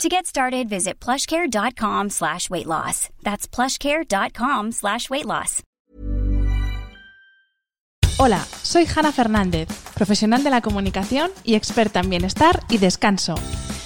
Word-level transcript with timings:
To 0.00 0.08
get 0.08 0.26
started, 0.26 0.68
visit 0.68 0.98
plushcare.com 0.98 2.10
slash 2.10 2.50
weight 2.50 2.66
loss. 2.66 3.08
That's 3.22 3.46
plushcare.com 3.46 4.72
slash 4.72 5.08
weight 5.08 5.26
loss. 5.26 5.62
Hola, 8.18 8.44
soy 8.62 8.86
Hanna 8.86 9.12
Fernández, 9.12 9.68
profesional 9.94 10.42
de 10.42 10.50
la 10.50 10.60
comunicación 10.60 11.30
y 11.44 11.54
experta 11.54 12.00
en 12.00 12.10
bienestar 12.10 12.60
y 12.68 12.78
descanso. 12.78 13.34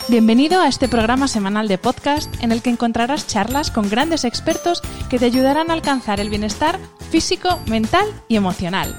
Bienvenido 0.08 0.60
a 0.60 0.68
este 0.68 0.88
programa 0.88 1.28
semanal 1.28 1.68
de 1.68 1.78
podcast 1.78 2.32
en 2.42 2.52
el 2.52 2.62
que 2.62 2.70
encontrarás 2.70 3.26
charlas 3.26 3.70
con 3.70 3.88
grandes 3.90 4.24
expertos 4.24 4.82
que 5.10 5.18
te 5.18 5.24
ayudarán 5.26 5.70
a 5.70 5.74
alcanzar 5.74 6.20
el 6.20 6.30
bienestar 6.30 6.78
físico, 7.10 7.60
mental 7.66 8.06
y 8.28 8.36
emocional. 8.36 8.96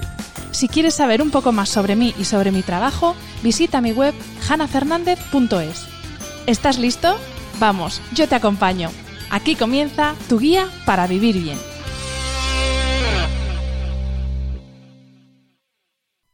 Si 0.50 0.68
quieres 0.68 0.94
saber 0.94 1.22
un 1.22 1.30
poco 1.30 1.52
más 1.52 1.68
sobre 1.68 1.96
mí 1.96 2.14
y 2.18 2.24
sobre 2.24 2.52
mi 2.52 2.62
trabajo, 2.62 3.14
visita 3.42 3.80
mi 3.80 3.92
web 3.92 4.14
hanafernandez.es. 4.48 5.97
¿Estás 6.48 6.78
listo? 6.78 7.14
Vamos, 7.58 8.00
yo 8.14 8.26
te 8.26 8.34
acompaño. 8.34 8.88
Aquí 9.28 9.54
comienza 9.54 10.14
tu 10.30 10.38
guía 10.38 10.66
para 10.86 11.06
vivir 11.06 11.38
bien. 11.38 11.58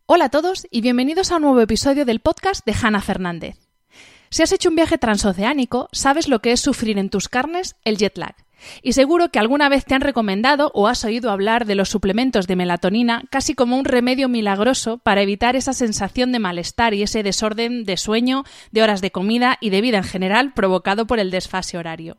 Hola 0.07 0.27
a 0.27 0.29
todos 0.29 0.69
y 0.71 0.83
bienvenidos 0.83 1.33
a 1.33 1.39
un 1.39 1.43
nuevo 1.43 1.61
episodio 1.61 2.05
del 2.05 2.21
podcast 2.21 2.65
de 2.65 2.77
Hanna 2.81 3.01
Fernández. 3.01 3.64
Si 4.35 4.43
has 4.43 4.51
hecho 4.51 4.69
un 4.69 4.75
viaje 4.75 4.99
transoceánico, 4.99 5.89
sabes 5.93 6.27
lo 6.27 6.41
que 6.41 6.51
es 6.51 6.59
sufrir 6.59 6.99
en 6.99 7.09
tus 7.09 7.29
carnes 7.29 7.77
el 7.85 7.99
jet 7.99 8.19
lag. 8.19 8.35
Y 8.83 8.95
seguro 8.95 9.29
que 9.29 9.39
alguna 9.39 9.69
vez 9.69 9.85
te 9.85 9.95
han 9.95 10.01
recomendado 10.01 10.73
o 10.75 10.89
has 10.89 11.05
oído 11.05 11.31
hablar 11.31 11.67
de 11.67 11.77
los 11.77 11.89
suplementos 11.89 12.49
de 12.49 12.57
melatonina 12.57 13.23
casi 13.31 13.55
como 13.55 13.79
un 13.79 13.85
remedio 13.85 14.29
milagroso 14.29 14.99
para 14.99 15.23
evitar 15.23 15.55
esa 15.55 15.73
sensación 15.73 16.33
de 16.33 16.41
malestar 16.41 16.95
y 16.95 17.05
ese 17.05 17.23
desorden 17.23 17.85
de 17.85 17.97
sueño, 17.97 18.43
de 18.73 18.83
horas 18.83 19.01
de 19.01 19.12
comida 19.12 19.57
y 19.61 19.71
de 19.71 19.81
vida 19.81 19.99
en 19.99 20.03
general 20.03 20.53
provocado 20.53 21.07
por 21.07 21.21
el 21.21 21.31
desfase 21.31 21.79
horario. 21.79 22.17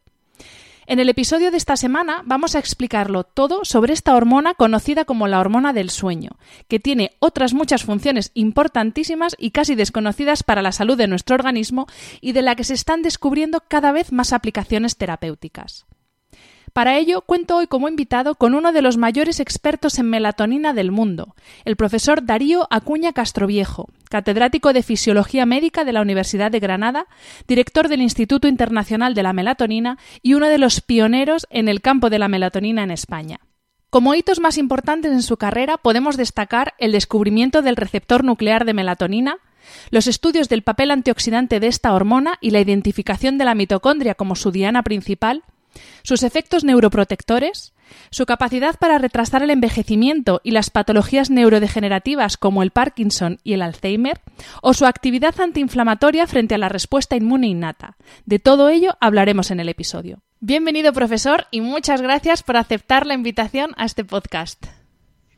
En 0.87 0.99
el 0.99 1.09
episodio 1.09 1.49
de 1.49 1.57
esta 1.57 1.77
semana 1.77 2.21
vamos 2.25 2.53
a 2.53 2.59
explicarlo 2.59 3.23
todo 3.23 3.65
sobre 3.65 3.91
esta 3.91 4.15
hormona 4.15 4.53
conocida 4.53 5.03
como 5.03 5.27
la 5.27 5.39
hormona 5.39 5.73
del 5.73 5.89
sueño, 5.89 6.37
que 6.67 6.79
tiene 6.79 7.11
otras 7.17 7.55
muchas 7.55 7.83
funciones 7.83 8.29
importantísimas 8.35 9.35
y 9.39 9.49
casi 9.49 9.73
desconocidas 9.73 10.43
para 10.43 10.61
la 10.61 10.71
salud 10.71 10.95
de 10.95 11.07
nuestro 11.07 11.33
organismo 11.33 11.87
y 12.21 12.33
de 12.33 12.43
la 12.43 12.55
que 12.55 12.63
se 12.63 12.75
están 12.75 13.01
descubriendo 13.01 13.63
cada 13.67 13.91
vez 13.91 14.11
más 14.11 14.31
aplicaciones 14.31 14.95
terapéuticas. 14.95 15.87
Para 16.75 16.97
ello, 16.97 17.21
cuento 17.21 17.55
hoy 17.55 17.67
como 17.67 17.87
invitado 17.87 18.35
con 18.35 18.53
uno 18.53 18.73
de 18.73 18.81
los 18.81 18.97
mayores 18.97 19.39
expertos 19.39 19.97
en 19.97 20.09
melatonina 20.09 20.73
del 20.73 20.91
mundo, 20.91 21.33
el 21.63 21.77
profesor 21.77 22.25
Darío 22.25 22.67
Acuña 22.69 23.13
Castroviejo, 23.13 23.87
catedrático 24.09 24.73
de 24.73 24.83
Fisiología 24.83 25.45
Médica 25.45 25.85
de 25.85 25.93
la 25.93 26.01
Universidad 26.01 26.51
de 26.51 26.59
Granada, 26.59 27.05
director 27.47 27.87
del 27.87 28.01
Instituto 28.01 28.49
Internacional 28.49 29.13
de 29.13 29.23
la 29.23 29.31
Melatonina 29.31 29.97
y 30.21 30.33
uno 30.33 30.47
de 30.49 30.57
los 30.57 30.81
pioneros 30.81 31.47
en 31.49 31.69
el 31.69 31.79
campo 31.79 32.09
de 32.09 32.19
la 32.19 32.27
melatonina 32.27 32.83
en 32.83 32.91
España. 32.91 33.39
Como 33.89 34.13
hitos 34.13 34.41
más 34.41 34.57
importantes 34.57 35.13
en 35.13 35.23
su 35.23 35.37
carrera 35.37 35.77
podemos 35.77 36.17
destacar 36.17 36.73
el 36.77 36.91
descubrimiento 36.91 37.61
del 37.61 37.77
receptor 37.77 38.25
nuclear 38.25 38.65
de 38.65 38.73
melatonina, 38.73 39.37
los 39.91 40.07
estudios 40.07 40.49
del 40.49 40.61
papel 40.61 40.91
antioxidante 40.91 41.61
de 41.61 41.67
esta 41.67 41.93
hormona 41.93 42.37
y 42.41 42.49
la 42.49 42.59
identificación 42.59 43.37
de 43.37 43.45
la 43.45 43.55
mitocondria 43.55 44.13
como 44.13 44.35
su 44.35 44.51
diana 44.51 44.83
principal, 44.83 45.43
sus 46.03 46.23
efectos 46.23 46.63
neuroprotectores, 46.63 47.73
su 48.09 48.25
capacidad 48.25 48.75
para 48.79 48.97
retrasar 48.97 49.43
el 49.43 49.49
envejecimiento 49.49 50.41
y 50.43 50.51
las 50.51 50.69
patologías 50.69 51.29
neurodegenerativas 51.29 52.37
como 52.37 52.63
el 52.63 52.71
Parkinson 52.71 53.39
y 53.43 53.53
el 53.53 53.61
Alzheimer, 53.61 54.21
o 54.61 54.73
su 54.73 54.85
actividad 54.85 55.39
antiinflamatoria 55.39 56.27
frente 56.27 56.55
a 56.55 56.57
la 56.57 56.69
respuesta 56.69 57.15
inmune 57.15 57.47
innata. 57.47 57.97
De 58.25 58.39
todo 58.39 58.69
ello 58.69 58.97
hablaremos 58.99 59.51
en 59.51 59.59
el 59.59 59.69
episodio. 59.69 60.19
Bienvenido, 60.39 60.93
profesor, 60.93 61.45
y 61.51 61.61
muchas 61.61 62.01
gracias 62.01 62.43
por 62.43 62.57
aceptar 62.57 63.05
la 63.05 63.13
invitación 63.13 63.71
a 63.77 63.85
este 63.85 64.03
podcast. 64.03 64.65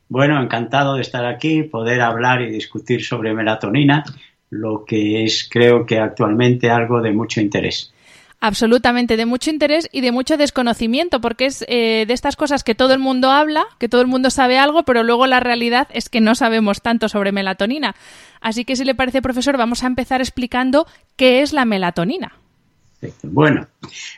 Bueno, 0.10 0.42
encantado 0.42 0.96
de 0.96 1.02
estar 1.02 1.26
aquí, 1.26 1.64
poder 1.64 2.02
hablar 2.02 2.42
y 2.42 2.50
discutir 2.50 3.04
sobre 3.04 3.34
melatonina, 3.34 4.04
lo 4.50 4.86
que 4.86 5.26
es 5.26 5.48
creo 5.52 5.86
que 5.86 6.00
actualmente 6.00 6.70
algo 6.70 7.02
de 7.02 7.12
mucho 7.12 7.42
interés 7.42 7.94
absolutamente 8.40 9.18
de 9.18 9.26
mucho 9.26 9.50
interés 9.50 9.90
y 9.92 10.02
de 10.02 10.12
mucho 10.12 10.38
desconocimiento, 10.38 11.20
porque 11.22 11.48
es 11.48 11.66
eh, 11.68 12.06
de 12.08 12.14
estas 12.14 12.36
cosas 12.36 12.64
que 12.64 12.76
todo 12.76 12.94
el 12.94 13.00
mundo 13.00 13.32
habla, 13.32 13.66
que 13.80 13.90
todo 13.90 14.02
el 14.02 14.08
mundo 14.08 14.30
sabe 14.30 14.58
algo, 14.58 14.84
pero 14.84 15.04
luego 15.04 15.26
la 15.28 15.40
realidad 15.40 15.88
es 15.92 16.10
que 16.10 16.22
no 16.22 16.36
sabemos 16.36 16.82
tanto 16.82 17.10
sobre 17.10 17.32
melatonina. 17.32 17.96
Así 18.42 18.66
que 18.66 18.76
si 18.76 18.86
le 18.86 18.96
parece, 18.96 19.22
profesor, 19.22 19.58
vamos 19.58 19.84
a 19.84 19.88
empezar 19.88 20.22
explicando 20.22 20.88
qué 21.16 21.42
es 21.42 21.54
la 21.54 21.66
melatonina. 21.66 22.34
Bueno, 23.24 23.68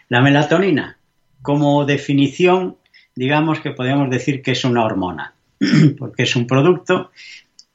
la 0.10 0.22
melatonina, 0.22 0.98
como 1.42 1.86
definición, 1.86 2.78
digamos 3.16 3.60
que 3.60 3.72
podemos 3.72 4.10
decir 4.10 4.42
que 4.42 4.52
es 4.52 4.64
una 4.66 4.84
hormona, 4.84 5.34
porque 5.98 6.24
es 6.24 6.36
un 6.36 6.48
producto 6.48 7.12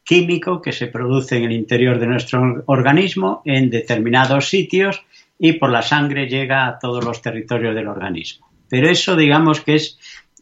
químico 0.03 0.61
que 0.61 0.73
se 0.73 0.87
produce 0.87 1.39
en 1.39 1.45
el 1.45 1.53
interior 1.53 1.99
de 1.99 2.07
nuestro 2.07 2.63
organismo 2.67 3.41
en 3.47 3.71
determinados 3.71 4.49
sitios 4.51 5.03
y 5.39 5.55
por 5.55 5.71
la 5.71 5.83
sangre 5.83 6.29
llega 6.29 6.67
a 6.67 6.79
todos 6.79 7.05
los 7.05 7.21
territorios 7.23 7.75
del 7.75 7.89
organismo. 7.89 8.49
Pero 8.69 8.89
eso 8.89 9.17
digamos 9.17 9.61
que 9.61 9.77
es 9.77 9.99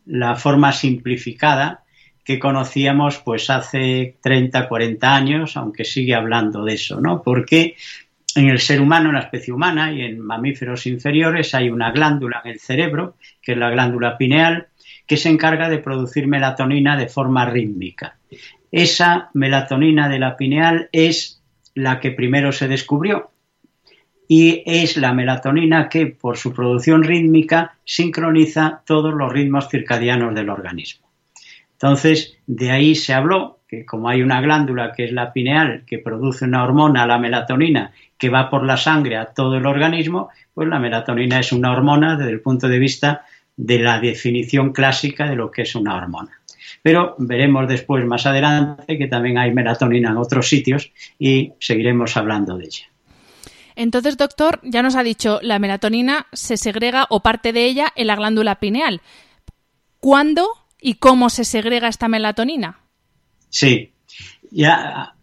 la 0.06 0.34
forma 0.36 0.72
simplificada 0.72 1.82
que 2.24 2.38
conocíamos 2.38 3.18
pues 3.18 3.50
hace 3.50 4.16
30, 4.22 4.68
40 4.68 5.14
años, 5.14 5.56
aunque 5.56 5.84
sigue 5.84 6.14
hablando 6.14 6.64
de 6.64 6.74
eso, 6.74 7.00
¿no? 7.00 7.22
Porque 7.22 7.74
en 8.36 8.48
el 8.48 8.60
ser 8.60 8.80
humano, 8.80 9.08
en 9.08 9.16
la 9.16 9.22
especie 9.22 9.52
humana 9.52 9.92
y 9.92 10.02
en 10.02 10.20
mamíferos 10.20 10.86
inferiores 10.86 11.54
hay 11.54 11.68
una 11.68 11.90
glándula 11.90 12.40
en 12.44 12.52
el 12.52 12.60
cerebro, 12.60 13.16
que 13.42 13.52
es 13.52 13.58
la 13.58 13.70
glándula 13.70 14.16
pineal, 14.16 14.68
que 15.06 15.16
se 15.16 15.28
encarga 15.28 15.68
de 15.68 15.78
producir 15.78 16.28
melatonina 16.28 16.96
de 16.96 17.08
forma 17.08 17.44
rítmica. 17.44 18.16
Esa 18.70 19.30
melatonina 19.34 20.08
de 20.08 20.18
la 20.18 20.36
pineal 20.36 20.88
es 20.92 21.42
la 21.74 22.00
que 22.00 22.12
primero 22.12 22.52
se 22.52 22.68
descubrió 22.68 23.31
y 24.34 24.62
es 24.64 24.96
la 24.96 25.12
melatonina 25.12 25.90
que 25.90 26.06
por 26.06 26.38
su 26.38 26.54
producción 26.54 27.02
rítmica 27.02 27.74
sincroniza 27.84 28.80
todos 28.86 29.12
los 29.12 29.30
ritmos 29.30 29.68
circadianos 29.68 30.34
del 30.34 30.48
organismo. 30.48 31.06
Entonces, 31.72 32.38
de 32.46 32.70
ahí 32.70 32.94
se 32.94 33.12
habló 33.12 33.58
que 33.68 33.84
como 33.84 34.08
hay 34.08 34.22
una 34.22 34.40
glándula 34.40 34.92
que 34.92 35.04
es 35.04 35.12
la 35.12 35.34
pineal 35.34 35.84
que 35.86 35.98
produce 35.98 36.46
una 36.46 36.64
hormona, 36.64 37.06
la 37.06 37.18
melatonina, 37.18 37.92
que 38.16 38.30
va 38.30 38.48
por 38.48 38.64
la 38.64 38.78
sangre 38.78 39.18
a 39.18 39.26
todo 39.26 39.58
el 39.58 39.66
organismo, 39.66 40.30
pues 40.54 40.66
la 40.66 40.78
melatonina 40.78 41.38
es 41.38 41.52
una 41.52 41.70
hormona 41.70 42.16
desde 42.16 42.32
el 42.32 42.40
punto 42.40 42.68
de 42.68 42.78
vista 42.78 43.26
de 43.54 43.80
la 43.80 44.00
definición 44.00 44.72
clásica 44.72 45.28
de 45.28 45.36
lo 45.36 45.50
que 45.50 45.60
es 45.60 45.74
una 45.74 45.94
hormona. 45.94 46.40
Pero 46.80 47.16
veremos 47.18 47.68
después, 47.68 48.02
más 48.06 48.24
adelante, 48.24 48.96
que 48.96 49.08
también 49.08 49.36
hay 49.36 49.52
melatonina 49.52 50.08
en 50.08 50.16
otros 50.16 50.48
sitios 50.48 50.90
y 51.18 51.52
seguiremos 51.60 52.16
hablando 52.16 52.56
de 52.56 52.64
ella. 52.64 52.91
Entonces, 53.76 54.16
doctor, 54.16 54.60
ya 54.62 54.82
nos 54.82 54.96
ha 54.96 55.02
dicho, 55.02 55.38
la 55.42 55.58
melatonina 55.58 56.26
se 56.32 56.56
segrega 56.56 57.06
o 57.10 57.20
parte 57.20 57.52
de 57.52 57.64
ella 57.64 57.92
en 57.96 58.06
la 58.06 58.16
glándula 58.16 58.56
pineal. 58.56 59.00
¿Cuándo 60.00 60.48
y 60.80 60.94
cómo 60.94 61.30
se 61.30 61.44
segrega 61.44 61.88
esta 61.88 62.08
melatonina? 62.08 62.80
Sí, 63.48 63.92
ya 64.50 65.14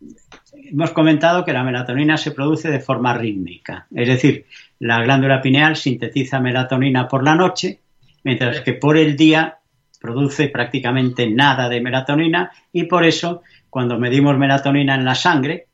hemos 0.54 0.92
comentado 0.92 1.46
que 1.46 1.54
la 1.54 1.64
melatonina 1.64 2.18
se 2.18 2.32
produce 2.32 2.70
de 2.70 2.80
forma 2.80 3.14
rítmica, 3.14 3.88
es 3.94 4.08
decir, 4.08 4.46
la 4.80 5.02
glándula 5.02 5.42
pineal 5.42 5.76
sintetiza 5.76 6.40
melatonina 6.40 7.08
por 7.08 7.24
la 7.24 7.36
noche, 7.36 7.80
mientras 8.24 8.62
que 8.62 8.74
por 8.74 8.98
el 8.98 9.16
día 9.16 9.58
produce 10.00 10.48
prácticamente 10.48 11.30
nada 11.30 11.68
de 11.68 11.82
melatonina 11.82 12.52
y 12.72 12.84
por 12.84 13.04
eso 13.04 13.42
cuando 13.70 14.00
medimos 14.00 14.38
melatonina 14.38 14.96
en 14.96 15.06
la 15.06 15.16
sangre 15.16 15.68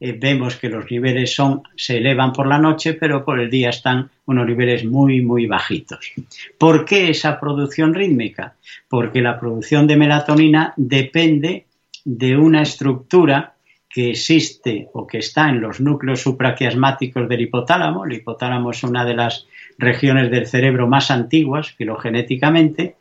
eh, 0.00 0.16
vemos 0.18 0.56
que 0.56 0.68
los 0.68 0.90
niveles 0.90 1.34
son, 1.34 1.62
se 1.76 1.98
elevan 1.98 2.32
por 2.32 2.46
la 2.46 2.58
noche, 2.58 2.94
pero 2.94 3.24
por 3.24 3.40
el 3.40 3.50
día 3.50 3.70
están 3.70 4.10
unos 4.26 4.46
niveles 4.46 4.84
muy, 4.84 5.20
muy 5.22 5.46
bajitos. 5.46 6.12
¿Por 6.56 6.84
qué 6.84 7.10
esa 7.10 7.40
producción 7.40 7.94
rítmica? 7.94 8.54
Porque 8.88 9.20
la 9.20 9.38
producción 9.38 9.86
de 9.86 9.96
melatonina 9.96 10.72
depende 10.76 11.66
de 12.04 12.36
una 12.36 12.62
estructura 12.62 13.54
que 13.88 14.10
existe 14.10 14.88
o 14.92 15.06
que 15.06 15.18
está 15.18 15.48
en 15.48 15.60
los 15.60 15.80
núcleos 15.80 16.20
supraquiasmáticos 16.20 17.28
del 17.28 17.40
hipotálamo. 17.40 18.04
El 18.04 18.12
hipotálamo 18.12 18.70
es 18.70 18.84
una 18.84 19.04
de 19.04 19.14
las 19.14 19.46
regiones 19.78 20.30
del 20.30 20.46
cerebro 20.46 20.86
más 20.86 21.10
antiguas 21.10 21.72
filogenéticamente 21.72 22.96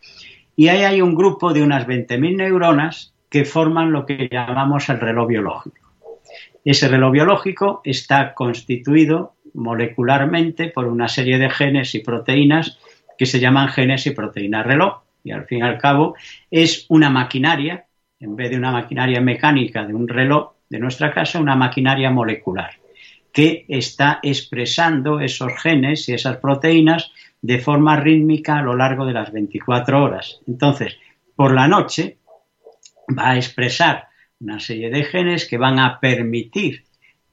Y 0.55 0.69
ahí 0.69 0.83
hay 0.83 1.01
un 1.01 1.13
grupo 1.13 1.53
de 1.53 1.61
unas 1.61 1.85
20.000 1.85 2.37
neuronas 2.37 3.13
que 3.29 3.45
forman 3.45 3.91
lo 3.91 4.05
que 4.05 4.29
llamamos 4.31 4.89
el 4.89 4.99
reloj 4.99 5.27
biológico. 5.27 5.86
Ese 6.67 6.89
reloj 6.89 7.13
biológico 7.13 7.79
está 7.85 8.33
constituido 8.33 9.35
molecularmente 9.53 10.67
por 10.67 10.87
una 10.87 11.07
serie 11.07 11.37
de 11.37 11.49
genes 11.49 11.95
y 11.95 11.99
proteínas 11.99 12.77
que 13.17 13.25
se 13.25 13.39
llaman 13.39 13.69
genes 13.69 14.05
y 14.05 14.11
proteínas 14.11 14.67
reloj. 14.67 14.99
Y 15.23 15.31
al 15.31 15.45
fin 15.45 15.59
y 15.59 15.61
al 15.61 15.77
cabo 15.77 16.15
es 16.51 16.85
una 16.89 17.09
maquinaria, 17.09 17.85
en 18.19 18.35
vez 18.35 18.49
de 18.49 18.57
una 18.57 18.73
maquinaria 18.73 19.21
mecánica 19.21 19.85
de 19.85 19.93
un 19.93 20.09
reloj, 20.09 20.55
de 20.67 20.79
nuestra 20.79 21.13
casa, 21.13 21.39
una 21.39 21.55
maquinaria 21.55 22.11
molecular 22.11 22.71
que 23.31 23.63
está 23.69 24.19
expresando 24.21 25.21
esos 25.21 25.53
genes 25.61 26.09
y 26.09 26.15
esas 26.15 26.35
proteínas 26.35 27.13
de 27.41 27.59
forma 27.59 27.95
rítmica 27.95 28.57
a 28.57 28.63
lo 28.63 28.75
largo 28.75 29.05
de 29.05 29.13
las 29.13 29.31
24 29.31 30.03
horas. 30.03 30.41
Entonces, 30.45 30.97
por 31.33 31.53
la 31.53 31.69
noche 31.69 32.17
va 33.17 33.29
a 33.29 33.35
expresar 33.37 34.07
una 34.39 34.59
serie 34.59 34.89
de 34.89 35.03
genes 35.03 35.47
que 35.47 35.57
van 35.57 35.79
a 35.79 35.99
permitir 35.99 36.83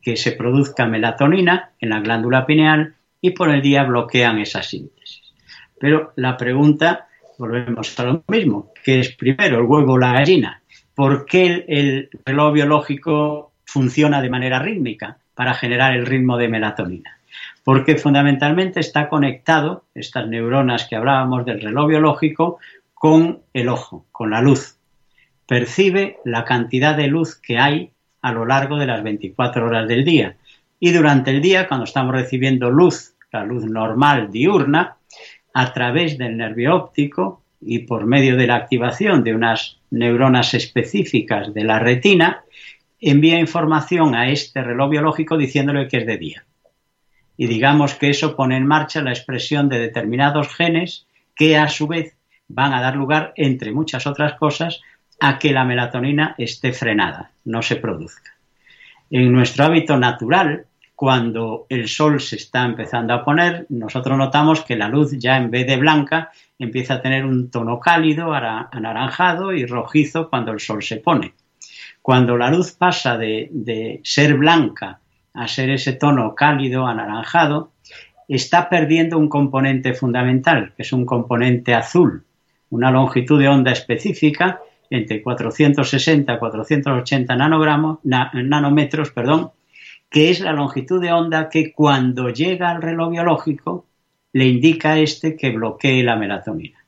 que 0.00 0.16
se 0.16 0.32
produzca 0.32 0.86
melatonina 0.86 1.70
en 1.80 1.90
la 1.90 2.00
glándula 2.00 2.46
pineal 2.46 2.94
y 3.20 3.30
por 3.30 3.50
el 3.50 3.62
día 3.62 3.84
bloquean 3.84 4.38
esa 4.38 4.62
síntesis. 4.62 5.34
Pero 5.80 6.12
la 6.16 6.36
pregunta, 6.36 7.08
volvemos 7.38 7.98
a 7.98 8.04
lo 8.04 8.24
mismo, 8.28 8.72
¿qué 8.82 9.00
es 9.00 9.14
primero, 9.14 9.58
el 9.58 9.64
huevo 9.64 9.94
o 9.94 9.98
la 9.98 10.12
gallina? 10.12 10.62
¿Por 10.94 11.24
qué 11.26 11.64
el, 11.66 12.10
reloj 12.24 12.52
biológico 12.52 13.52
funciona 13.64 14.20
de 14.20 14.30
manera 14.30 14.58
rítmica 14.58 15.18
para 15.34 15.54
generar 15.54 15.96
el 15.96 16.06
ritmo 16.06 16.36
de 16.36 16.48
melatonina? 16.48 17.18
Porque 17.64 17.96
fundamentalmente 17.96 18.80
está 18.80 19.08
conectado, 19.08 19.84
estas 19.94 20.28
neuronas 20.28 20.86
que 20.86 20.96
hablábamos 20.96 21.44
del 21.44 21.60
reloj 21.60 21.88
biológico, 21.88 22.58
con 22.92 23.40
el 23.52 23.68
ojo, 23.68 24.06
con 24.12 24.30
la 24.30 24.40
luz. 24.40 24.78
Percibe 25.46 26.18
la 26.24 26.44
cantidad 26.44 26.96
de 26.96 27.08
luz 27.08 27.36
que 27.36 27.58
hay 27.58 27.90
a 28.22 28.32
lo 28.32 28.46
largo 28.46 28.78
de 28.78 28.86
las 28.86 29.02
24 29.02 29.66
horas 29.66 29.86
del 29.86 30.04
día. 30.04 30.36
Y 30.80 30.92
durante 30.92 31.30
el 31.30 31.42
día, 31.42 31.68
cuando 31.68 31.84
estamos 31.84 32.14
recibiendo 32.14 32.70
luz, 32.70 33.14
la 33.32 33.44
luz 33.44 33.64
normal 33.64 34.30
diurna, 34.30 34.96
a 35.52 35.72
través 35.72 36.18
del 36.18 36.36
nervio 36.36 36.74
óptico 36.74 37.42
y 37.60 37.80
por 37.80 38.06
medio 38.06 38.36
de 38.36 38.46
la 38.46 38.56
activación 38.56 39.24
de 39.24 39.34
unas 39.34 39.78
neuronas 39.90 40.54
específicas 40.54 41.54
de 41.54 41.64
la 41.64 41.78
retina, 41.78 42.44
envía 43.00 43.38
información 43.38 44.14
a 44.14 44.30
este 44.30 44.62
reloj 44.62 44.90
biológico 44.90 45.36
diciéndole 45.36 45.88
que 45.88 45.98
es 45.98 46.06
de 46.06 46.18
día. 46.18 46.44
Y 47.36 47.46
digamos 47.46 47.94
que 47.94 48.10
eso 48.10 48.36
pone 48.36 48.56
en 48.56 48.66
marcha 48.66 49.02
la 49.02 49.10
expresión 49.10 49.68
de 49.68 49.78
determinados 49.78 50.48
genes 50.54 51.06
que 51.34 51.56
a 51.56 51.68
su 51.68 51.86
vez 51.86 52.16
van 52.48 52.72
a 52.74 52.80
dar 52.80 52.96
lugar, 52.96 53.32
entre 53.36 53.72
muchas 53.72 54.06
otras 54.06 54.34
cosas, 54.34 54.80
a 55.20 55.38
que 55.38 55.52
la 55.52 55.64
melatonina 55.64 56.34
esté 56.38 56.72
frenada, 56.72 57.30
no 57.44 57.62
se 57.62 57.76
produzca. 57.76 58.32
En 59.10 59.32
nuestro 59.32 59.64
hábito 59.64 59.96
natural, 59.96 60.66
cuando 60.96 61.66
el 61.68 61.88
sol 61.88 62.20
se 62.20 62.36
está 62.36 62.64
empezando 62.64 63.14
a 63.14 63.24
poner, 63.24 63.66
nosotros 63.68 64.16
notamos 64.16 64.64
que 64.64 64.76
la 64.76 64.88
luz 64.88 65.18
ya 65.18 65.36
en 65.36 65.50
vez 65.50 65.66
de 65.66 65.76
blanca 65.76 66.30
empieza 66.58 66.94
a 66.94 67.02
tener 67.02 67.24
un 67.24 67.50
tono 67.50 67.80
cálido, 67.80 68.32
anaranjado 68.32 69.52
y 69.52 69.66
rojizo 69.66 70.30
cuando 70.30 70.52
el 70.52 70.60
sol 70.60 70.82
se 70.82 70.96
pone. 70.96 71.34
Cuando 72.00 72.36
la 72.36 72.50
luz 72.50 72.72
pasa 72.72 73.16
de, 73.16 73.48
de 73.50 74.00
ser 74.04 74.34
blanca 74.34 75.00
a 75.32 75.48
ser 75.48 75.70
ese 75.70 75.94
tono 75.94 76.34
cálido, 76.34 76.86
anaranjado, 76.86 77.72
está 78.28 78.68
perdiendo 78.68 79.18
un 79.18 79.28
componente 79.28 79.94
fundamental, 79.94 80.72
que 80.76 80.82
es 80.82 80.92
un 80.92 81.04
componente 81.04 81.74
azul, 81.74 82.24
una 82.70 82.90
longitud 82.90 83.38
de 83.38 83.48
onda 83.48 83.72
específica 83.72 84.60
entre 84.94 85.22
460 85.22 86.34
y 86.34 86.38
480 86.38 87.36
nanogramos, 87.36 87.98
nanómetros, 88.04 89.10
perdón, 89.10 89.50
que 90.10 90.30
es 90.30 90.40
la 90.40 90.52
longitud 90.52 91.00
de 91.00 91.12
onda 91.12 91.48
que 91.48 91.72
cuando 91.72 92.30
llega 92.30 92.70
al 92.70 92.82
reloj 92.82 93.10
biológico 93.10 93.86
le 94.32 94.46
indica 94.46 94.92
a 94.92 94.98
este 94.98 95.36
que 95.36 95.50
bloquee 95.50 96.02
la 96.02 96.16
melatonina. 96.16 96.84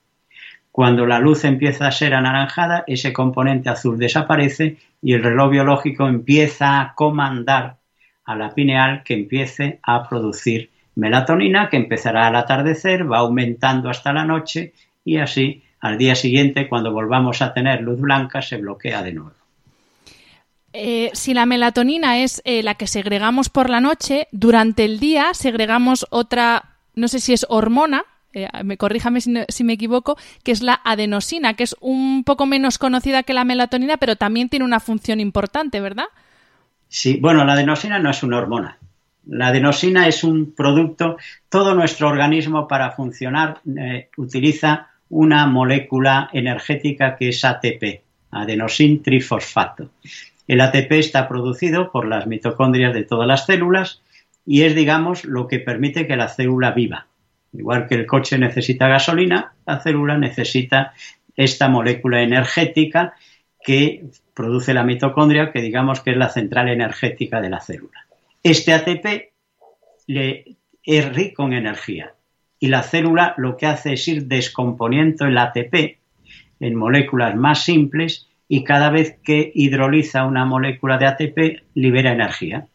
Cuando 0.71 1.07
la 1.07 1.19
luz 1.19 1.45
empieza 1.45 1.87
a 1.87 1.93
ser 1.93 2.15
anaranjada, 2.15 2.85
ese 2.87 3.13
componente 3.13 3.71
azul 3.71 3.99
desaparece 3.99 4.77
y 5.01 5.15
el 5.15 5.23
reloj 5.23 5.51
biológico 5.51 6.07
empieza 6.07 6.81
a 6.81 6.95
comandar 6.95 7.79
a 8.25 8.37
la 8.37 8.55
pineal 8.55 9.03
que 9.03 9.15
empiece 9.15 9.81
a 9.83 10.09
producir 10.09 10.71
melatonina, 10.95 11.69
que 11.69 11.77
empezará 11.79 12.27
al 12.27 12.37
atardecer, 12.37 13.11
va 13.11 13.19
aumentando 13.19 13.89
hasta 13.89 14.13
la 14.13 14.25
noche 14.25 14.73
y 15.05 15.19
así 15.19 15.63
al 15.87 15.99
día 15.99 16.15
siguiente, 16.15 16.69
cuando 16.69 16.93
volvamos 16.93 17.43
a 17.43 17.55
tener 17.55 17.83
luz 17.83 18.01
blanca, 18.01 18.43
se 18.43 18.57
bloquea 18.57 19.03
de 19.03 19.13
nuevo. 19.13 19.33
Eh, 20.79 21.11
si 21.15 21.33
la 21.33 21.47
melatonina 21.47 22.19
es 22.19 22.43
eh, 22.45 22.63
la 22.63 22.75
que 22.75 22.87
segregamos 22.87 23.49
por 23.49 23.71
la 23.71 23.81
noche, 23.81 24.29
durante 24.31 24.85
el 24.85 25.01
día 25.01 25.33
segregamos 25.33 26.07
otra, 26.11 26.77
no 26.95 27.09
sé 27.09 27.19
si 27.19 27.33
es 27.33 27.47
hormona, 27.49 28.05
eh, 28.35 28.49
me 28.63 28.77
corríjame 28.77 29.23
si, 29.23 29.33
si, 29.49 29.65
me 29.65 29.73
equivoco, 29.73 30.19
que 30.45 30.53
es 30.53 30.63
la 30.63 30.79
adenosina, 30.85 31.55
que 31.55 31.65
es 31.65 31.75
un 31.81 32.25
poco 32.25 32.45
menos 32.45 32.77
conocida 32.77 33.23
que 33.23 33.33
la 33.33 33.45
melatonina, 33.45 33.97
pero 33.97 34.17
también 34.17 34.51
tiene 34.51 34.67
una 34.67 34.81
función 34.81 35.19
importante, 35.19 35.81
¿verdad? 35.81 36.09
Sí, 36.89 37.19
bueno, 37.23 37.47
la 37.47 37.55
adenosina 37.55 37.99
no 37.99 38.11
es 38.11 38.23
una 38.23 38.37
hormona. 38.37 38.77
La 39.25 39.49
adenosina 39.49 40.07
es 40.07 40.25
un 40.25 40.55
producto, 40.55 41.17
todo 41.49 41.75
nuestro 41.75 42.09
organismo 42.09 42.69
para 42.69 42.91
funcionar 42.93 43.61
utiliza 44.19 44.91
una 45.09 45.47
molécula 45.47 46.31
energética 46.33 47.17
que 47.17 47.29
es 47.29 47.45
ATP, 47.45 48.03
adenosin 48.31 49.03
trifosfato. 49.03 49.91
El 50.47 50.61
ATP 50.61 50.93
está 50.93 51.29
producido 51.29 51.91
por 51.91 52.07
las 52.07 52.27
mitocondrias 52.27 52.95
de 52.95 53.05
todas 53.05 53.27
las 53.27 53.47
células 53.47 54.03
y 54.45 54.63
es, 54.63 54.75
digamos, 54.75 55.25
lo 55.25 55.49
que 55.49 55.59
permite 55.59 56.07
que 56.07 56.17
la 56.17 56.29
célula 56.29 56.71
viva. 56.73 57.07
Igual 57.53 57.89
que 57.89 57.97
el 57.97 58.07
coche 58.07 58.39
necesita 58.39 58.89
gasolina, 58.89 59.55
la 59.67 59.81
célula 59.81 60.19
necesita 60.19 60.93
esta 61.35 61.69
molécula 61.69 62.23
energética 62.23 63.15
que 63.65 64.05
produce 64.35 64.75
la 64.75 64.85
mitocondria, 64.85 65.51
que 65.51 65.61
digamos 65.61 66.01
que 66.01 66.11
es 66.11 66.17
la 66.17 66.29
central 66.29 66.69
energética 66.69 67.41
de 67.41 67.51
la 67.51 67.61
célula. 67.61 68.07
Este 68.43 68.73
ATP 68.73 69.33
le, 70.07 70.57
es 70.85 71.15
rico 71.15 71.45
en 71.45 71.55
energía 71.55 72.16
y 72.59 72.69
la 72.69 72.83
célula 72.83 73.35
lo 73.37 73.57
que 73.57 73.67
hace 73.67 73.95
es 73.95 74.09
ir 74.09 74.27
descomponiendo 74.27 75.27
el 75.27 75.39
ATP 75.39 75.99
en 76.61 76.75
moléculas 76.75 77.37
más 77.37 77.65
simples 77.65 78.29
y 78.49 78.65
cada 78.65 78.91
vez 78.91 79.19
que 79.23 79.51
hidroliza 79.55 80.25
una 80.25 80.45
molécula 80.45 80.99
de 80.99 81.07
ATP 81.07 81.39
libera 81.75 82.13
energía. 82.13 82.67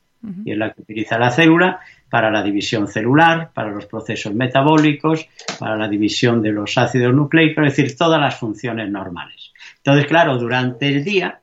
Y 0.46 0.52
es 0.52 0.58
la 0.58 0.72
que 0.72 0.84
utiliza 0.84 1.18
la 1.18 1.32
célula 1.32 1.80
para 2.08 2.30
la 2.30 2.44
división 2.44 2.88
celular, 2.88 3.50
para 3.56 3.72
los 3.72 3.88
procesos 3.88 4.36
metabólicos, 4.36 5.28
para 5.58 5.76
la 5.76 5.88
división 5.88 6.44
de 6.44 6.52
los 6.52 6.78
ácidos 6.78 7.16
nucleicos, 7.16 7.66
es 7.66 7.76
decir, 7.76 7.98
todas 7.98 8.22
las 8.22 8.36
funciones 8.36 8.92
normales. 8.92 9.52
Entonces, 9.78 10.06
claro, 10.06 10.38
durante 10.38 10.90
el 10.90 11.04
día 11.04 11.40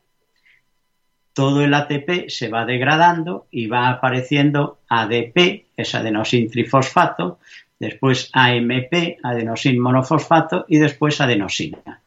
todo 1.33 1.63
el 1.63 1.75
ATP 1.75 2.29
se 2.29 2.49
va 2.49 2.65
degradando 2.65 3.47
y 3.51 3.67
va 3.67 3.89
apareciendo 3.89 4.81
ADP, 4.89 5.67
es 5.77 5.95
adenosin 5.95 6.51
trifosfato, 6.51 7.39
después 7.79 8.31
AMP, 8.33 9.19
adenosin 9.23 9.81
monofosfato, 9.81 10.65
y 10.69 10.79
después 10.79 11.21
adenosina. 11.21 12.01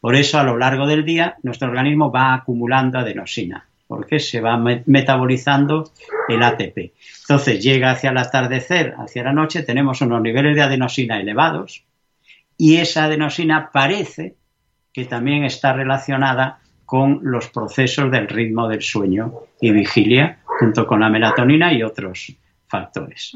Por 0.00 0.14
eso, 0.14 0.38
a 0.38 0.44
lo 0.44 0.56
largo 0.56 0.86
del 0.86 1.04
día, 1.04 1.36
nuestro 1.42 1.68
organismo 1.68 2.10
va 2.10 2.34
acumulando 2.34 2.98
adenosina, 2.98 3.66
porque 3.86 4.20
se 4.20 4.40
va 4.40 4.56
metabolizando 4.56 5.90
el 6.28 6.42
ATP. 6.42 6.92
Entonces, 7.22 7.62
llega 7.62 7.90
hacia 7.90 8.10
el 8.10 8.18
atardecer, 8.18 8.94
hacia 8.98 9.24
la 9.24 9.32
noche, 9.32 9.62
tenemos 9.62 10.00
unos 10.00 10.22
niveles 10.22 10.54
de 10.56 10.62
adenosina 10.62 11.20
elevados, 11.20 11.84
y 12.58 12.76
esa 12.76 13.04
adenosina 13.04 13.70
parece 13.72 14.34
que 14.92 15.04
también 15.04 15.44
está 15.44 15.72
relacionada 15.72 16.58
con 16.86 17.20
los 17.22 17.48
procesos 17.48 18.10
del 18.10 18.28
ritmo 18.28 18.68
del 18.68 18.80
sueño 18.80 19.32
y 19.60 19.72
vigilia, 19.72 20.38
junto 20.44 20.86
con 20.86 21.00
la 21.00 21.10
melatonina 21.10 21.72
y 21.72 21.82
otros 21.82 22.36
factores. 22.68 23.32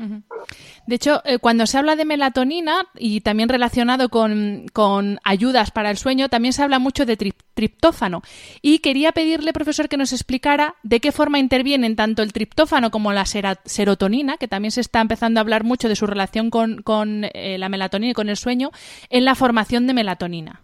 De 0.87 0.94
hecho, 0.94 1.22
eh, 1.25 1.38
cuando 1.38 1.66
se 1.66 1.78
habla 1.78 1.96
de 1.96 2.04
melatonina 2.04 2.87
y 2.96 3.20
también 3.20 3.49
relacionado 3.49 4.08
con, 4.08 5.18
ayudas 5.25 5.70
para 5.70 5.90
el 5.90 5.99
sueño, 5.99 6.28
también 6.28 6.52
se 6.52 6.62
habla 6.62 6.78
mucho 6.78 7.06
de 7.06 7.16
triptófano. 7.16 8.22
Y 8.62 8.80
quería 8.80 9.12
pedirle, 9.12 9.52
profesor, 9.52 9.88
que 9.88 9.96
nos 9.96 10.12
explicara 10.12 10.75
de 10.82 11.00
qué 11.00 11.12
forma 11.12 11.38
intervienen 11.38 11.96
tanto 11.96 12.22
el 12.22 12.32
triptófano 12.32 12.90
como 12.90 13.12
la 13.12 13.25
serotonina, 13.26 14.37
que 14.37 14.49
también 14.49 14.72
se 14.72 14.80
está 14.80 15.00
empezando 15.00 15.40
a 15.40 15.42
hablar 15.42 15.64
mucho 15.64 15.88
de 15.88 15.96
su 15.96 16.06
relación 16.06 16.50
con, 16.50 17.25
eh, 17.32 17.56
la 17.58 17.68
melatonina 17.68 18.10
y 18.10 18.14
con 18.14 18.28
el 18.28 18.37
sueño, 18.37 18.70
en 19.08 19.25
la 19.25 19.34
formación 19.34 19.87
de 19.87 19.94
melatonina. 19.94 20.60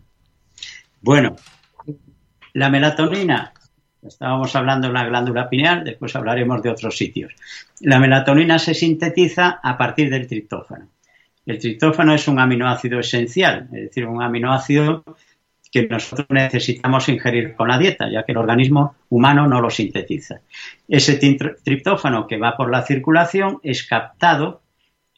Bueno, 1.00 1.37
la 2.52 2.70
melatonina 2.70 3.52
Estábamos 4.07 4.55
hablando 4.57 4.89
de 4.89 4.95
la 4.95 5.05
glándula 5.05 5.49
pineal, 5.49 5.85
después 5.85 6.15
hablaremos 6.17 6.63
de 6.63 6.71
otros 6.71 6.97
sitios. 6.97 7.33
La 7.81 7.99
melatonina 7.99 8.59
se 8.59 8.75
sintetiza 8.75 9.61
a 9.63 9.77
partir 9.77 10.11
del 10.11 10.27
triptófano. 10.27 10.89
El 11.45 11.59
triptófano 11.59 12.15
es 12.15 12.27
un 12.27 12.41
aminoácido 12.41 12.99
esencial, 12.99 13.69
es 13.73 13.83
decir, 13.83 14.07
un 14.07 14.23
aminoácido 14.23 15.05
que 15.71 15.87
nosotros 15.87 16.27
necesitamos 16.31 17.09
ingerir 17.09 17.55
con 17.55 17.69
la 17.69 17.79
dieta, 17.79 18.11
ya 18.11 18.25
que 18.25 18.33
el 18.33 18.39
organismo 18.39 18.97
humano 19.11 19.47
no 19.47 19.61
lo 19.61 19.71
sintetiza. 19.71 20.41
Ese 20.89 21.17
triptófano 21.63 22.27
que 22.27 22.39
va 22.39 22.57
por 22.57 22.71
la 22.71 22.83
circulación 22.83 23.61
es 23.63 23.87
captado 23.87 24.63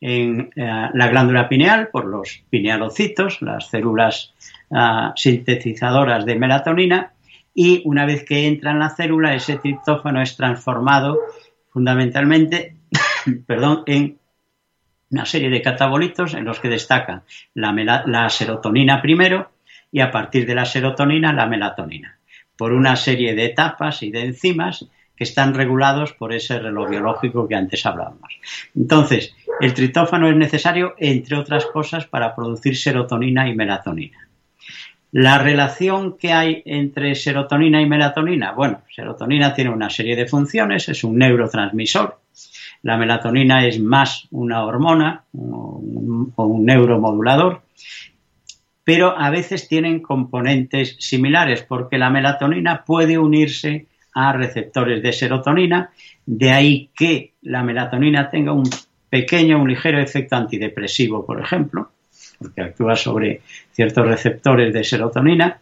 en 0.01 0.51
eh, 0.55 0.89
la 0.93 1.09
glándula 1.09 1.49
pineal 1.49 1.89
por 1.89 2.07
los 2.07 2.43
pinealocitos, 2.51 3.43
las 3.43 3.69
células 3.69 4.35
ah, 4.71 5.13
sintetizadoras 5.17 6.25
de 6.25 6.37
melatonina, 6.37 7.13
y 7.61 7.83
una 7.87 8.07
vez 8.07 8.25
que 8.25 8.47
entra 8.47 8.71
en 8.71 8.79
la 8.79 8.91
célula, 8.91 9.35
ese 9.35 9.57
triptófano 9.57 10.23
es 10.23 10.37
transformado 10.37 11.19
fundamentalmente 11.71 12.77
perdón, 13.49 13.83
en 13.87 14.17
una 15.11 15.27
serie 15.27 15.51
de 15.51 15.61
catabolitos 15.61 16.35
en 16.35 16.45
los 16.45 16.61
que 16.61 16.69
destaca 16.69 17.25
la, 17.55 18.31
serotonina 18.31 19.03
primero 19.03 19.51
y 19.91 19.99
a 19.99 20.13
partir 20.13 20.47
de 20.47 20.55
la 20.55 20.67
serotonina 20.67 21.33
la 21.33 21.47
melatonina, 21.47 22.21
por 22.57 22.73
una 22.73 22.95
serie 22.95 23.35
de 23.35 23.47
etapas 23.47 24.05
y 24.05 24.13
de 24.13 24.21
enzimas 24.21 24.87
que 25.17 25.25
están 25.25 25.53
regulados 25.53 26.13
por 26.13 26.33
ese 26.33 26.61
reloj 26.61 26.91
biológico 26.91 27.49
que 27.49 27.57
antes 27.57 27.85
hablábamos. 27.85 28.39
Entonces, 28.77 29.35
el 29.61 29.75
tritófano 29.75 30.29
es 30.29 30.37
necesario, 30.37 30.95
entre 30.97 31.37
otras 31.37 31.67
cosas, 31.67 32.07
para 32.07 32.37
producir 32.37 32.77
serotonina 32.77 33.49
y 33.49 33.57
melatonina. 33.57 34.28
La 35.13 35.39
relación 35.39 36.19
que 36.19 36.33
hay 36.33 36.63
entre 36.67 37.15
serotonina 37.15 37.81
y 37.81 37.87
melatonina, 37.87 38.53
bueno, 38.53 38.83
serotonina 38.95 39.55
tiene 39.55 39.71
una 39.71 39.89
serie 39.89 40.15
de 40.17 40.27
funciones, 40.27 40.89
es 40.89 41.03
un 41.03 41.17
neurotransmisor, 41.17 42.19
la 42.83 42.97
melatonina 42.97 43.67
es 43.67 43.81
más 43.81 44.29
una 44.31 44.65
hormona 44.65 45.25
o 45.33 45.81
un, 46.37 46.65
neuromodulador, 46.65 47.63
pero 48.85 49.19
a 49.19 49.31
veces 49.31 49.69
tienen 49.69 50.01
componentes 50.01 50.97
similares 50.99 51.63
porque 51.63 51.99
la 51.99 52.11
melatonina 52.11 52.85
puede 52.85 53.19
unirse 53.19 53.87
a 54.15 54.33
receptores 54.33 55.03
de 55.03 55.13
serotonina, 55.13 55.91
de 56.25 56.51
ahí 56.51 56.91
que 56.95 57.33
la 57.43 57.63
melatonina 57.63 58.31
tenga 58.31 58.53
un 58.53 58.69
pequeño, 59.09 59.61
un 59.61 59.69
ligero 59.69 60.01
efecto 60.01 60.37
antidepresivo, 60.37 61.25
por 61.25 61.41
ejemplo, 61.41 61.91
porque 62.39 62.63
actúa 62.63 62.97
sobre 62.97 63.43
ciertos 63.73 64.07
receptores 64.07 64.73
de 64.73 64.85
serotonina, 64.85 65.61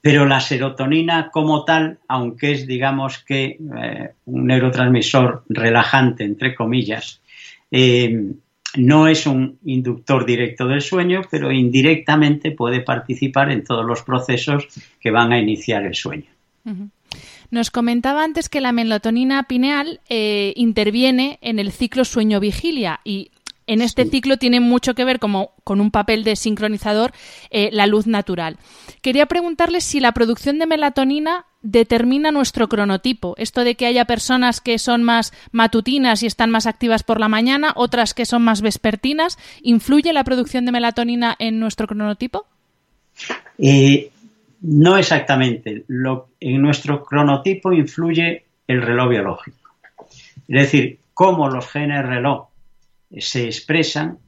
pero 0.00 0.26
la 0.26 0.40
serotonina 0.40 1.30
como 1.30 1.64
tal, 1.64 1.98
aunque 2.08 2.52
es, 2.52 2.66
digamos 2.66 3.18
que, 3.18 3.58
eh, 3.76 4.10
un 4.24 4.46
neurotransmisor 4.46 5.44
relajante, 5.48 6.24
entre 6.24 6.54
comillas, 6.54 7.20
eh, 7.70 8.32
no 8.76 9.08
es 9.08 9.26
un 9.26 9.58
inductor 9.64 10.24
directo 10.24 10.66
del 10.66 10.80
sueño, 10.80 11.22
pero 11.30 11.50
indirectamente 11.50 12.52
puede 12.52 12.80
participar 12.80 13.50
en 13.50 13.64
todos 13.64 13.84
los 13.84 14.02
procesos 14.02 14.68
que 15.00 15.10
van 15.10 15.32
a 15.32 15.40
iniciar 15.40 15.84
el 15.84 15.94
sueño. 15.94 16.30
Nos 17.50 17.70
comentaba 17.70 18.22
antes 18.22 18.48
que 18.48 18.60
la 18.60 18.70
melatonina 18.70 19.42
pineal 19.44 20.00
eh, 20.08 20.52
interviene 20.54 21.38
en 21.42 21.58
el 21.58 21.72
ciclo 21.72 22.04
sueño-vigilia 22.04 23.00
y 23.02 23.32
en 23.70 23.82
este 23.82 24.04
ciclo 24.04 24.36
tiene 24.36 24.58
mucho 24.58 24.94
que 24.94 25.04
ver 25.04 25.20
como 25.20 25.52
con 25.62 25.80
un 25.80 25.92
papel 25.92 26.24
de 26.24 26.34
sincronizador 26.34 27.12
eh, 27.50 27.70
la 27.72 27.86
luz 27.86 28.08
natural. 28.08 28.56
Quería 29.00 29.26
preguntarle 29.26 29.80
si 29.80 30.00
la 30.00 30.10
producción 30.10 30.58
de 30.58 30.66
melatonina 30.66 31.46
determina 31.62 32.32
nuestro 32.32 32.68
cronotipo. 32.68 33.36
Esto 33.38 33.62
de 33.62 33.76
que 33.76 33.86
haya 33.86 34.06
personas 34.06 34.60
que 34.60 34.78
son 34.80 35.04
más 35.04 35.32
matutinas 35.52 36.24
y 36.24 36.26
están 36.26 36.50
más 36.50 36.66
activas 36.66 37.04
por 37.04 37.20
la 37.20 37.28
mañana, 37.28 37.72
otras 37.76 38.12
que 38.12 38.26
son 38.26 38.42
más 38.42 38.60
vespertinas, 38.60 39.38
¿influye 39.62 40.12
la 40.12 40.24
producción 40.24 40.66
de 40.66 40.72
melatonina 40.72 41.36
en 41.38 41.60
nuestro 41.60 41.86
cronotipo? 41.86 42.46
Eh, 43.56 44.10
no 44.62 44.96
exactamente. 44.96 45.84
en 46.40 46.62
nuestro 46.62 47.04
cronotipo 47.04 47.72
influye 47.72 48.46
el 48.66 48.82
reloj 48.82 49.10
biológico. 49.10 49.70
Es 50.48 50.62
decir, 50.62 50.98
cómo 51.14 51.48
los 51.48 51.68
genes 51.68 52.04
reloj 52.04 52.49
se 53.18 53.44
expresan 53.44 54.18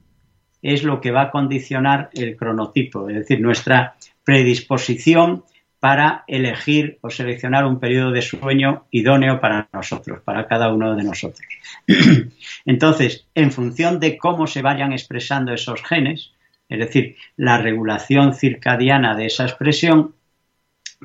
es 0.61 0.83
lo 0.83 1.01
que 1.01 1.11
va 1.11 1.23
a 1.23 1.31
condicionar 1.31 2.09
el 2.13 2.35
cronotipo, 2.37 3.09
es 3.09 3.15
decir, 3.15 3.41
nuestra 3.41 3.95
predisposición 4.23 5.43
para 5.79 6.23
elegir 6.27 6.97
o 7.01 7.09
seleccionar 7.09 7.65
un 7.65 7.77
periodo 7.77 8.11
de 8.11 8.21
sueño 8.21 8.85
idóneo 8.89 9.41
para 9.41 9.67
nosotros, 9.73 10.21
para 10.23 10.47
cada 10.47 10.73
uno 10.73 10.95
de 10.95 11.03
nosotros. 11.03 11.45
Entonces, 12.65 13.27
en 13.35 13.51
función 13.51 13.99
de 13.99 14.17
cómo 14.17 14.47
se 14.47 14.61
vayan 14.61 14.93
expresando 14.93 15.53
esos 15.53 15.83
genes, 15.83 16.31
es 16.69 16.79
decir, 16.79 17.17
la 17.35 17.57
regulación 17.57 18.33
circadiana 18.33 19.15
de 19.15 19.25
esa 19.25 19.43
expresión, 19.43 20.15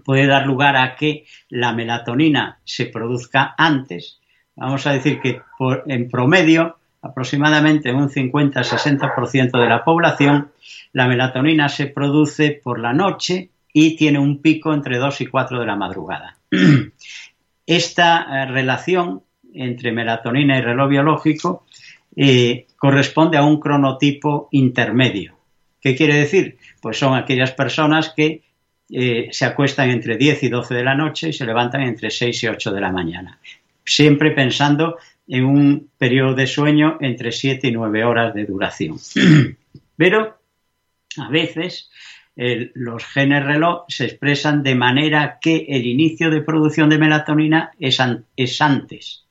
puede 0.04 0.28
dar 0.28 0.47
lugar 0.47 0.76
a 0.76 0.94
que 0.94 1.25
la 1.49 1.73
melatonina 1.73 2.61
se 2.62 2.87
produzca 2.87 3.56
antes. 3.58 4.20
Vamos 4.54 4.87
a 4.87 4.92
decir 4.92 5.20
que 5.20 5.40
en 5.87 6.08
promedio 6.08 6.77
aproximadamente 7.02 7.93
un 7.93 8.09
50-60% 8.09 9.61
de 9.61 9.69
la 9.69 9.85
población, 9.85 10.50
la 10.93 11.07
melatonina 11.07 11.69
se 11.69 11.87
produce 11.87 12.61
por 12.62 12.78
la 12.81 12.93
noche 12.93 13.50
y 13.73 13.97
tiene 13.97 14.19
un 14.19 14.40
pico 14.40 14.73
entre 14.73 14.99
2 14.99 15.21
y 15.21 15.26
4 15.26 15.61
de 15.61 15.67
la 15.67 15.76
madrugada. 15.76 16.37
Esta 17.67 18.26
eh, 18.43 18.47
relación 18.47 19.23
entre 19.55 19.93
melatonina 19.93 20.59
y 20.59 20.62
reloj 20.62 20.88
biológico 20.88 21.67
eh, 22.17 22.67
corresponde 22.76 23.37
a 23.37 23.45
un 23.45 23.61
cronotipo 23.61 24.49
intermedio. 24.52 25.37
¿Qué 25.81 25.95
quiere 25.95 26.14
decir? 26.17 26.59
Pues 26.81 26.99
son 26.99 27.14
aquellas 27.14 27.52
personas 27.52 28.12
que 28.17 28.43
eh, 28.90 29.28
se 29.31 29.45
acuestan 29.45 29.90
entre 29.90 30.17
10 30.17 30.43
y 30.45 30.49
12 30.49 30.75
de 30.75 30.85
la 30.85 30.95
noche 30.95 31.28
y 31.28 31.33
se 31.33 31.45
levantan 31.45 31.83
entre 31.83 32.11
6 32.11 32.43
y 32.43 32.49
8 32.49 32.73
de 32.73 32.81
la 32.81 32.90
mañana. 32.90 33.38
Siempre 33.85 34.33
pensando 34.33 34.97
en 35.28 35.44
un 35.44 35.90
periodo 35.99 36.35
de 36.35 36.47
sueño 36.47 36.99
entre 37.00 37.32
7 37.32 37.68
y 37.68 37.73
9 37.73 38.04
horas 38.04 38.35
de 38.35 38.47
duración. 38.47 38.99
Pero 39.97 40.38
a 41.18 41.28
veces 41.28 41.90
los 42.75 43.04
genes 43.04 43.44
reloj 43.44 43.85
se 43.88 44.04
expresan 44.04 44.62
de 44.62 44.76
manera 44.76 45.38
que 45.40 45.66
el 45.68 45.87
inicio 45.87 46.30
de 46.30 46.40
producción 46.40 46.88
de 46.88 46.99
melatonina 46.99 47.73
es, 47.80 47.99
es 48.37 48.61
antes. 48.61 49.25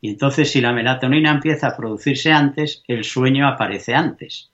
Y 0.00 0.08
entonces 0.08 0.50
si 0.50 0.62
la 0.62 0.72
melatonina 0.72 1.30
empieza 1.30 1.68
a 1.68 1.76
producirse 1.76 2.32
antes, 2.32 2.82
el 2.88 3.04
sueño 3.04 3.46
aparece 3.46 3.94
antes. 3.94 4.50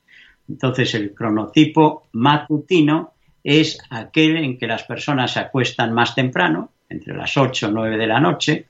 Entonces 0.49 0.95
el 0.95 1.14
cronotipo 1.14 2.09
matutino 2.12 3.14
es 3.45 3.78
aquel 3.90 4.37
en 4.38 4.59
que 4.59 4.66
las 4.66 4.83
personas 4.83 5.33
se 5.33 5.40
acuestan 5.40 5.92
más 5.92 6.16
temprano, 6.16 6.73
entre 6.88 7.16
las 7.16 7.37
8 7.37 7.68
o 7.68 7.71
9 7.71 7.97
de 7.97 8.06
la 8.06 8.18
noche, 8.18 8.66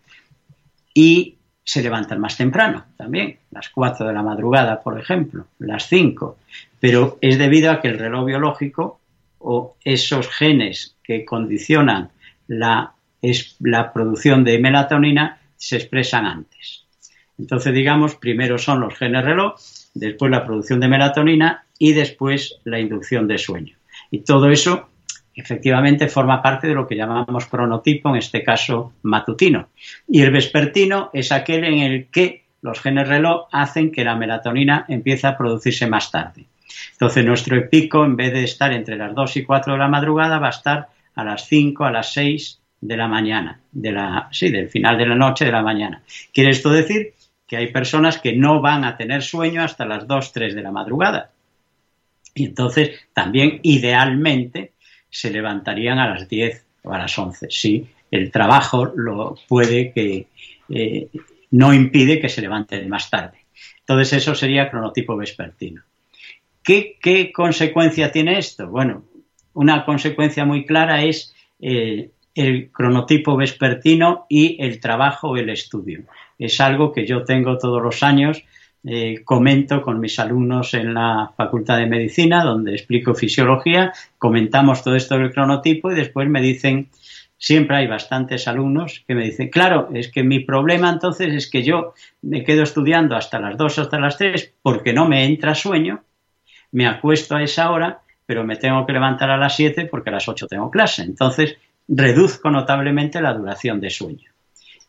y 0.92 1.35
se 1.66 1.82
levantan 1.82 2.20
más 2.20 2.36
temprano 2.36 2.84
también, 2.96 3.38
las 3.50 3.70
4 3.70 4.06
de 4.06 4.12
la 4.12 4.22
madrugada, 4.22 4.80
por 4.80 5.00
ejemplo, 5.00 5.48
las 5.58 5.88
5, 5.88 6.38
pero 6.78 7.18
es 7.20 7.38
debido 7.38 7.72
a 7.72 7.80
que 7.80 7.88
el 7.88 7.98
reloj 7.98 8.24
biológico 8.24 9.00
o 9.40 9.76
esos 9.84 10.28
genes 10.28 10.94
que 11.02 11.24
condicionan 11.24 12.10
la, 12.46 12.94
la 13.58 13.92
producción 13.92 14.44
de 14.44 14.60
melatonina 14.60 15.40
se 15.56 15.76
expresan 15.76 16.24
antes. 16.24 16.84
Entonces, 17.36 17.74
digamos, 17.74 18.14
primero 18.14 18.58
son 18.58 18.80
los 18.80 18.94
genes 18.94 19.24
reloj, 19.24 19.56
después 19.92 20.30
la 20.30 20.44
producción 20.44 20.78
de 20.78 20.88
melatonina 20.88 21.66
y 21.80 21.94
después 21.94 22.60
la 22.62 22.78
inducción 22.78 23.26
de 23.26 23.38
sueño. 23.38 23.76
Y 24.12 24.20
todo 24.20 24.50
eso 24.50 24.88
efectivamente 25.36 26.08
forma 26.08 26.42
parte 26.42 26.66
de 26.66 26.74
lo 26.74 26.86
que 26.86 26.96
llamamos 26.96 27.46
cronotipo, 27.46 28.08
en 28.08 28.16
este 28.16 28.42
caso 28.42 28.94
matutino. 29.02 29.68
Y 30.08 30.22
el 30.22 30.30
vespertino 30.30 31.10
es 31.12 31.30
aquel 31.30 31.64
en 31.64 31.78
el 31.78 32.06
que 32.06 32.46
los 32.62 32.80
genes 32.80 33.06
reloj 33.06 33.46
hacen 33.52 33.92
que 33.92 34.02
la 34.02 34.16
melatonina 34.16 34.86
empiece 34.88 35.26
a 35.26 35.36
producirse 35.36 35.86
más 35.86 36.10
tarde. 36.10 36.46
Entonces 36.92 37.24
nuestro 37.24 37.68
pico, 37.68 38.04
en 38.04 38.16
vez 38.16 38.32
de 38.32 38.44
estar 38.44 38.72
entre 38.72 38.96
las 38.96 39.14
2 39.14 39.36
y 39.36 39.44
4 39.44 39.74
de 39.74 39.78
la 39.78 39.88
madrugada, 39.88 40.38
va 40.38 40.48
a 40.48 40.50
estar 40.50 40.88
a 41.14 41.24
las 41.24 41.46
5, 41.46 41.84
a 41.84 41.92
las 41.92 42.12
6 42.12 42.60
de 42.80 42.96
la 42.96 43.06
mañana, 43.06 43.60
de 43.72 43.92
la, 43.92 44.28
sí, 44.32 44.50
del 44.50 44.68
final 44.68 44.98
de 44.98 45.06
la 45.06 45.14
noche 45.14 45.44
de 45.44 45.52
la 45.52 45.62
mañana. 45.62 46.02
Quiere 46.32 46.50
esto 46.50 46.70
decir 46.70 47.12
que 47.46 47.56
hay 47.56 47.72
personas 47.72 48.18
que 48.18 48.34
no 48.34 48.60
van 48.60 48.84
a 48.84 48.96
tener 48.96 49.22
sueño 49.22 49.62
hasta 49.62 49.84
las 49.84 50.06
2, 50.06 50.32
3 50.32 50.54
de 50.54 50.62
la 50.62 50.72
madrugada. 50.72 51.30
Y 52.34 52.46
entonces 52.46 53.00
también 53.14 53.60
idealmente 53.62 54.72
se 55.16 55.30
levantarían 55.30 55.98
a 55.98 56.10
las 56.10 56.28
10 56.28 56.64
o 56.82 56.92
a 56.92 56.98
las 56.98 57.18
11. 57.18 57.46
Sí, 57.48 57.86
el 58.10 58.30
trabajo 58.30 58.84
lo 58.84 59.36
puede 59.48 59.90
que 59.92 60.26
eh, 60.68 61.08
no 61.52 61.72
impide 61.72 62.20
que 62.20 62.28
se 62.28 62.42
levanten 62.42 62.86
más 62.90 63.08
tarde. 63.08 63.38
Entonces 63.80 64.12
eso 64.12 64.34
sería 64.34 64.70
cronotipo 64.70 65.16
vespertino. 65.16 65.82
¿Qué, 66.62 67.32
consecuencia 67.32 68.12
tiene 68.12 68.38
esto? 68.38 68.68
Bueno, 68.68 69.04
una 69.54 69.86
consecuencia 69.86 70.44
muy 70.44 70.66
clara 70.66 71.02
es 71.02 71.34
el 71.58 72.70
cronotipo 72.70 73.36
vespertino 73.36 74.26
y 74.28 74.62
el 74.62 74.80
trabajo 74.80 75.38
el 75.38 75.48
estudio. 75.48 76.02
Es 76.38 76.60
algo 76.60 76.92
que 76.92 77.06
yo 77.06 77.24
tengo 77.24 77.56
todos 77.56 77.82
los 77.82 78.02
años 78.02 78.42
eh, 78.88 79.24
comento 79.24 79.82
con 79.82 79.98
mis 79.98 80.16
alumnos 80.20 80.72
en 80.74 80.94
la 80.94 81.32
Facultad 81.36 81.78
de 81.78 81.86
Medicina, 81.86 82.44
donde 82.44 82.72
explico 82.72 83.14
fisiología, 83.14 83.92
comentamos 84.16 84.84
todo 84.84 84.94
esto 84.94 85.18
del 85.18 85.32
cronotipo 85.32 85.90
y 85.90 85.96
después 85.96 86.28
me 86.28 86.40
dicen, 86.40 86.88
siempre 87.36 87.78
hay 87.78 87.88
bastantes 87.88 88.46
alumnos 88.46 89.02
que 89.04 89.16
me 89.16 89.24
dicen, 89.24 89.48
claro, 89.48 89.88
es 89.92 90.12
que 90.12 90.22
mi 90.22 90.38
problema 90.38 90.88
entonces 90.88 91.34
es 91.34 91.50
que 91.50 91.64
yo 91.64 91.94
me 92.22 92.44
quedo 92.44 92.62
estudiando 92.62 93.16
hasta 93.16 93.40
las 93.40 93.56
2, 93.56 93.80
hasta 93.80 93.98
las 93.98 94.18
3, 94.18 94.54
porque 94.62 94.92
no 94.92 95.08
me 95.08 95.24
entra 95.24 95.56
sueño, 95.56 96.04
me 96.70 96.86
acuesto 96.86 97.34
a 97.34 97.42
esa 97.42 97.72
hora, 97.72 98.02
pero 98.24 98.44
me 98.44 98.54
tengo 98.54 98.86
que 98.86 98.92
levantar 98.92 99.30
a 99.30 99.36
las 99.36 99.56
7 99.56 99.86
porque 99.86 100.10
a 100.10 100.14
las 100.14 100.28
8 100.28 100.46
tengo 100.46 100.70
clase. 100.70 101.02
Entonces, 101.02 101.56
reduzco 101.88 102.50
notablemente 102.50 103.20
la 103.20 103.34
duración 103.34 103.80
de 103.80 103.90
sueño. 103.90 104.35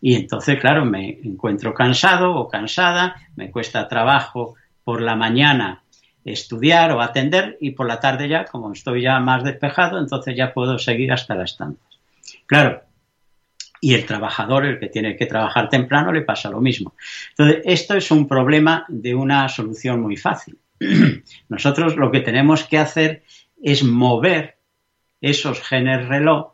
Y 0.01 0.15
entonces, 0.15 0.59
claro, 0.59 0.85
me 0.85 1.19
encuentro 1.23 1.73
cansado 1.73 2.35
o 2.35 2.47
cansada, 2.47 3.15
me 3.35 3.51
cuesta 3.51 3.87
trabajo 3.87 4.55
por 4.83 5.01
la 5.01 5.15
mañana 5.15 5.83
estudiar 6.23 6.91
o 6.91 7.01
atender 7.01 7.57
y 7.61 7.71
por 7.71 7.87
la 7.87 7.99
tarde 7.99 8.27
ya, 8.27 8.45
como 8.45 8.71
estoy 8.73 9.01
ya 9.01 9.19
más 9.19 9.43
despejado, 9.43 9.97
entonces 9.99 10.35
ya 10.35 10.53
puedo 10.53 10.77
seguir 10.77 11.11
hasta 11.11 11.35
las 11.35 11.57
tantas. 11.57 11.87
Claro, 12.45 12.83
y 13.79 13.93
el 13.93 14.05
trabajador, 14.05 14.65
el 14.65 14.79
que 14.79 14.87
tiene 14.87 15.15
que 15.15 15.25
trabajar 15.25 15.69
temprano, 15.69 16.11
le 16.11 16.21
pasa 16.21 16.49
lo 16.49 16.61
mismo. 16.61 16.93
Entonces, 17.29 17.61
esto 17.65 17.95
es 17.95 18.11
un 18.11 18.27
problema 18.27 18.85
de 18.87 19.15
una 19.15 19.47
solución 19.49 20.01
muy 20.01 20.17
fácil. 20.17 20.57
Nosotros 21.49 21.95
lo 21.95 22.11
que 22.11 22.21
tenemos 22.21 22.63
que 22.63 22.77
hacer 22.77 23.23
es 23.61 23.83
mover 23.83 24.57
esos 25.21 25.61
genes 25.61 26.07
reloj 26.07 26.53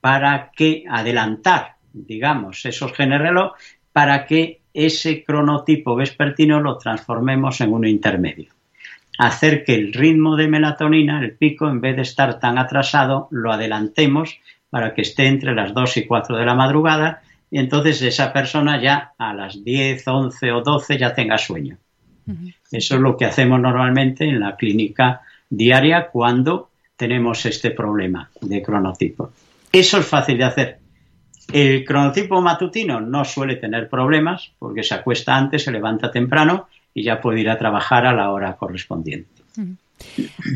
para 0.00 0.50
que 0.54 0.84
adelantar, 0.88 1.73
digamos, 1.94 2.66
esos 2.66 2.92
genes 2.92 3.20
reloj 3.20 3.52
para 3.92 4.26
que 4.26 4.60
ese 4.74 5.24
cronotipo 5.24 5.94
vespertino 5.94 6.60
lo 6.60 6.76
transformemos 6.76 7.60
en 7.60 7.72
uno 7.72 7.88
intermedio. 7.88 8.52
Hacer 9.18 9.64
que 9.64 9.74
el 9.74 9.92
ritmo 9.92 10.34
de 10.36 10.48
melatonina, 10.48 11.20
el 11.20 11.36
pico, 11.36 11.68
en 11.68 11.80
vez 11.80 11.94
de 11.94 12.02
estar 12.02 12.40
tan 12.40 12.58
atrasado, 12.58 13.28
lo 13.30 13.52
adelantemos 13.52 14.40
para 14.68 14.92
que 14.92 15.02
esté 15.02 15.28
entre 15.28 15.54
las 15.54 15.72
2 15.72 15.98
y 15.98 16.06
4 16.06 16.36
de 16.36 16.44
la 16.44 16.54
madrugada 16.54 17.22
y 17.48 17.60
entonces 17.60 18.02
esa 18.02 18.32
persona 18.32 18.82
ya 18.82 19.12
a 19.16 19.32
las 19.32 19.62
10, 19.62 20.08
11 20.08 20.50
o 20.50 20.60
12 20.62 20.98
ya 20.98 21.14
tenga 21.14 21.38
sueño. 21.38 21.78
Eso 22.72 22.94
es 22.96 23.00
lo 23.00 23.16
que 23.16 23.26
hacemos 23.26 23.60
normalmente 23.60 24.24
en 24.24 24.40
la 24.40 24.56
clínica 24.56 25.20
diaria 25.48 26.08
cuando 26.08 26.70
tenemos 26.96 27.46
este 27.46 27.70
problema 27.70 28.28
de 28.40 28.60
cronotipo. 28.60 29.30
Eso 29.70 29.98
es 29.98 30.06
fácil 30.06 30.38
de 30.38 30.44
hacer. 30.44 30.78
El 31.52 31.84
cronotipo 31.84 32.40
matutino 32.40 33.00
no 33.00 33.24
suele 33.24 33.56
tener 33.56 33.88
problemas 33.88 34.52
porque 34.58 34.82
se 34.82 34.94
acuesta 34.94 35.36
antes, 35.36 35.64
se 35.64 35.72
levanta 35.72 36.10
temprano 36.10 36.68
y 36.92 37.02
ya 37.02 37.20
puede 37.20 37.40
ir 37.40 37.50
a 37.50 37.58
trabajar 37.58 38.06
a 38.06 38.14
la 38.14 38.30
hora 38.30 38.56
correspondiente. 38.56 39.42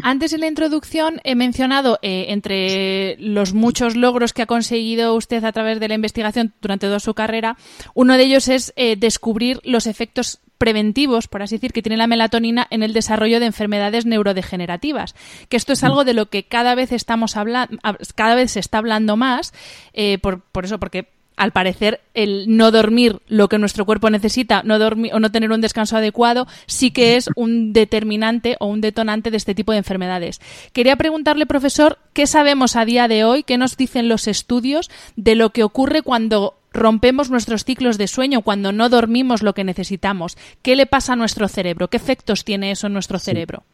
Antes 0.03 0.33
en 0.33 0.41
la 0.41 0.47
introducción 0.47 1.21
he 1.25 1.35
mencionado, 1.35 1.99
eh, 2.03 2.27
entre 2.29 3.17
los 3.19 3.55
muchos 3.55 3.97
logros 3.97 4.33
que 4.33 4.43
ha 4.43 4.47
conseguido 4.47 5.15
usted 5.15 5.45
a 5.45 5.53
través 5.53 5.81
de 5.81 5.89
la 5.89 5.95
investigación 5.95 6.53
durante 6.61 6.87
toda 6.87 7.01
su 7.01 7.15
carrera, 7.15 7.57
uno 7.95 8.17
de 8.17 8.25
ellos 8.25 8.49
es 8.49 8.73
eh, 8.77 8.97
descubrir 8.97 9.61
los 9.65 9.87
efectos 9.87 10.41
preventivos, 10.59 11.29
por 11.29 11.43
así 11.43 11.57
decir, 11.57 11.73
que 11.73 11.83
tiene 11.83 11.97
la 11.97 12.09
melatonina 12.09 12.67
en 12.71 12.83
el 12.83 12.93
desarrollo 12.93 13.41
de 13.41 13.47
enfermedades 13.47 14.07
neurodegenerativas. 14.07 15.15
Que 15.49 15.57
esto 15.57 15.73
es 15.73 15.85
algo 15.85 16.05
de 16.05 16.15
lo 16.15 16.29
que 16.31 16.43
cada 16.45 16.75
vez 16.75 16.93
estamos 16.93 17.37
hablando, 17.37 17.79
cada 18.17 18.35
vez 18.35 18.53
se 18.53 18.61
está 18.61 18.79
hablando 18.79 19.17
más, 19.17 19.55
eh, 19.93 20.19
por, 20.19 20.41
por 20.43 20.65
eso, 20.65 20.79
porque 20.79 21.09
al 21.39 21.53
parecer 21.53 22.01
el 22.15 22.45
no 22.57 22.71
dormir 22.71 23.21
lo 23.29 23.49
que 23.49 23.59
nuestro 23.59 23.85
cuerpo 23.85 24.11
necesita 24.11 24.63
no 24.65 24.79
dormir 24.79 25.15
o 25.15 25.21
no 25.21 25.31
tener 25.31 25.53
un 25.53 25.61
descanso 25.61 25.97
adecuado 25.97 26.47
sí 26.67 26.91
que 26.91 27.17
es 27.17 27.31
un 27.37 27.73
determinante 27.73 28.57
o 28.61 28.67
un 28.67 28.81
detonante 28.81 29.31
de 29.31 29.37
este 29.37 29.55
tipo 29.55 29.73
de 29.73 29.79
enfermedades. 29.79 30.41
Quería 30.73 30.97
preguntarle, 30.97 31.47
profesor, 31.47 31.99
¿qué 32.13 32.27
sabemos 32.27 32.77
a 32.77 32.85
día 32.85 33.09
de 33.09 33.25
hoy, 33.25 33.43
qué 33.43 33.57
nos 33.57 33.77
dicen 33.77 34.09
los 34.09 34.27
estudios 34.29 34.91
de 35.17 35.35
lo 35.35 35.51
que 35.51 35.63
ocurre 35.63 36.03
cuando 36.03 36.59
rompemos 36.73 37.31
nuestros 37.31 37.65
ciclos 37.65 37.99
de 37.99 38.09
sueño 38.09 38.43
cuando 38.43 38.73
no 38.73 38.89
dormimos 38.89 39.43
lo 39.43 39.55
que 39.55 39.65
necesitamos. 39.65 40.37
¿Qué 40.63 40.77
le 40.77 40.87
pasa 40.87 41.15
a 41.15 41.17
nuestro 41.17 41.49
cerebro? 41.49 41.89
¿Qué 41.89 41.97
efectos 41.97 42.45
tiene 42.45 42.71
eso 42.71 42.87
en 42.87 42.93
nuestro 42.93 43.19
cerebro? 43.19 43.65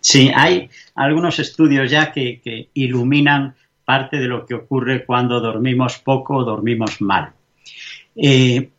Sí, 0.00 0.30
hay 0.34 0.68
algunos 0.96 1.38
estudios 1.38 1.90
ya 1.90 2.12
que, 2.12 2.68
iluminan 2.74 3.54
parte 3.92 4.16
de 4.16 4.26
lo 4.26 4.46
que 4.46 4.54
ocurre 4.54 5.04
cuando 5.04 5.38
dormimos 5.38 5.98
poco 5.98 6.36
o 6.36 6.44
dormimos 6.44 7.02
mal. 7.02 7.32
Eh, 8.16 8.70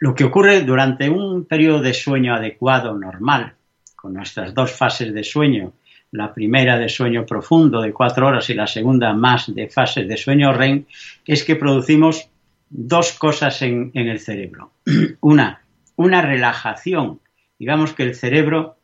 lo 0.00 0.14
que 0.14 0.24
ocurre 0.24 0.62
durante 0.62 1.10
un 1.10 1.44
periodo 1.44 1.82
de 1.82 1.92
sueño 1.92 2.34
adecuado, 2.34 2.98
normal, 2.98 3.52
con 3.94 4.14
nuestras 4.14 4.54
dos 4.54 4.72
fases 4.72 5.12
de 5.12 5.22
sueño, 5.22 5.74
la 6.10 6.32
primera 6.32 6.78
de 6.78 6.88
sueño 6.88 7.26
profundo 7.26 7.82
de 7.82 7.92
cuatro 7.92 8.28
horas 8.28 8.48
y 8.48 8.54
la 8.54 8.66
segunda 8.66 9.12
más 9.12 9.54
de 9.54 9.68
fases 9.68 10.08
de 10.08 10.16
sueño 10.16 10.54
REM, 10.54 10.86
es 11.26 11.44
que 11.44 11.56
producimos 11.56 12.30
dos 12.70 13.12
cosas 13.12 13.60
en, 13.60 13.90
el 13.92 14.20
cerebro. 14.20 14.70
Una, 15.20 15.60
una 15.96 16.22
relajación. 16.22 17.20
Digamos 17.58 17.92
que 17.92 18.04
el 18.04 18.14
cerebro 18.14 18.78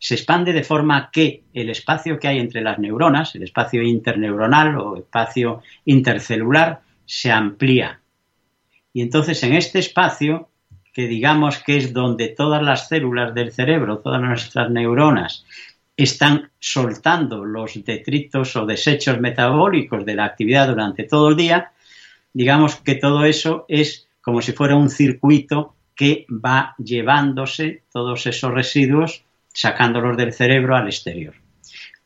se 0.00 0.14
expande 0.14 0.54
de 0.54 0.64
forma 0.64 1.10
que 1.12 1.44
el 1.52 1.68
espacio 1.68 2.18
que 2.18 2.26
hay 2.26 2.38
entre 2.38 2.62
las 2.62 2.78
neuronas, 2.78 3.34
el 3.34 3.42
espacio 3.42 3.82
interneuronal 3.82 4.76
o 4.78 4.96
espacio 4.96 5.62
intercelular, 5.84 6.80
se 7.04 7.30
amplía. 7.30 8.00
Y 8.94 9.02
entonces 9.02 9.42
en 9.42 9.52
este 9.52 9.78
espacio, 9.78 10.48
que 10.94 11.06
digamos 11.06 11.58
que 11.58 11.76
es 11.76 11.92
donde 11.92 12.28
todas 12.28 12.62
las 12.62 12.88
células 12.88 13.34
del 13.34 13.52
cerebro, 13.52 13.98
todas 13.98 14.22
nuestras 14.22 14.70
neuronas, 14.70 15.44
están 15.98 16.50
soltando 16.58 17.44
los 17.44 17.84
detritos 17.84 18.56
o 18.56 18.64
desechos 18.64 19.20
metabólicos 19.20 20.06
de 20.06 20.14
la 20.14 20.24
actividad 20.24 20.68
durante 20.68 21.04
todo 21.04 21.28
el 21.28 21.36
día, 21.36 21.72
digamos 22.32 22.76
que 22.76 22.94
todo 22.94 23.26
eso 23.26 23.66
es 23.68 24.08
como 24.22 24.40
si 24.40 24.52
fuera 24.52 24.76
un 24.76 24.88
circuito 24.88 25.74
que 25.94 26.24
va 26.30 26.74
llevándose 26.78 27.82
todos 27.92 28.26
esos 28.26 28.50
residuos, 28.50 29.24
sacándolos 29.52 30.16
del 30.16 30.32
cerebro 30.32 30.76
al 30.76 30.86
exterior. 30.86 31.34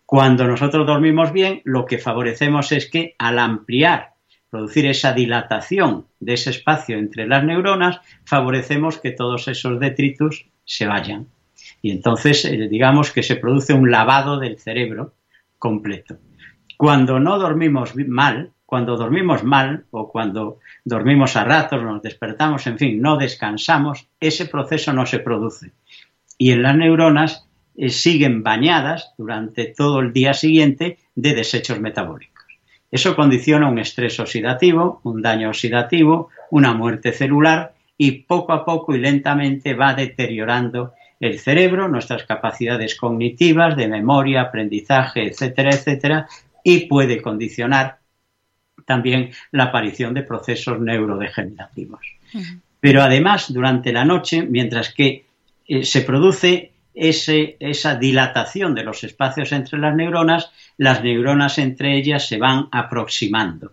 Cuando 0.07 0.46
nosotros 0.46 0.87
dormimos 0.87 1.33
bien, 1.33 1.61
lo 1.64 1.87
que 1.87 1.98
favorecemos 1.98 2.72
es 2.72 2.90
que 2.90 3.14
al 3.18 3.38
ampliar, 3.38 4.14
producir 4.50 4.87
esa 4.87 5.12
dilatación 5.12 6.07
de 6.20 6.35
ese 6.35 6.50
espacio 6.50 6.98
entre 6.98 7.26
las 7.26 7.42
neuronas, 7.42 8.00
favorecemos 8.24 8.98
que 8.98 9.11
todos 9.11 9.48
esos 9.48 9.80
detritos 9.80 10.46
se 10.64 10.87
vayan 10.87 11.26
y 11.83 11.90
entonces 11.90 12.44
eh, 12.44 12.68
digamos 12.68 13.11
que 13.12 13.22
se 13.22 13.37
produce 13.37 13.74
un 13.74 13.90
lavado 13.90 14.38
del 14.38 14.59
cerebro 14.59 15.14
completo. 15.59 16.16
Cuando 16.76 17.20
no 17.20 17.38
dormimos 17.38 17.94
mal, 17.96 18.52
cuando 18.66 18.96
dormimos 18.96 19.44
mal 19.44 19.85
o 19.90 20.11
cuando 20.11 20.59
dormimos 20.85 21.37
a 21.37 21.44
ratos, 21.44 21.83
nos 21.83 22.02
despertamos, 22.02 22.66
en 22.66 22.78
fin, 22.78 23.00
no 23.00 23.16
descansamos, 23.16 24.09
ese 24.18 24.46
proceso 24.46 24.92
no 24.92 25.07
se 25.07 25.20
produce. 25.20 25.72
Y 26.38 26.53
en 26.53 26.62
las 26.62 26.77
neuronas 26.77 27.47
eh, 27.77 27.88
siguen 27.88 28.42
bañadas 28.42 29.12
durante 29.18 29.66
todo 29.66 30.01
el 30.01 30.12
día 30.12 30.35
siguiente 30.35 30.99
de 31.14 31.35
desechos 31.35 31.81
metabólicos. 31.81 32.44
Eso 32.90 33.16
condiciona 33.16 33.68
un 33.68 33.79
estrés 33.79 34.20
oxidativo, 34.20 35.01
un 35.03 35.20
daño 35.20 35.49
oxidativo, 35.49 36.31
una 36.51 36.75
muerte 36.75 37.12
celular 37.12 37.75
y 37.99 38.23
poco 38.23 38.53
a 38.53 38.64
poco 38.64 38.94
y 38.94 39.01
lentamente 39.01 39.75
va 39.75 39.94
deteriorando 39.94 40.92
el 41.18 41.38
cerebro, 41.38 41.88
nuestras 41.88 42.25
capacidades 42.25 42.94
cognitivas, 42.94 43.77
de 43.77 43.88
memoria, 43.88 44.42
aprendizaje, 44.42 45.27
etcétera, 45.27 45.70
etcétera, 45.70 46.29
y 46.62 46.87
puede 46.87 47.20
condicionar 47.23 47.99
también 48.85 49.31
la 49.51 49.64
aparición 49.64 50.14
de 50.14 50.23
procesos 50.23 50.81
neurodegenerativos. 50.81 52.01
Pero 52.81 53.03
además, 53.03 53.53
durante 53.53 53.92
la 53.92 54.05
noche, 54.05 54.42
mientras 54.42 54.92
que 54.92 55.24
eh, 55.66 55.85
se 55.85 56.03
produce 56.03 56.72
esa 56.94 57.96
dilatación 57.96 58.74
de 58.74 58.85
los 58.85 59.03
espacios 59.03 59.50
entre 59.50 59.79
las 59.79 59.96
neuronas, 59.96 60.53
las 60.79 61.03
neuronas 61.03 61.59
entre 61.59 61.96
ellas 61.96 62.29
se 62.29 62.38
van 62.38 62.68
aproximando 62.70 63.72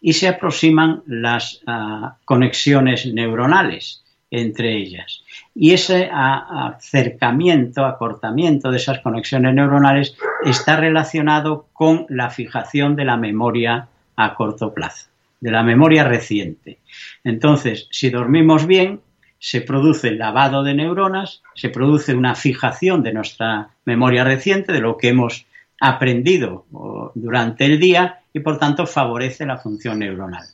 y 0.00 0.14
se 0.14 0.28
aproximan 0.28 1.02
las 1.06 1.60
ah, 1.66 2.16
conexiones 2.24 3.06
neuronales 3.06 4.04
entre 4.30 4.76
ellas. 4.76 5.22
Y 5.54 5.72
ese 5.72 6.10
acercamiento, 6.12 7.84
acortamiento 7.84 8.70
de 8.70 8.78
esas 8.78 9.00
conexiones 9.00 9.54
neuronales 9.54 10.16
está 10.44 10.76
relacionado 10.76 11.68
con 11.72 12.06
la 12.08 12.30
fijación 12.30 12.96
de 12.96 13.04
la 13.04 13.16
memoria 13.16 13.88
a 14.16 14.34
corto 14.34 14.74
plazo, 14.74 15.06
de 15.40 15.50
la 15.50 15.62
memoria 15.62 16.04
reciente. 16.04 16.78
Entonces, 17.22 17.88
si 17.90 18.10
dormimos 18.10 18.66
bien, 18.66 19.00
se 19.44 19.60
produce 19.60 20.08
el 20.08 20.16
lavado 20.16 20.62
de 20.62 20.72
neuronas, 20.72 21.42
se 21.54 21.68
produce 21.68 22.14
una 22.14 22.34
fijación 22.34 23.02
de 23.02 23.12
nuestra 23.12 23.68
memoria 23.84 24.24
reciente, 24.24 24.72
de 24.72 24.80
lo 24.80 24.96
que 24.96 25.08
hemos 25.08 25.44
aprendido 25.78 26.64
durante 27.14 27.66
el 27.66 27.78
día 27.78 28.20
y 28.32 28.40
por 28.40 28.58
tanto 28.58 28.86
favorece 28.86 29.44
la 29.44 29.58
función 29.58 29.98
neuronal. 29.98 30.46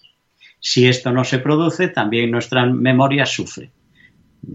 Si 0.58 0.88
esto 0.88 1.12
no 1.12 1.22
se 1.22 1.38
produce, 1.38 1.86
también 1.86 2.32
nuestra 2.32 2.66
memoria 2.66 3.26
sufre. 3.26 3.70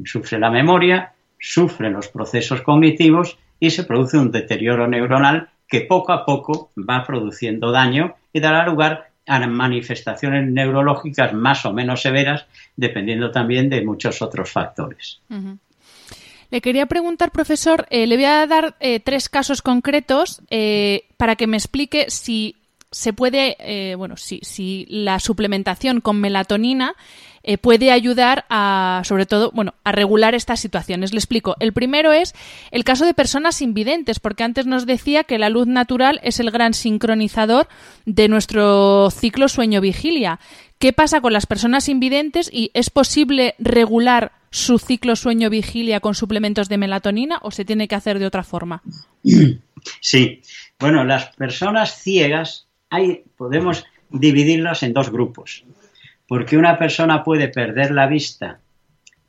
sufre 0.04 0.38
la 0.38 0.52
memoria, 0.52 1.14
sufren 1.40 1.94
los 1.94 2.10
procesos 2.10 2.62
cognitivos 2.62 3.38
y 3.58 3.70
se 3.70 3.86
produce 3.86 4.18
un 4.18 4.32
deterioro 4.32 4.86
neuronal 4.86 5.48
que 5.66 5.80
poco 5.88 6.12
a 6.12 6.26
poco 6.26 6.72
va 6.78 7.06
produciendo 7.06 7.72
daño 7.72 8.16
y 8.34 8.42
dará 8.42 8.66
lugar 8.66 9.12
a 9.28 9.48
manifestaciones 9.48 10.48
neurológicas 10.52 11.34
más 11.34 11.66
o 11.66 11.74
menos 11.74 12.02
severas, 12.02 12.46
dependiendo 12.76 13.32
también 13.32 13.70
de 13.70 13.84
muchos 13.84 14.22
otros 14.22 14.52
factores. 14.52 15.20
Le 16.52 16.62
quería 16.62 16.86
preguntar, 16.86 17.32
profesor, 17.32 17.88
eh, 17.90 18.08
le 18.08 18.16
voy 18.16 18.26
a 18.26 18.46
dar 18.46 18.76
eh, 18.80 19.00
tres 19.00 19.30
casos 19.30 19.62
concretos 19.62 20.42
eh, 20.50 21.06
para 21.18 21.36
que 21.36 21.48
me 21.48 21.58
explique 21.58 22.06
si 22.10 22.56
se 22.96 23.12
puede, 23.14 23.96
bueno, 23.98 24.16
si, 24.16 24.40
si 24.42 24.86
la 24.90 25.20
suplementación 25.20 26.00
con 26.00 26.22
melatonina 26.22 26.96
eh, 27.48 27.60
puede 27.60 27.92
ayudar 27.92 28.46
a, 28.50 29.04
sobre 29.06 29.28
todo, 29.28 29.52
bueno, 29.52 29.76
a 29.84 29.92
regular 29.92 30.34
estas 30.34 30.60
situaciones. 30.60 31.14
Le 31.14 31.20
explico. 31.20 31.56
El 31.60 31.74
primero 31.74 32.12
es 32.12 32.34
el 32.72 32.84
caso 32.84 33.06
de 33.06 33.14
personas 33.14 33.62
invidentes, 33.62 34.20
porque 34.20 34.44
antes 34.44 34.66
nos 34.66 34.88
decía 34.88 35.26
que 35.26 35.38
la 35.38 35.50
luz 35.50 35.68
natural 35.68 36.20
es 36.24 36.40
el 36.40 36.50
gran 36.50 36.74
sincronizador 36.74 37.68
de 38.08 38.30
nuestro 38.30 39.12
ciclo 39.12 39.48
sueño-vigilia. 39.48 40.40
¿Qué 40.80 40.92
pasa 40.92 41.22
con 41.22 41.34
las 41.34 41.46
personas 41.46 41.88
invidentes 41.88 42.50
y 42.52 42.72
es 42.74 42.90
posible 42.90 43.54
regular 43.60 44.32
su 44.50 44.80
ciclo 44.80 45.16
sueño-vigilia 45.16 46.00
con 46.00 46.16
suplementos 46.16 46.68
de 46.68 46.80
melatonina 46.80 47.38
o 47.44 47.52
se 47.52 47.64
tiene 47.64 47.88
que 47.88 47.94
hacer 47.94 48.18
de 48.18 48.26
otra 48.26 48.44
forma? 48.44 48.82
Sí. 50.02 50.42
Bueno, 50.80 51.04
las 51.04 51.28
personas 51.36 52.02
ciegas 52.02 52.65
podemos 53.38 53.86
dividirlas 54.10 54.84
en 54.84 54.94
dos 54.94 55.12
grupos 55.12 55.66
porque 56.28 56.58
una 56.58 56.78
persona 56.78 57.24
puede 57.24 57.50
perder 57.50 57.92
la 57.92 58.08
vista 58.08 58.60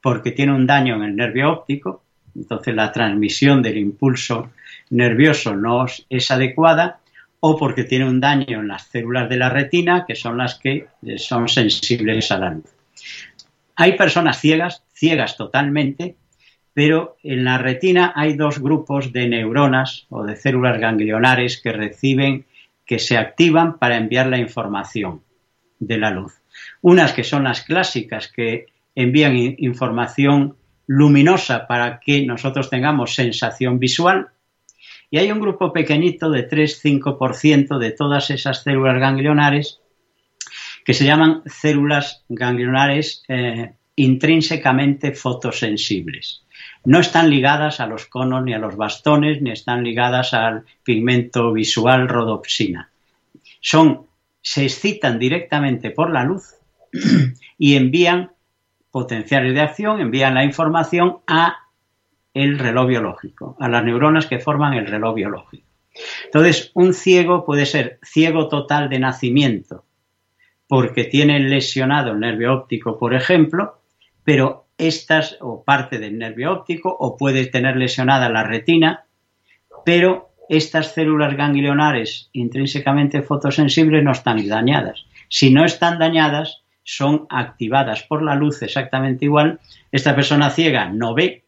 porque 0.01 0.33
tiene 0.33 0.55
un 0.55 0.66
daño 0.66 0.97
en 0.97 1.03
el 1.03 1.16
nervio 1.16 1.51
óptico, 1.51 2.05
entonces 2.35 2.75
la 2.75 2.92
transmisión 2.92 3.62
del 3.62 3.79
impulso 3.79 4.51
nervioso 4.90 5.57
no 5.57 5.87
es 6.09 6.31
adecuada, 6.31 7.01
o 7.40 7.59
porque 7.59 7.85
tiene 7.85 8.09
un 8.09 8.21
daño 8.21 8.61
en 8.61 8.69
las 8.69 8.87
células 8.87 9.29
de 9.29 9.37
la 9.37 9.51
retina, 9.51 10.05
que 10.07 10.14
son 10.14 10.38
las 10.38 10.55
que 10.55 10.87
eh, 11.03 11.19
son 11.19 11.49
sensibles 11.49 12.31
a 12.31 12.38
la 12.38 12.51
luz. 12.51 12.73
Hay 13.75 13.97
personas 13.97 14.40
ciegas, 14.40 14.85
ciegas 14.92 15.37
totalmente, 15.37 16.14
pero 16.73 17.16
en 17.23 17.45
la 17.45 17.59
retina 17.59 18.12
hay 18.14 18.35
dos 18.35 18.59
grupos 18.61 19.12
de 19.12 19.29
neuronas 19.29 20.07
o 20.09 20.25
de 20.25 20.37
células 20.37 20.79
ganglionares 20.79 21.61
que 21.61 21.73
reciben, 21.73 22.47
que 22.87 22.99
se 22.99 23.18
activan 23.18 23.79
para 23.79 23.96
enviar 23.96 24.29
la 24.29 24.38
información 24.38 25.22
de 25.79 25.99
la 25.99 26.11
luz. 26.11 26.33
Unas 26.81 27.12
que 27.12 27.25
son 27.25 27.44
las 27.44 27.62
clásicas 27.62 28.29
que 28.29 28.66
envían 28.94 29.37
información 29.59 30.57
luminosa 30.87 31.66
para 31.66 32.01
que 32.01 32.25
nosotros 32.25 32.70
tengamos 32.70 33.14
sensación 33.14 33.79
visual. 33.79 34.29
Y 35.11 35.18
hay 35.18 35.31
un 35.31 35.40
grupo 35.40 35.72
pequeñito 35.72 36.31
de 36.31 36.49
3-5% 36.49 37.79
de 37.79 37.90
todas 37.90 38.31
esas 38.31 38.62
células 38.62 38.99
ganglionares 38.99 39.81
que 40.85 40.94
se 40.94 41.05
llaman 41.05 41.42
células 41.46 42.25
ganglionares 42.29 43.25
eh, 43.29 43.72
intrínsecamente 43.96 45.12
fotosensibles. 45.12 46.45
No 46.87 47.01
están 47.01 47.31
ligadas 47.31 47.81
a 47.81 47.87
los 47.87 48.07
conos 48.07 48.44
ni 48.44 48.55
a 48.55 48.59
los 48.59 48.77
bastones, 48.77 49.42
ni 49.42 49.51
están 49.51 49.83
ligadas 49.83 50.33
al 50.33 50.64
pigmento 50.85 51.53
visual 51.53 52.09
rodopsina. 52.09 52.90
Son 53.61 54.07
se 54.40 54.64
excitan 54.64 55.18
directamente 55.18 55.90
por 55.90 56.12
la 56.12 56.22
luz 56.22 56.55
y 57.59 57.75
envían 57.75 58.31
potenciales 58.92 59.53
de 59.53 59.61
acción, 59.61 60.01
envían 60.01 60.35
la 60.35 60.44
información 60.44 61.18
a 61.27 61.57
el 62.33 62.57
reloj 62.57 62.87
biológico, 62.87 63.57
a 63.59 63.68
las 63.68 63.83
neuronas 63.83 64.27
que 64.27 64.38
forman 64.38 64.75
el 64.75 64.87
reloj 64.87 65.16
biológico. 65.16 65.66
Entonces, 66.27 66.70
un 66.75 66.94
ciego 66.94 67.44
puede 67.44 67.66
ser 67.66 67.99
ciego 68.05 68.49
total 68.49 68.88
de 68.88 69.01
nacimiento 69.01 69.85
porque 70.68 71.03
tiene 71.03 71.40
lesionado 71.40 72.12
el 72.12 72.20
nervio 72.20 72.55
óptico, 72.55 72.96
por 72.96 73.12
ejemplo, 73.12 73.81
pero 74.22 74.65
estas 74.78 75.38
o 75.40 75.62
parte 75.64 75.98
del 75.98 76.18
nervio 76.18 76.52
óptico 76.52 76.94
o 76.98 77.16
puede 77.16 77.46
tener 77.46 77.76
lesionada 77.76 78.28
la 78.28 78.42
retina, 78.42 79.04
pero 79.84 80.30
estas 80.48 80.92
células 80.92 81.36
ganglionares 81.36 82.30
intrínsecamente 82.32 83.22
fotosensibles 83.22 84.04
no 84.04 84.12
están 84.12 84.46
dañadas. 84.46 85.06
Si 85.28 85.50
no 85.50 85.64
están 85.64 85.98
dañadas, 85.98 86.62
son 86.84 87.26
activadas 87.30 88.02
por 88.04 88.22
la 88.22 88.36
luz 88.36 88.62
exactamente 88.62 89.24
igual. 89.24 89.58
Esta 89.90 90.14
persona 90.14 90.50
ciega 90.50 90.88
no 90.88 91.14
ve, 91.14 91.44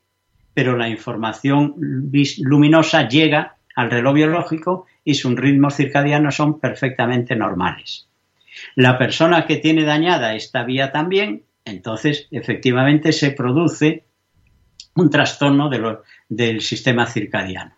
pero 0.53 0.77
la 0.77 0.89
información 0.89 1.75
luminosa 1.79 3.09
llega 3.09 3.57
al 3.77 3.91
reloj 3.91 4.15
biológico 4.15 4.87
y 5.05 5.15
sus 5.15 5.37
ritmos 5.37 5.77
circadianos 5.77 6.35
son 6.35 6.59
perfectamente 6.59 7.37
normales. 7.37 8.09
La 8.75 8.99
persona 8.99 9.47
que 9.47 9.59
tiene 9.59 9.85
dañada 9.85 10.35
esta 10.35 10.65
vía 10.65 10.91
también, 10.91 11.45
entonces 11.71 12.29
efectivamente 12.31 13.13
se 13.13 13.31
produce 13.31 14.05
un 14.95 15.11
trastorno 15.11 15.71
del 16.29 16.61
sistema 16.61 17.07
circadiano. 17.07 17.75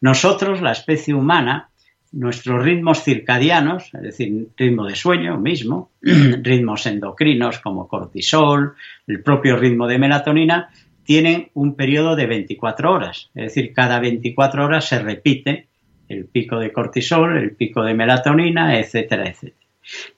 Nosotros, 0.00 0.60
la 0.62 0.72
especie 0.72 1.14
humana, 1.14 1.70
nuestros 2.12 2.64
ritmos 2.64 3.04
circadianos, 3.04 3.94
es 3.94 4.02
decir, 4.02 4.48
ritmo 4.56 4.86
de 4.86 4.96
sueño 4.96 5.38
mismo, 5.38 5.90
ritmos 6.02 6.86
endocrinos 6.86 7.60
como 7.60 7.86
cortisol, 7.86 8.74
el 9.06 9.22
propio 9.22 9.56
ritmo 9.56 9.86
de 9.86 9.98
melatonina, 9.98 10.70
tienen 11.04 11.50
un 11.54 11.74
periodo 11.74 12.16
de 12.16 12.26
24 12.26 12.92
horas. 12.92 13.30
Es 13.34 13.54
decir, 13.54 13.72
cada 13.72 14.00
24 14.00 14.64
horas 14.64 14.88
se 14.88 14.98
repite 15.00 15.68
el 16.08 16.26
pico 16.26 16.58
de 16.58 16.72
cortisol, 16.72 17.36
el 17.36 17.52
pico 17.54 17.82
de 17.84 17.94
melatonina, 17.94 18.78
etcétera, 18.78 19.28
etcétera. 19.28 19.66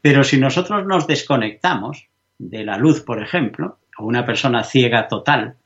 Pero 0.01 0.25
si 0.25 0.39
nosotros 0.39 0.87
nos 0.87 1.07
desconectamos 1.07 2.09
de 2.51 2.65
la 2.65 2.77
luz, 2.77 3.03
por 3.03 3.23
ejemplo, 3.23 3.79
o 3.99 4.05
una 4.05 4.25
persona 4.25 4.65
ciega 4.65 5.09
total, 5.09 5.57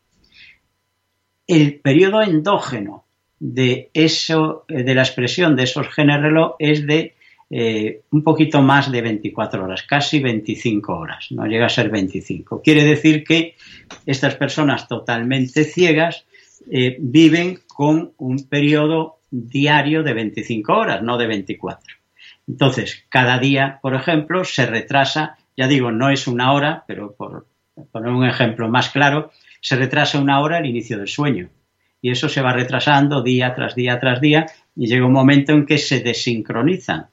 el 1.46 1.80
periodo 1.80 2.22
endógeno 2.22 3.04
de 3.38 3.90
eso, 3.94 4.64
eh, 4.68 4.82
de 4.82 4.94
la 4.94 5.02
expresión 5.02 5.56
de 5.56 5.64
esos 5.64 5.88
genes 5.88 6.20
reloj 6.20 6.56
es 6.58 6.86
de 6.86 7.14
eh, 7.48 8.02
un 8.10 8.24
poquito 8.24 8.60
más 8.60 8.90
de 8.90 9.02
24 9.02 9.64
horas, 9.64 9.84
casi 9.84 10.18
25 10.18 10.92
horas, 10.92 11.28
no 11.30 11.46
llega 11.46 11.66
a 11.66 11.70
ser 11.70 11.90
25. 11.90 12.60
Quiere 12.60 12.84
decir 12.84 13.22
que 13.22 13.54
estas 14.04 14.34
personas 14.34 14.88
totalmente 14.88 15.64
ciegas 15.64 16.26
eh, 16.70 16.96
viven 16.98 17.60
con 17.68 18.12
un 18.18 18.48
periodo 18.48 19.20
diario 19.30 20.02
de 20.02 20.14
25 20.14 20.72
horas, 20.72 21.02
no 21.02 21.16
de 21.18 21.26
24. 21.28 21.94
Entonces, 22.48 23.04
cada 23.08 23.38
día, 23.38 23.78
por 23.80 23.94
ejemplo, 23.94 24.44
se 24.44 24.66
retrasa, 24.66 25.36
ya 25.56 25.66
digo, 25.68 25.90
no 25.90 26.10
es 26.10 26.26
una 26.26 26.52
hora, 26.52 26.84
pero 26.86 27.14
por 27.14 27.46
poner 27.92 28.10
un 28.10 28.26
ejemplo 28.26 28.68
más 28.68 28.90
claro, 28.90 29.30
se 29.60 29.76
retrasa 29.76 30.20
una 30.20 30.40
hora 30.40 30.58
el 30.58 30.66
inicio 30.66 30.98
del 30.98 31.08
sueño 31.08 31.48
y 32.00 32.10
eso 32.10 32.28
se 32.28 32.42
va 32.42 32.52
retrasando 32.52 33.22
día 33.22 33.54
tras 33.54 33.74
día 33.74 33.98
tras 33.98 34.20
día 34.20 34.46
y 34.74 34.86
llega 34.86 35.06
un 35.06 35.12
momento 35.12 35.52
en 35.52 35.66
que 35.66 35.78
se 35.78 36.00
desincronizan 36.00 37.06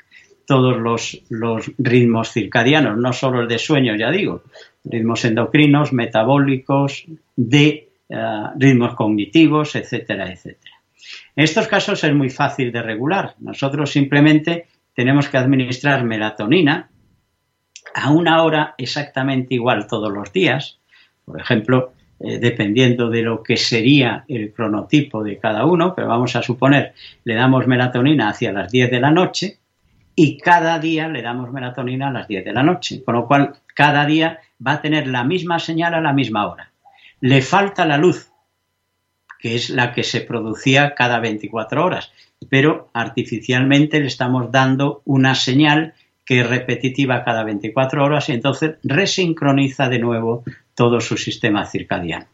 todos 0.46 0.78
los, 0.78 1.72
ritmos 1.78 2.32
circadianos, 2.32 2.98
no 2.98 3.14
solo 3.14 3.42
el 3.42 3.48
de 3.48 3.58
sueño, 3.58 3.96
ya 3.96 4.12
digo, 4.12 4.44
ritmos 4.84 5.24
endocrinos, 5.24 5.94
metabólicos, 5.94 7.06
de 7.36 7.90
eh, 8.10 8.18
ritmos 8.58 8.94
cognitivos, 8.96 9.76
etcétera, 9.76 10.32
etcétera. 10.32 10.76
En 11.36 11.44
estos 11.44 11.68
casos 11.68 12.04
es 12.04 12.14
muy 12.14 12.30
fácil 12.30 12.72
de 12.72 12.82
regular. 12.82 13.36
Nosotros 13.40 13.92
simplemente 13.92 14.68
tenemos 14.94 15.30
que 15.30 15.38
administrar 15.38 16.04
melatonina 16.04 16.90
a 17.94 18.12
una 18.12 18.44
hora 18.44 18.76
exactamente 18.78 19.56
igual 19.56 19.88
todos 19.88 20.12
los 20.12 20.32
días. 20.34 20.80
Por 21.26 21.40
ejemplo, 21.40 21.94
eh, 22.20 22.40
dependiendo 22.40 23.10
de 23.10 23.22
lo 23.22 23.44
que 23.44 23.58
sería 23.58 24.24
el 24.28 24.54
cronotipo 24.54 25.24
de 25.24 25.40
cada 25.40 25.66
uno, 25.66 25.94
pero 25.94 26.08
vamos 26.08 26.36
a 26.36 26.42
suponer, 26.42 26.94
le 27.24 27.36
damos 27.36 27.68
melatonina 27.68 28.30
hacia 28.30 28.54
las 28.54 28.72
10 28.72 28.92
de 28.92 29.00
la 29.00 29.12
noche 29.12 29.58
y 30.16 30.38
cada 30.38 30.80
día 30.80 31.08
le 31.08 31.22
damos 31.22 31.52
melatonina 31.52 32.08
a 32.08 32.12
las 32.12 32.28
10 32.28 32.46
de 32.46 32.54
la 32.54 32.64
noche, 32.64 33.04
con 33.04 33.16
lo 33.16 33.28
cual 33.28 33.56
cada 33.76 34.06
día 34.06 34.40
va 34.66 34.74
a 34.74 34.82
tener 34.82 35.08
la 35.08 35.24
misma 35.24 35.60
señal 35.60 35.94
a 35.96 36.02
la 36.02 36.14
misma 36.14 36.48
hora. 36.48 36.72
Le 37.20 37.42
falta 37.42 37.86
la 37.86 37.98
luz, 37.98 38.32
que 39.40 39.56
es 39.56 39.70
la 39.70 39.92
que 39.92 40.04
se 40.04 40.22
producía 40.22 40.96
cada 40.96 41.20
24 41.20 41.84
horas, 41.84 42.12
pero 42.50 42.90
artificialmente 42.94 44.00
le 44.00 44.08
estamos 44.08 44.52
dando 44.52 45.02
una 45.06 45.36
señal 45.36 45.94
que 46.26 46.42
es 46.42 46.50
repetitiva 46.50 47.24
cada 47.24 47.44
24 47.44 48.04
horas 48.04 48.30
y 48.30 48.34
entonces 48.34 48.76
resincroniza 48.84 49.90
de 49.90 50.00
nuevo 50.00 50.44
todo 50.76 51.00
su 51.02 51.18
sistema 51.18 51.66
circadiano. 51.66 52.28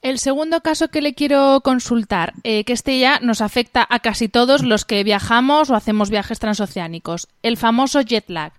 El 0.00 0.18
segundo 0.18 0.60
caso 0.60 0.88
que 0.88 1.00
le 1.00 1.14
quiero 1.14 1.60
consultar, 1.62 2.34
eh, 2.44 2.64
que 2.64 2.72
este 2.72 2.98
ya 3.00 3.18
nos 3.20 3.40
afecta 3.40 3.86
a 3.88 3.98
casi 3.98 4.28
todos 4.28 4.62
los 4.62 4.84
que 4.84 5.02
viajamos 5.02 5.70
o 5.70 5.74
hacemos 5.74 6.10
viajes 6.10 6.38
transoceánicos, 6.38 7.28
el 7.42 7.56
famoso 7.56 8.00
jet 8.02 8.28
lag. 8.28 8.52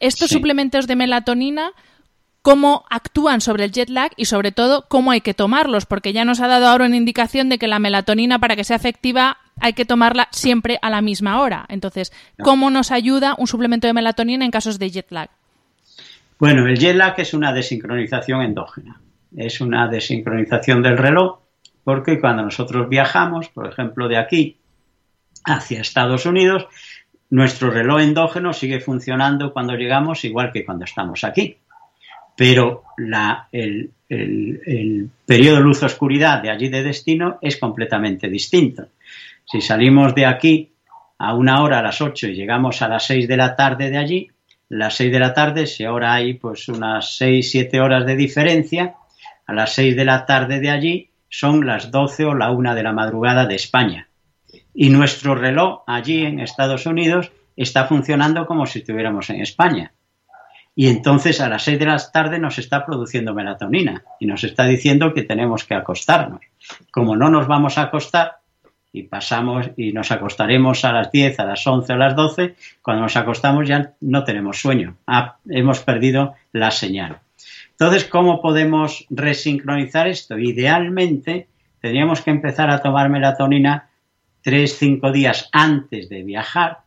Estos 0.00 0.30
suplementos 0.30 0.86
de 0.86 0.96
melatonina, 0.96 1.72
cómo 2.44 2.84
actúan 2.90 3.40
sobre 3.40 3.64
el 3.64 3.72
jet 3.72 3.88
lag 3.88 4.12
y 4.18 4.26
sobre 4.26 4.52
todo 4.52 4.84
cómo 4.86 5.12
hay 5.12 5.22
que 5.22 5.32
tomarlos, 5.32 5.86
porque 5.86 6.12
ya 6.12 6.26
nos 6.26 6.40
ha 6.42 6.46
dado 6.46 6.66
ahora 6.66 6.84
una 6.84 6.98
indicación 6.98 7.48
de 7.48 7.56
que 7.56 7.66
la 7.66 7.78
melatonina 7.78 8.38
para 8.38 8.54
que 8.54 8.64
sea 8.64 8.76
efectiva 8.76 9.38
hay 9.60 9.72
que 9.72 9.86
tomarla 9.86 10.28
siempre 10.30 10.78
a 10.82 10.90
la 10.90 11.00
misma 11.00 11.40
hora. 11.40 11.64
Entonces, 11.70 12.12
¿cómo 12.42 12.68
nos 12.68 12.90
ayuda 12.90 13.34
un 13.38 13.46
suplemento 13.46 13.86
de 13.86 13.94
melatonina 13.94 14.44
en 14.44 14.50
casos 14.50 14.78
de 14.78 14.90
jet 14.90 15.10
lag? 15.10 15.30
Bueno, 16.38 16.66
el 16.66 16.78
jet 16.78 16.94
lag 16.94 17.14
es 17.16 17.32
una 17.32 17.50
desincronización 17.50 18.42
endógena. 18.42 19.00
Es 19.34 19.62
una 19.62 19.88
desincronización 19.88 20.82
del 20.82 20.98
reloj 20.98 21.38
porque 21.82 22.20
cuando 22.20 22.42
nosotros 22.42 22.90
viajamos, 22.90 23.48
por 23.48 23.66
ejemplo, 23.66 24.06
de 24.06 24.18
aquí 24.18 24.58
hacia 25.46 25.80
Estados 25.80 26.26
Unidos, 26.26 26.66
nuestro 27.30 27.70
reloj 27.70 28.02
endógeno 28.02 28.52
sigue 28.52 28.80
funcionando 28.80 29.54
cuando 29.54 29.76
llegamos 29.76 30.26
igual 30.26 30.52
que 30.52 30.62
cuando 30.66 30.84
estamos 30.84 31.24
aquí. 31.24 31.56
Pero 32.36 32.84
el, 33.52 33.90
el 34.08 35.10
periodo 35.24 35.60
luz-oscuridad 35.60 36.42
de 36.42 36.50
allí 36.50 36.68
de 36.68 36.82
destino 36.82 37.38
es 37.40 37.56
completamente 37.56 38.28
distinto. 38.28 38.88
Si 39.44 39.60
salimos 39.60 40.14
de 40.14 40.26
aquí 40.26 40.70
a 41.18 41.34
una 41.34 41.62
hora 41.62 41.78
a 41.78 41.82
las 41.82 42.00
8 42.00 42.28
y 42.28 42.34
llegamos 42.34 42.82
a 42.82 42.88
las 42.88 43.06
6 43.06 43.28
de 43.28 43.36
la 43.36 43.56
tarde 43.56 43.90
de 43.90 43.98
allí, 43.98 44.28
las 44.68 44.96
6 44.96 45.12
de 45.12 45.18
la 45.20 45.34
tarde, 45.34 45.66
si 45.66 45.84
ahora 45.84 46.14
hay 46.14 46.34
pues 46.34 46.68
unas 46.68 47.16
6, 47.16 47.50
7 47.50 47.80
horas 47.80 48.06
de 48.06 48.16
diferencia, 48.16 48.94
a 49.46 49.52
las 49.52 49.74
6 49.74 49.96
de 49.96 50.04
la 50.04 50.26
tarde 50.26 50.60
de 50.60 50.70
allí 50.70 51.10
son 51.28 51.66
las 51.66 51.90
12 51.90 52.24
o 52.26 52.34
la 52.34 52.50
1 52.50 52.74
de 52.74 52.82
la 52.82 52.92
madrugada 52.92 53.46
de 53.46 53.56
España. 53.56 54.08
Y 54.72 54.90
nuestro 54.90 55.34
reloj 55.34 55.82
allí 55.86 56.24
en 56.24 56.40
Estados 56.40 56.86
Unidos 56.86 57.30
está 57.56 57.86
funcionando 57.86 58.46
como 58.46 58.66
si 58.66 58.80
estuviéramos 58.80 59.30
en 59.30 59.40
España. 59.40 59.92
Y 60.76 60.88
entonces 60.88 61.40
a 61.40 61.48
las 61.48 61.62
6 61.64 61.78
de 61.78 61.86
la 61.86 61.98
tarde 62.12 62.38
nos 62.38 62.58
está 62.58 62.84
produciendo 62.84 63.32
melatonina 63.32 64.02
y 64.18 64.26
nos 64.26 64.42
está 64.42 64.64
diciendo 64.64 65.14
que 65.14 65.22
tenemos 65.22 65.64
que 65.64 65.74
acostarnos. 65.74 66.40
Como 66.90 67.16
no 67.16 67.30
nos 67.30 67.46
vamos 67.46 67.78
a 67.78 67.82
acostar, 67.82 68.38
y 68.94 69.02
pasamos 69.02 69.70
y 69.76 69.92
nos 69.92 70.12
acostaremos 70.12 70.84
a 70.84 70.92
las 70.92 71.10
10, 71.10 71.40
a 71.40 71.44
las 71.44 71.66
11 71.66 71.92
o 71.92 71.96
a 71.96 71.98
las 71.98 72.14
12, 72.14 72.54
cuando 72.80 73.02
nos 73.02 73.16
acostamos 73.16 73.66
ya 73.66 73.92
no 74.00 74.22
tenemos 74.22 74.60
sueño, 74.60 74.96
ah, 75.08 75.36
hemos 75.48 75.80
perdido 75.80 76.34
la 76.52 76.70
señal. 76.70 77.18
Entonces, 77.72 78.04
¿cómo 78.04 78.40
podemos 78.40 79.04
resincronizar 79.10 80.06
esto? 80.06 80.38
Idealmente, 80.38 81.48
tendríamos 81.80 82.20
que 82.20 82.30
empezar 82.30 82.70
a 82.70 82.82
tomar 82.82 83.10
melatonina 83.10 83.90
3-5 84.44 85.10
días 85.10 85.48
antes 85.50 86.08
de 86.08 86.22
viajar 86.22 86.82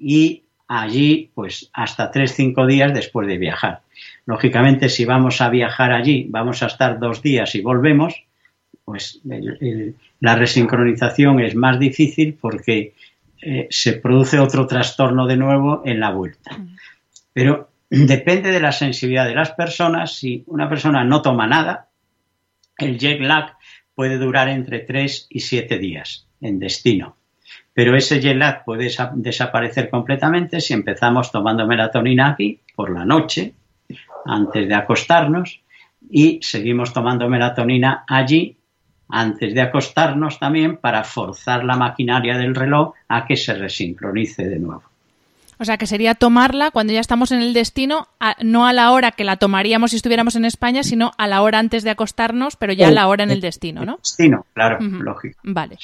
y 0.00 0.43
allí, 0.68 1.30
pues 1.34 1.70
hasta 1.72 2.10
3-5 2.10 2.66
días 2.66 2.92
después 2.94 3.26
de 3.26 3.38
viajar. 3.38 3.80
Lógicamente, 4.26 4.88
si 4.88 5.04
vamos 5.04 5.40
a 5.40 5.50
viajar 5.50 5.92
allí, 5.92 6.26
vamos 6.28 6.62
a 6.62 6.66
estar 6.66 6.98
dos 6.98 7.22
días 7.22 7.54
y 7.54 7.60
volvemos, 7.60 8.24
pues 8.84 9.20
la 10.20 10.36
resincronización 10.36 11.40
es 11.40 11.54
más 11.54 11.78
difícil 11.78 12.36
porque 12.40 12.94
eh, 13.40 13.66
se 13.70 13.94
produce 13.94 14.38
otro 14.38 14.66
trastorno 14.66 15.26
de 15.26 15.36
nuevo 15.36 15.82
en 15.84 16.00
la 16.00 16.10
vuelta. 16.10 16.58
Pero 17.32 17.70
depende 17.90 18.50
de 18.50 18.60
la 18.60 18.72
sensibilidad 18.72 19.26
de 19.26 19.34
las 19.34 19.52
personas. 19.52 20.16
Si 20.16 20.44
una 20.46 20.68
persona 20.68 21.04
no 21.04 21.22
toma 21.22 21.46
nada, 21.46 21.88
el 22.78 22.98
jet 22.98 23.20
lag 23.20 23.56
puede 23.94 24.18
durar 24.18 24.48
entre 24.48 24.80
3 24.80 25.28
y 25.30 25.40
7 25.40 25.78
días 25.78 26.26
en 26.40 26.58
destino. 26.58 27.16
Pero 27.74 27.96
ese 27.96 28.20
jet 28.20 28.64
puede 28.64 28.88
desaparecer 29.14 29.90
completamente 29.90 30.60
si 30.60 30.72
empezamos 30.72 31.30
tomando 31.32 31.66
melatonina 31.66 32.30
aquí 32.30 32.60
por 32.74 32.90
la 32.90 33.04
noche, 33.04 33.52
antes 34.24 34.68
de 34.68 34.74
acostarnos, 34.74 35.60
y 36.10 36.38
seguimos 36.42 36.92
tomando 36.92 37.28
melatonina 37.28 38.04
allí 38.06 38.56
antes 39.08 39.54
de 39.54 39.60
acostarnos 39.60 40.38
también 40.38 40.76
para 40.76 41.04
forzar 41.04 41.64
la 41.64 41.76
maquinaria 41.76 42.38
del 42.38 42.54
reloj 42.54 42.94
a 43.08 43.26
que 43.26 43.36
se 43.36 43.54
resincronice 43.54 44.44
de 44.48 44.58
nuevo. 44.58 44.82
O 45.58 45.64
sea, 45.64 45.76
que 45.76 45.86
sería 45.86 46.14
tomarla 46.14 46.70
cuando 46.70 46.92
ya 46.92 47.00
estamos 47.00 47.30
en 47.30 47.40
el 47.40 47.54
destino, 47.54 48.08
no 48.42 48.66
a 48.66 48.72
la 48.72 48.90
hora 48.90 49.12
que 49.12 49.24
la 49.24 49.36
tomaríamos 49.36 49.90
si 49.92 49.96
estuviéramos 49.96 50.34
en 50.36 50.44
España, 50.44 50.82
sino 50.82 51.12
a 51.16 51.28
la 51.28 51.42
hora 51.42 51.58
antes 51.58 51.84
de 51.84 51.90
acostarnos, 51.90 52.56
pero 52.56 52.72
ya 52.72 52.88
a 52.88 52.90
la 52.90 53.06
hora 53.06 53.24
en 53.24 53.30
el 53.30 53.40
destino, 53.40 53.84
¿no? 53.84 53.98
Destino, 53.98 54.46
claro, 54.52 54.78
lógico. 54.80 55.38
Vale. 55.44 55.76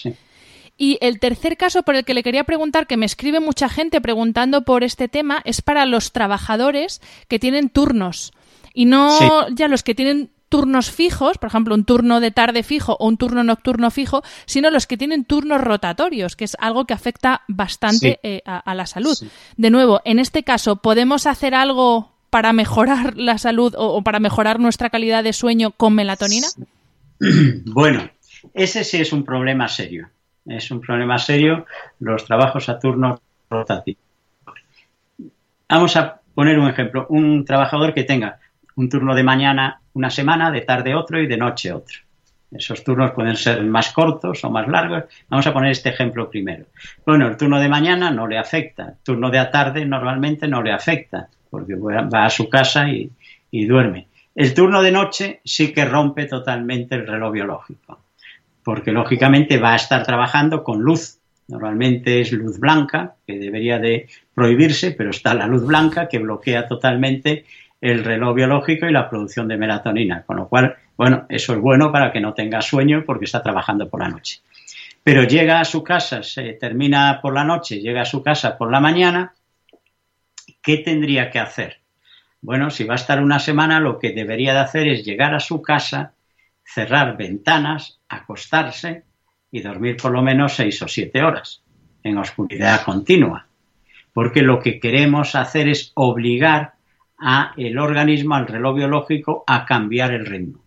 Y 0.83 0.97
el 1.03 1.21
tercer 1.21 1.59
caso 1.59 1.83
por 1.83 1.95
el 1.95 2.07
que 2.07 2.15
le 2.15 2.23
quería 2.23 2.45
preguntar, 2.45 2.87
que 2.87 2.97
me 2.97 3.05
escribe 3.05 3.39
mucha 3.39 3.69
gente 3.69 4.01
preguntando 4.01 4.63
por 4.63 4.83
este 4.83 5.09
tema, 5.09 5.43
es 5.45 5.61
para 5.61 5.85
los 5.85 6.11
trabajadores 6.11 7.03
que 7.29 7.39
tienen 7.39 7.69
turnos. 7.69 8.33
Y 8.73 8.87
no 8.87 9.47
ya 9.51 9.69
los 9.69 9.83
que 9.83 9.95
tienen 9.95 10.31
turnos 10.49 10.91
fijos, 10.91 11.37
por 11.37 11.49
ejemplo, 11.49 11.75
un 11.75 11.85
turno 11.85 12.19
de 12.19 12.31
tarde 12.31 12.63
fijo 12.63 12.97
o 12.99 13.09
un 13.09 13.19
turno 13.19 13.45
nocturno 13.45 13.91
fijo, 13.91 14.23
sino 14.47 14.71
los 14.71 14.87
que 14.87 14.97
tienen 14.97 15.27
turnos 15.27 15.61
rotatorios, 15.61 16.35
que 16.35 16.47
es 16.47 16.57
algo 16.59 16.87
que 16.87 16.95
afecta 16.95 17.43
bastante 17.47 18.19
eh, 18.23 18.41
a, 18.47 18.75
la 18.75 18.87
salud. 18.87 19.19
De 19.59 19.69
nuevo, 19.69 20.01
en 20.07 20.19
este 20.19 20.45
caso, 20.45 20.77
¿podemos 20.77 21.27
hacer 21.27 21.55
algo 21.55 22.17
para 22.31 22.55
mejorar 22.55 23.15
la 23.19 23.37
salud 23.37 23.75
o, 23.77 24.03
para 24.03 24.19
mejorar 24.19 24.59
nuestra 24.61 24.89
calidad 24.89 25.25
de 25.25 25.35
sueño 25.35 25.73
con 25.73 25.95
melatonina? 25.95 26.47
Bueno, 27.67 28.09
ese 28.55 28.83
sí 28.83 28.97
es 28.97 29.13
un 29.13 29.27
problema 29.27 29.69
serio. 29.69 30.09
Es 30.51 30.69
un 30.73 30.81
problema 30.81 31.17
serio 31.17 31.65
los 32.01 32.25
trabajos 32.25 32.69
a 32.69 32.79
turnos 32.81 33.21
rotativos. 33.49 34.03
Vamos 35.69 35.97
a 35.97 36.21
poner 36.35 36.59
un 36.59 36.69
ejemplo. 36.69 37.07
Un 37.09 37.45
trabajador 37.45 37.95
que 37.95 38.03
tenga 38.03 38.41
un 38.75 38.89
turno 38.89 39.15
de 39.15 39.23
mañana 39.23 39.81
una 39.93 40.11
semana, 40.11 40.51
de 40.51 40.63
tarde 40.63 40.95
otro 40.97 41.21
y 41.21 41.29
de 41.29 41.37
noche 41.37 41.73
otro. 41.73 41.99
Esos 42.51 42.83
turnos 42.83 43.13
pueden 43.13 43.37
ser 43.37 43.63
más 43.63 43.93
cortos 43.93 44.43
o 44.43 44.51
más 44.51 44.67
largos. 44.67 45.05
Vamos 45.29 45.47
a 45.47 45.53
poner 45.53 45.71
este 45.71 45.91
ejemplo 45.91 46.29
primero. 46.29 46.67
Bueno, 47.07 47.29
el 47.29 47.37
turno 47.37 47.61
de 47.61 47.69
mañana 47.69 48.11
no 48.11 48.27
le 48.27 48.37
afecta. 48.37 48.89
El 48.89 49.05
turno 49.05 49.31
de 49.31 49.45
tarde 49.47 49.87
normalmente 49.87 50.49
no 50.49 50.63
le 50.63 50.73
afecta, 50.73 51.29
porque 51.49 51.77
va 51.77 52.25
a 52.25 52.31
su 52.31 52.49
casa 52.49 52.89
y 52.89 53.67
duerme. 53.67 54.09
El 54.35 54.53
turno 54.53 54.83
de 54.83 54.91
noche 54.91 55.41
sí 55.45 55.73
que 55.73 55.85
rompe 55.85 56.27
totalmente 56.27 56.97
el 56.97 57.07
reloj 57.07 57.33
biológico, 57.33 58.01
porque 58.65 58.93
lógicamente 58.93 59.59
va 59.59 59.73
a 59.73 59.77
estar 59.77 60.05
trabajando 60.05 60.63
con 60.63 60.81
luz. 60.81 61.19
Normalmente 61.49 62.21
es 62.21 62.33
luz 62.33 62.59
blanca, 62.61 63.17
que 63.27 63.39
debería 63.39 63.79
de 63.79 64.09
prohibirse, 64.35 64.93
pero 64.93 65.11
está 65.11 65.35
la 65.35 65.47
luz 65.47 65.67
blanca 65.67 66.09
que 66.09 66.19
bloquea 66.19 66.69
totalmente 66.69 67.45
el 67.81 68.05
reloj 68.05 68.35
biológico 68.35 68.87
y 68.87 68.93
la 68.93 69.09
producción 69.09 69.49
de 69.49 69.57
melatonina, 69.57 70.23
con 70.23 70.37
lo 70.37 70.49
cual, 70.49 70.77
bueno, 70.97 71.25
eso 71.29 71.55
es 71.55 71.61
bueno 71.61 71.91
para 71.91 72.13
que 72.13 72.21
no 72.21 72.35
tenga 72.35 72.61
sueño 72.61 73.05
porque 73.07 73.25
está 73.25 73.43
trabajando 73.43 73.89
por 73.89 74.01
la 74.01 74.09
noche. 74.09 74.41
Pero 75.03 75.25
llega 75.25 75.61
a 75.61 75.65
su 75.65 75.83
casa, 75.83 76.23
se 76.23 76.53
termina 76.53 77.21
por 77.23 77.35
la 77.35 77.45
noche, 77.45 77.81
llega 77.81 78.03
a 78.03 78.07
su 78.07 78.23
casa 78.23 78.59
por 78.59 78.71
la 78.71 78.81
mañana, 78.81 79.33
¿qué 80.63 80.79
tendría 80.79 81.31
que 81.31 81.39
hacer? 81.39 81.79
Bueno, 82.43 82.71
si 82.71 82.85
va 82.85 82.95
a 82.95 82.97
estar 82.97 83.23
una 83.23 83.39
semana, 83.39 83.81
lo 83.81 83.99
que 83.99 84.13
debería 84.13 84.53
de 84.53 84.61
hacer 84.61 84.89
es 84.89 85.05
llegar 85.05 85.35
a 85.35 85.41
su 85.41 85.63
casa, 85.63 86.13
cerrar 86.65 87.17
ventanas, 87.17 88.01
acostarse 88.09 89.05
y 89.51 89.61
dormir 89.61 89.97
por 89.97 90.13
lo 90.13 90.23
menos 90.23 90.55
seis 90.55 90.81
o 90.83 90.89
siete 90.89 91.23
horas 91.23 91.63
en 92.03 92.19
oscuridad 92.19 92.83
continua. 92.85 93.47
Porque 94.13 94.43
lo 94.43 94.61
que 94.61 94.81
queremos 94.81 95.35
hacer 95.35 95.69
es 95.69 95.93
obligar 95.95 96.75
a 97.19 97.53
el 97.57 97.79
organismo, 97.79 98.35
al 98.35 98.47
reloj 98.47 98.77
biológico, 98.77 99.45
a 99.47 99.65
cambiar 99.65 100.13
el 100.13 100.27
ritmo, 100.27 100.65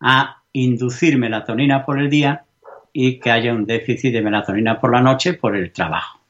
a 0.00 0.42
inducir 0.52 1.18
melatonina 1.18 1.84
por 1.84 2.00
el 2.00 2.08
día 2.08 2.44
y 2.92 3.18
que 3.18 3.30
haya 3.30 3.52
un 3.52 3.66
déficit 3.66 4.12
de 4.12 4.22
melatonina 4.22 4.80
por 4.80 4.92
la 4.92 5.02
noche 5.02 5.34
por 5.34 5.54
el 5.54 5.70
trabajo. 5.70 6.20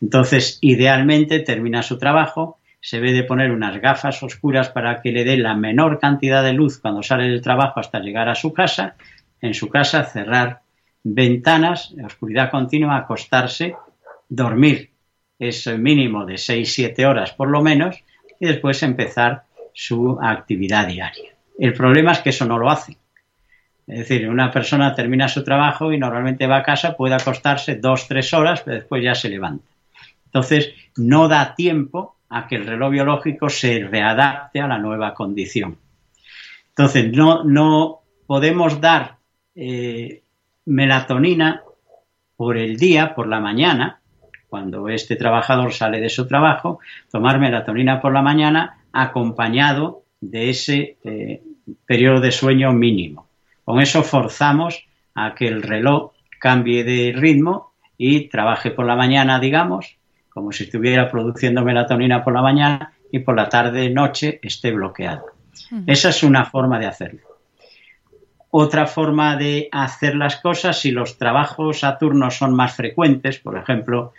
Entonces, 0.00 0.58
idealmente 0.60 1.40
termina 1.40 1.82
su 1.82 1.98
trabajo, 1.98 2.58
se 2.86 3.00
ve 3.00 3.12
de 3.12 3.24
poner 3.24 3.50
unas 3.50 3.80
gafas 3.80 4.22
oscuras 4.22 4.68
para 4.68 5.02
que 5.02 5.10
le 5.10 5.24
dé 5.24 5.36
la 5.36 5.56
menor 5.56 5.98
cantidad 5.98 6.44
de 6.44 6.52
luz 6.52 6.78
cuando 6.78 7.02
sale 7.02 7.28
del 7.28 7.42
trabajo 7.42 7.80
hasta 7.80 7.98
llegar 7.98 8.28
a 8.28 8.36
su 8.36 8.52
casa, 8.52 8.94
en 9.40 9.54
su 9.54 9.68
casa 9.68 10.04
cerrar 10.04 10.60
ventanas, 11.02 11.92
oscuridad 12.04 12.48
continua, 12.48 12.96
acostarse, 12.96 13.74
dormir 14.28 14.90
es 15.36 15.66
mínimo 15.66 16.24
de 16.24 16.34
6-7 16.34 17.04
horas 17.04 17.32
por 17.32 17.48
lo 17.48 17.60
menos 17.60 17.96
y 18.38 18.46
después 18.46 18.80
empezar 18.84 19.42
su 19.72 20.16
actividad 20.22 20.86
diaria. 20.86 21.32
El 21.58 21.72
problema 21.72 22.12
es 22.12 22.20
que 22.20 22.30
eso 22.30 22.46
no 22.46 22.56
lo 22.56 22.70
hace. 22.70 22.96
Es 23.88 23.98
decir, 23.98 24.28
una 24.28 24.52
persona 24.52 24.94
termina 24.94 25.26
su 25.26 25.42
trabajo 25.42 25.92
y 25.92 25.98
normalmente 25.98 26.46
va 26.46 26.58
a 26.58 26.62
casa, 26.62 26.96
puede 26.96 27.16
acostarse 27.16 27.74
dos, 27.74 28.06
tres 28.06 28.32
horas, 28.32 28.62
pero 28.62 28.76
después 28.76 29.02
ya 29.02 29.16
se 29.16 29.28
levanta. 29.28 29.66
Entonces, 30.26 30.72
no 30.94 31.26
da 31.26 31.56
tiempo 31.56 32.15
a 32.28 32.46
que 32.46 32.56
el 32.56 32.66
reloj 32.66 32.90
biológico 32.90 33.48
se 33.48 33.80
readapte 33.84 34.60
a 34.60 34.66
la 34.66 34.78
nueva 34.78 35.14
condición. 35.14 35.78
Entonces, 36.68 37.12
no, 37.12 37.44
no 37.44 38.00
podemos 38.26 38.80
dar 38.80 39.16
eh, 39.54 40.22
melatonina 40.66 41.62
por 42.36 42.58
el 42.58 42.76
día, 42.76 43.14
por 43.14 43.28
la 43.28 43.40
mañana, 43.40 44.00
cuando 44.48 44.88
este 44.88 45.16
trabajador 45.16 45.72
sale 45.72 46.00
de 46.00 46.08
su 46.08 46.26
trabajo, 46.26 46.80
tomar 47.10 47.38
melatonina 47.38 48.00
por 48.00 48.12
la 48.12 48.22
mañana 48.22 48.78
acompañado 48.92 50.02
de 50.20 50.50
ese 50.50 50.96
eh, 51.04 51.42
periodo 51.86 52.20
de 52.20 52.32
sueño 52.32 52.72
mínimo. 52.72 53.28
Con 53.64 53.80
eso 53.80 54.02
forzamos 54.02 54.84
a 55.14 55.34
que 55.34 55.46
el 55.48 55.62
reloj 55.62 56.12
cambie 56.38 56.84
de 56.84 57.12
ritmo 57.16 57.72
y 57.98 58.28
trabaje 58.28 58.70
por 58.70 58.86
la 58.86 58.96
mañana, 58.96 59.40
digamos, 59.40 59.95
como 60.36 60.52
si 60.52 60.64
estuviera 60.64 61.10
produciendo 61.10 61.64
melatonina 61.64 62.22
por 62.22 62.34
la 62.34 62.42
mañana 62.42 62.92
y 63.10 63.20
por 63.20 63.34
la 63.34 63.48
tarde, 63.48 63.88
noche 63.88 64.38
esté 64.42 64.70
bloqueado. 64.70 65.24
Esa 65.86 66.10
es 66.10 66.22
una 66.22 66.44
forma 66.44 66.78
de 66.78 66.84
hacerlo. 66.84 67.22
Otra 68.50 68.86
forma 68.86 69.36
de 69.36 69.70
hacer 69.72 70.14
las 70.14 70.36
cosas, 70.36 70.78
si 70.78 70.90
los 70.90 71.16
trabajos 71.16 71.84
a 71.84 71.96
turnos 71.96 72.36
son 72.36 72.54
más 72.54 72.76
frecuentes, 72.76 73.38
por 73.38 73.56
ejemplo, 73.56 74.12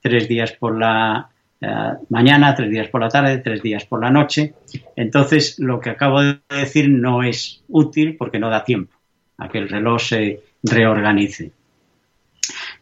tres 0.00 0.26
días 0.26 0.52
por 0.52 0.78
la 0.78 1.28
eh, 1.60 1.92
mañana, 2.08 2.54
tres 2.54 2.70
días 2.70 2.88
por 2.88 3.02
la 3.02 3.10
tarde, 3.10 3.36
tres 3.36 3.60
días 3.60 3.84
por 3.84 4.00
la 4.00 4.08
noche, 4.08 4.54
entonces 4.96 5.58
lo 5.58 5.80
que 5.80 5.90
acabo 5.90 6.22
de 6.22 6.38
decir 6.48 6.88
no 6.88 7.22
es 7.22 7.62
útil 7.68 8.16
porque 8.16 8.38
no 8.38 8.48
da 8.48 8.64
tiempo 8.64 8.96
a 9.36 9.50
que 9.50 9.58
el 9.58 9.68
reloj 9.68 10.00
se 10.00 10.40
reorganice. 10.62 11.52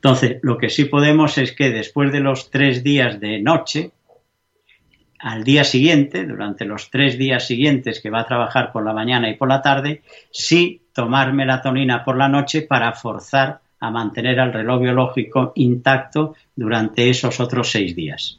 Entonces, 0.06 0.38
lo 0.42 0.56
que 0.56 0.70
sí 0.70 0.84
podemos 0.84 1.36
es 1.36 1.50
que 1.50 1.70
después 1.70 2.12
de 2.12 2.20
los 2.20 2.52
tres 2.52 2.84
días 2.84 3.18
de 3.18 3.42
noche, 3.42 3.90
al 5.18 5.42
día 5.42 5.64
siguiente, 5.64 6.24
durante 6.24 6.64
los 6.64 6.90
tres 6.90 7.18
días 7.18 7.44
siguientes 7.44 8.00
que 8.00 8.08
va 8.08 8.20
a 8.20 8.26
trabajar 8.26 8.70
por 8.70 8.84
la 8.84 8.92
mañana 8.92 9.28
y 9.28 9.34
por 9.34 9.48
la 9.48 9.62
tarde, 9.62 10.02
sí 10.30 10.80
tomar 10.92 11.32
melatonina 11.32 12.04
por 12.04 12.16
la 12.16 12.28
noche 12.28 12.62
para 12.62 12.92
forzar 12.92 13.58
a 13.80 13.90
mantener 13.90 14.38
el 14.38 14.52
reloj 14.52 14.80
biológico 14.80 15.50
intacto 15.56 16.36
durante 16.54 17.10
esos 17.10 17.40
otros 17.40 17.68
seis 17.72 17.96
días. 17.96 18.38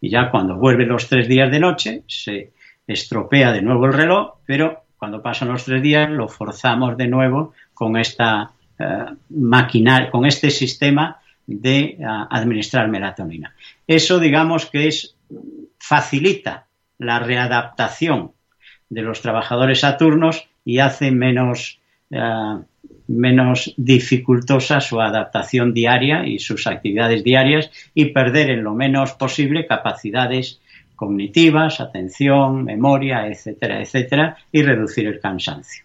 Y 0.00 0.08
ya 0.08 0.30
cuando 0.30 0.56
vuelven 0.56 0.88
los 0.88 1.06
tres 1.06 1.28
días 1.28 1.50
de 1.50 1.60
noche, 1.60 2.02
se 2.06 2.52
estropea 2.86 3.52
de 3.52 3.60
nuevo 3.60 3.84
el 3.84 3.92
reloj, 3.92 4.36
pero 4.46 4.84
cuando 4.96 5.20
pasan 5.20 5.48
los 5.48 5.66
tres 5.66 5.82
días 5.82 6.08
lo 6.08 6.28
forzamos 6.28 6.96
de 6.96 7.08
nuevo 7.08 7.52
con 7.74 7.98
esta 7.98 8.53
eh, 8.78 10.10
con 10.10 10.26
este 10.26 10.50
sistema 10.50 11.20
de 11.46 11.78
eh, 11.78 11.96
administrar 12.00 12.88
melatonina. 12.88 13.54
Eso, 13.86 14.18
digamos 14.18 14.66
que 14.66 14.88
es 14.88 15.14
facilita 15.78 16.66
la 16.98 17.18
readaptación 17.18 18.32
de 18.88 19.02
los 19.02 19.20
trabajadores 19.20 19.84
a 19.84 19.96
turnos 19.96 20.48
y 20.64 20.78
hace 20.78 21.10
menos, 21.10 21.80
eh, 22.10 22.58
menos 23.08 23.74
dificultosa 23.76 24.80
su 24.80 25.00
adaptación 25.00 25.74
diaria 25.74 26.26
y 26.26 26.38
sus 26.38 26.66
actividades 26.66 27.22
diarias 27.22 27.70
y 27.94 28.06
perder 28.06 28.50
en 28.50 28.64
lo 28.64 28.74
menos 28.74 29.12
posible 29.12 29.66
capacidades 29.66 30.60
cognitivas, 30.96 31.80
atención, 31.80 32.64
memoria, 32.64 33.26
etcétera, 33.26 33.82
etcétera, 33.82 34.36
y 34.52 34.62
reducir 34.62 35.06
el 35.06 35.20
cansancio. 35.20 35.84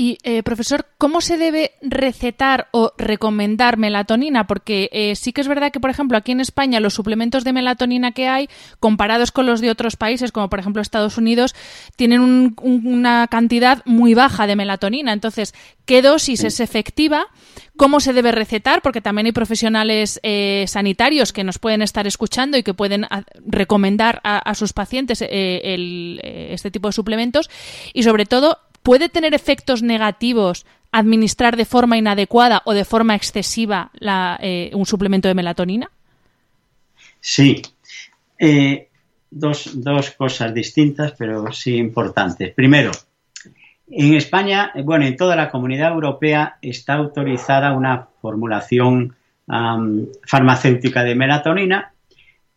Y, 0.00 0.16
eh, 0.22 0.42
profesor, 0.42 0.86
¿cómo 0.96 1.20
se 1.20 1.36
debe 1.36 1.72
recetar 1.82 2.68
o 2.70 2.94
recomendar 2.96 3.76
melatonina? 3.76 4.46
Porque 4.46 4.88
eh, 4.94 5.14
sí 5.14 5.34
que 5.34 5.42
es 5.42 5.46
verdad 5.46 5.72
que, 5.72 5.78
por 5.78 5.90
ejemplo, 5.90 6.16
aquí 6.16 6.32
en 6.32 6.40
España 6.40 6.80
los 6.80 6.94
suplementos 6.94 7.44
de 7.44 7.52
melatonina 7.52 8.12
que 8.12 8.26
hay, 8.26 8.48
comparados 8.78 9.30
con 9.30 9.44
los 9.44 9.60
de 9.60 9.68
otros 9.68 9.96
países, 9.96 10.32
como 10.32 10.48
por 10.48 10.58
ejemplo 10.58 10.80
Estados 10.80 11.18
Unidos, 11.18 11.54
tienen 11.96 12.56
una 12.62 13.26
cantidad 13.26 13.82
muy 13.84 14.14
baja 14.14 14.46
de 14.46 14.56
melatonina. 14.56 15.12
Entonces, 15.12 15.52
¿qué 15.84 16.00
dosis 16.00 16.44
es 16.44 16.60
efectiva? 16.60 17.26
¿Cómo 17.76 18.00
se 18.00 18.14
debe 18.14 18.32
recetar? 18.32 18.80
Porque 18.80 19.02
también 19.02 19.26
hay 19.26 19.32
profesionales 19.32 20.18
eh, 20.22 20.64
sanitarios 20.66 21.34
que 21.34 21.44
nos 21.44 21.58
pueden 21.58 21.82
estar 21.82 22.06
escuchando 22.06 22.56
y 22.56 22.62
que 22.62 22.72
pueden 22.72 23.06
recomendar 23.44 24.22
a, 24.24 24.54
sus 24.54 24.72
pacientes 24.72 25.20
este 25.20 26.70
tipo 26.70 26.88
de 26.88 26.92
suplementos. 26.92 27.50
Y 27.92 28.02
sobre 28.02 28.24
todo, 28.24 28.60
¿Puede 28.90 29.08
tener 29.08 29.34
efectos 29.34 29.84
negativos 29.84 30.66
administrar 30.90 31.56
de 31.56 31.64
forma 31.64 31.96
inadecuada 31.96 32.62
o 32.64 32.72
de 32.72 32.84
forma 32.84 33.14
excesiva 33.14 33.92
eh, 34.40 34.72
un 34.74 34.84
suplemento 34.84 35.28
de 35.28 35.34
melatonina? 35.34 35.88
Sí. 37.20 37.62
Eh, 38.36 38.88
dos, 39.30 39.70
cosas 40.18 40.52
distintas, 40.52 41.12
pero 41.16 41.52
sí 41.52 41.76
importantes. 41.76 42.52
Primero, 42.52 42.90
en 43.88 44.14
España, 44.14 44.72
bueno, 44.82 45.06
en 45.06 45.16
toda 45.16 45.36
la 45.36 45.52
comunidad 45.52 45.92
europea 45.92 46.58
está 46.60 46.94
autorizada 46.94 47.72
una 47.74 48.08
formulación 48.20 49.14
farmacéutica 50.26 51.04
de 51.04 51.14
melatonina 51.14 51.89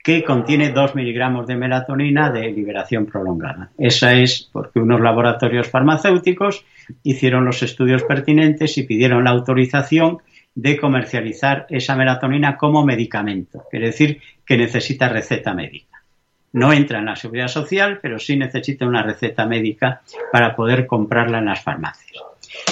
que 0.03 0.23
contiene 0.23 0.71
2 0.71 0.95
miligramos 0.95 1.47
de 1.47 1.55
melatonina 1.55 2.29
de 2.29 2.51
liberación 2.51 3.05
prolongada. 3.05 3.71
Esa 3.77 4.13
es 4.13 4.49
porque 4.51 4.79
unos 4.79 4.99
laboratorios 4.99 5.69
farmacéuticos 5.69 6.65
hicieron 7.03 7.45
los 7.45 7.63
estudios 7.63 8.03
pertinentes 8.03 8.77
y 8.77 8.83
pidieron 8.83 9.23
la 9.23 9.29
autorización 9.29 10.17
de 10.55 10.77
comercializar 10.77 11.65
esa 11.69 11.95
melatonina 11.95 12.57
como 12.57 12.85
medicamento, 12.85 13.63
quiere 13.71 13.87
decir 13.87 14.21
que 14.45 14.57
necesita 14.57 15.09
receta 15.09 15.53
médica. 15.53 16.03
No 16.51 16.71
entra 16.71 16.99
en 16.99 17.05
la 17.05 17.15
seguridad 17.15 17.47
social, 17.47 17.99
pero 17.99 18.19
sí 18.19 18.37
necesita 18.37 18.85
una 18.85 19.01
receta 19.01 19.47
médica 19.47 20.01
para 20.31 20.55
poder 20.55 20.85
comprarla 20.85 21.39
en 21.39 21.45
las 21.45 21.63
farmacias. 21.63 22.21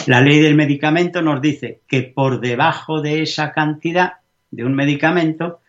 La 0.05 0.21
ley 0.21 0.39
del 0.39 0.53
medicamento 0.53 1.21
nos 1.23 1.41
dice 1.41 1.79
que 1.87 2.03
por 2.03 2.39
debajo 2.39 3.01
de 3.01 3.23
esa 3.23 3.51
cantidad 3.51 4.15
de 4.51 4.65
un 4.65 4.75
medicamento 4.75 5.60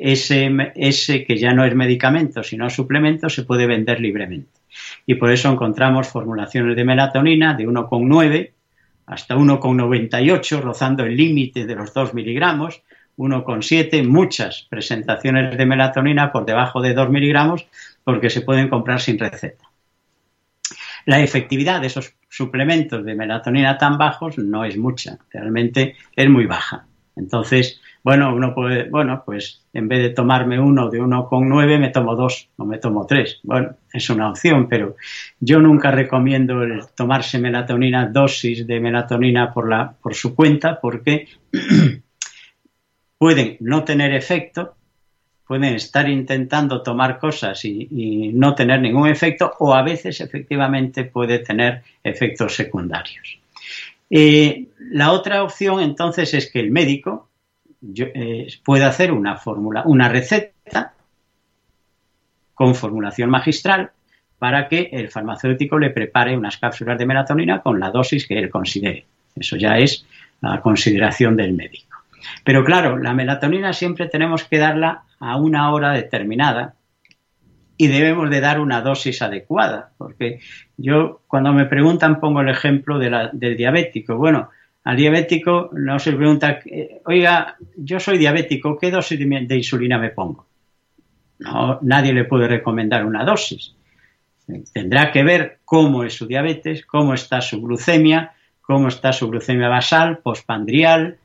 ese, 0.00 1.24
que 1.24 1.36
ya 1.36 1.52
no 1.52 1.64
es 1.64 1.74
medicamento, 1.74 2.42
sino 2.42 2.70
suplemento, 2.70 3.28
se 3.28 3.44
puede 3.44 3.66
vender 3.66 4.00
libremente. 4.00 4.60
Y 5.06 5.16
por 5.16 5.30
eso 5.30 5.50
encontramos 5.50 6.08
formulaciones 6.08 6.76
de 6.76 6.84
melatonina 6.84 7.54
de 7.54 7.66
1,9 7.66 8.50
hasta 9.06 9.36
1,98, 9.36 10.60
rozando 10.60 11.04
el 11.04 11.16
límite 11.16 11.66
de 11.66 11.74
los 11.74 11.92
2 11.92 12.14
miligramos, 12.14 12.82
1,7, 13.18 14.06
muchas 14.06 14.66
presentaciones 14.70 15.56
de 15.56 15.66
melatonina 15.66 16.32
por 16.32 16.46
debajo 16.46 16.80
de 16.80 16.94
2 16.94 17.10
miligramos 17.10 17.66
porque 18.04 18.30
se 18.30 18.40
pueden 18.40 18.68
comprar 18.68 19.00
sin 19.00 19.18
receta. 19.18 19.70
La 21.04 21.20
efectividad 21.20 21.80
de 21.80 21.88
esos 21.88 22.14
suplementos 22.28 23.04
de 23.04 23.14
melatonina 23.14 23.76
tan 23.76 23.98
bajos 23.98 24.38
no 24.38 24.64
es 24.64 24.78
mucha, 24.78 25.18
realmente 25.30 25.96
es 26.16 26.30
muy 26.30 26.46
baja. 26.46 26.86
Entonces, 27.16 27.80
bueno, 28.04 28.34
uno 28.34 28.52
puede, 28.52 28.90
bueno, 28.90 29.22
pues 29.24 29.62
en 29.72 29.86
vez 29.86 30.00
de 30.00 30.10
tomarme 30.10 30.58
uno 30.58 30.90
de 30.90 31.00
1,9 31.00 31.78
me 31.78 31.90
tomo 31.90 32.16
dos 32.16 32.48
o 32.56 32.64
me 32.64 32.78
tomo 32.78 33.06
tres. 33.06 33.38
Bueno, 33.44 33.76
es 33.92 34.10
una 34.10 34.28
opción, 34.30 34.68
pero 34.68 34.96
yo 35.38 35.60
nunca 35.60 35.92
recomiendo 35.92 36.62
el 36.62 36.82
tomarse 36.96 37.38
melatonina, 37.38 38.08
dosis 38.08 38.66
de 38.66 38.80
melatonina 38.80 39.52
por, 39.52 39.68
la, 39.68 39.92
por 39.92 40.14
su 40.14 40.34
cuenta, 40.34 40.80
porque 40.80 41.28
pueden 43.18 43.56
no 43.60 43.84
tener 43.84 44.12
efecto, 44.14 44.74
pueden 45.46 45.74
estar 45.74 46.08
intentando 46.08 46.82
tomar 46.82 47.20
cosas 47.20 47.64
y, 47.64 48.32
no 48.34 48.56
tener 48.56 48.80
ningún 48.80 49.08
efecto, 49.08 49.52
o 49.60 49.74
a 49.74 49.82
veces 49.82 50.20
efectivamente 50.20 51.04
puede 51.04 51.38
tener 51.38 51.82
efectos 52.02 52.56
secundarios. 52.56 53.38
Eh, 54.10 54.66
la 54.90 55.12
otra 55.12 55.44
opción 55.44 55.80
entonces 55.80 56.34
es 56.34 56.50
que 56.50 56.58
el 56.58 56.72
médico 56.72 57.28
eh, 57.96 58.46
puede 58.64 58.84
hacer 58.84 59.12
una 59.12 59.36
fórmula, 59.36 59.82
una 59.84 60.08
receta 60.08 60.92
con 62.54 62.74
formulación 62.74 63.30
magistral 63.30 63.90
para 64.38 64.68
que 64.68 64.90
el 64.92 65.08
farmacéutico 65.08 65.78
le 65.78 65.90
prepare 65.90 66.36
unas 66.36 66.56
cápsulas 66.56 66.98
de 66.98 67.06
melatonina 67.06 67.60
con 67.60 67.78
la 67.80 67.90
dosis 67.90 68.26
que 68.26 68.38
él 68.38 68.50
considere. 68.50 69.06
Eso 69.34 69.56
ya 69.56 69.78
es 69.78 70.06
la 70.40 70.60
consideración 70.60 71.36
del 71.36 71.54
médico. 71.54 71.98
Pero 72.44 72.64
claro, 72.64 72.98
la 72.98 73.14
melatonina 73.14 73.72
siempre 73.72 74.08
tenemos 74.08 74.44
que 74.44 74.58
darla 74.58 75.04
a 75.18 75.36
una 75.36 75.72
hora 75.72 75.92
determinada 75.92 76.74
y 77.76 77.88
debemos 77.88 78.30
de 78.30 78.40
dar 78.40 78.60
una 78.60 78.80
dosis 78.80 79.22
adecuada, 79.22 79.90
porque 79.98 80.40
yo 80.76 81.22
cuando 81.26 81.52
me 81.52 81.66
preguntan 81.66 82.20
pongo 82.20 82.40
el 82.40 82.48
ejemplo 82.48 82.98
del 82.98 83.56
diabético. 83.56 84.16
Bueno, 84.16 84.50
al 84.84 84.96
diabético 84.96 85.70
no 85.72 85.98
se 85.98 86.12
pregunta, 86.12 86.60
oiga, 87.04 87.56
yo 87.76 88.00
soy 88.00 88.18
diabético, 88.18 88.76
¿qué 88.76 88.90
dosis 88.90 89.18
de 89.18 89.56
insulina 89.56 89.98
me 89.98 90.10
pongo? 90.10 90.46
No, 91.38 91.78
nadie 91.82 92.12
le 92.12 92.24
puede 92.24 92.48
recomendar 92.48 93.04
una 93.06 93.24
dosis. 93.24 93.74
Tendrá 94.72 95.12
que 95.12 95.22
ver 95.22 95.58
cómo 95.64 96.04
es 96.04 96.14
su 96.14 96.26
diabetes, 96.26 96.84
cómo 96.84 97.14
está 97.14 97.40
su 97.40 97.62
glucemia, 97.62 98.32
cómo 98.60 98.88
está 98.88 99.12
su 99.12 99.28
glucemia 99.28 99.68
basal, 99.68 100.18
postpandrial, 100.18 101.18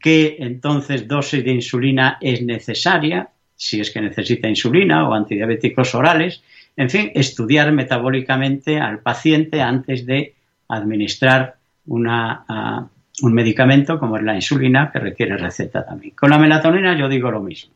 qué 0.00 0.36
entonces 0.40 1.06
dosis 1.06 1.44
de 1.44 1.52
insulina 1.52 2.18
es 2.20 2.42
necesaria, 2.42 3.30
si 3.54 3.80
es 3.80 3.90
que 3.90 4.00
necesita 4.00 4.48
insulina 4.48 5.08
o 5.08 5.14
antidiabéticos 5.14 5.94
orales, 5.94 6.42
en 6.76 6.90
fin, 6.90 7.10
estudiar 7.14 7.72
metabólicamente 7.72 8.78
al 8.78 8.98
paciente 8.98 9.62
antes 9.62 10.04
de 10.04 10.34
administrar 10.68 11.56
una, 11.86 12.44
ah, 12.48 12.86
un 13.22 13.32
medicamento 13.32 13.98
como 13.98 14.16
es 14.16 14.22
la 14.22 14.34
insulina 14.34 14.90
que 14.92 14.98
requiere 14.98 15.36
receta 15.36 15.84
también. 15.84 16.14
Con 16.14 16.30
la 16.30 16.38
melatonina 16.38 16.96
yo 16.98 17.08
digo 17.08 17.30
lo 17.30 17.40
mismo. 17.40 17.72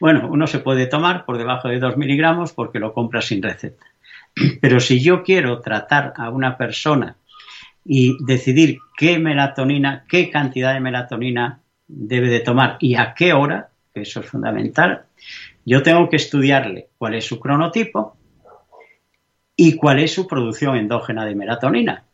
Bueno, 0.00 0.28
uno 0.30 0.46
se 0.46 0.58
puede 0.58 0.86
tomar 0.86 1.24
por 1.24 1.38
debajo 1.38 1.68
de 1.68 1.78
2 1.78 1.96
miligramos 1.96 2.52
porque 2.52 2.78
lo 2.78 2.92
compra 2.92 3.22
sin 3.22 3.42
receta. 3.42 3.86
Pero 4.60 4.80
si 4.80 5.00
yo 5.00 5.22
quiero 5.22 5.60
tratar 5.60 6.12
a 6.16 6.30
una 6.30 6.56
persona 6.56 7.16
y 7.84 8.16
decidir 8.24 8.78
qué 8.96 9.18
melatonina, 9.18 10.04
qué 10.08 10.30
cantidad 10.30 10.74
de 10.74 10.80
melatonina 10.80 11.60
debe 11.88 12.28
de 12.28 12.40
tomar 12.40 12.76
y 12.80 12.94
a 12.96 13.14
qué 13.14 13.32
hora, 13.32 13.70
que 13.92 14.02
eso 14.02 14.20
es 14.20 14.26
fundamental, 14.26 15.04
yo 15.64 15.82
tengo 15.82 16.08
que 16.08 16.16
estudiarle 16.16 16.88
cuál 16.98 17.14
es 17.14 17.24
su 17.24 17.40
cronotipo 17.40 18.16
y 19.56 19.76
cuál 19.76 20.00
es 20.00 20.12
su 20.12 20.26
producción 20.26 20.76
endógena 20.76 21.24
de 21.24 21.34
melatonina. 21.34 22.04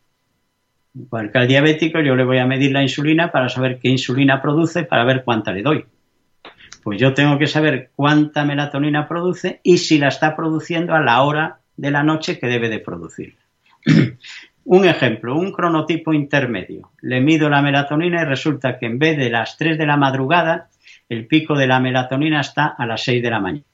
Igual 0.98 1.30
que 1.30 1.38
al 1.38 1.48
diabético 1.48 2.00
yo 2.00 2.16
le 2.16 2.24
voy 2.24 2.38
a 2.38 2.46
medir 2.46 2.72
la 2.72 2.82
insulina 2.82 3.30
para 3.30 3.48
saber 3.48 3.78
qué 3.78 3.88
insulina 3.88 4.42
produce, 4.42 4.82
para 4.82 5.04
ver 5.04 5.22
cuánta 5.24 5.52
le 5.52 5.62
doy. 5.62 5.84
Pues 6.82 7.00
yo 7.00 7.14
tengo 7.14 7.38
que 7.38 7.46
saber 7.46 7.90
cuánta 7.94 8.44
melatonina 8.44 9.06
produce 9.06 9.60
y 9.62 9.78
si 9.78 9.98
la 9.98 10.08
está 10.08 10.34
produciendo 10.34 10.94
a 10.94 11.00
la 11.00 11.22
hora 11.22 11.60
de 11.76 11.90
la 11.90 12.02
noche 12.02 12.38
que 12.38 12.46
debe 12.46 12.68
de 12.68 12.80
producir. 12.80 13.36
un 14.64 14.84
ejemplo, 14.84 15.36
un 15.36 15.52
cronotipo 15.52 16.12
intermedio. 16.12 16.90
Le 17.00 17.20
mido 17.20 17.48
la 17.48 17.62
melatonina 17.62 18.22
y 18.22 18.24
resulta 18.24 18.78
que 18.78 18.86
en 18.86 18.98
vez 18.98 19.16
de 19.16 19.30
las 19.30 19.56
3 19.56 19.78
de 19.78 19.86
la 19.86 19.96
madrugada, 19.96 20.68
el 21.08 21.26
pico 21.26 21.56
de 21.56 21.66
la 21.66 21.78
melatonina 21.78 22.40
está 22.40 22.66
a 22.66 22.86
las 22.86 23.02
6 23.04 23.22
de 23.22 23.30
la 23.30 23.40
mañana. 23.40 23.64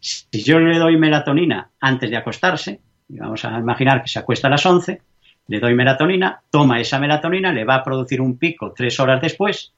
Si 0.00 0.42
yo 0.42 0.58
le 0.58 0.78
doy 0.78 0.96
melatonina 0.96 1.70
antes 1.78 2.10
de 2.10 2.16
acostarse, 2.16 2.80
vamos 3.18 3.44
a 3.44 3.58
imaginar 3.58 4.02
que 4.02 4.08
se 4.08 4.18
acuesta 4.18 4.48
a 4.48 4.50
las 4.50 4.64
11, 4.64 5.00
le 5.48 5.60
doy 5.60 5.74
melatonina, 5.74 6.40
toma 6.50 6.80
esa 6.80 6.98
melatonina, 6.98 7.52
le 7.52 7.64
va 7.64 7.76
a 7.76 7.84
producir 7.84 8.20
un 8.20 8.38
pico 8.38 8.72
tres 8.76 8.98
horas 9.00 9.20
después 9.20 9.72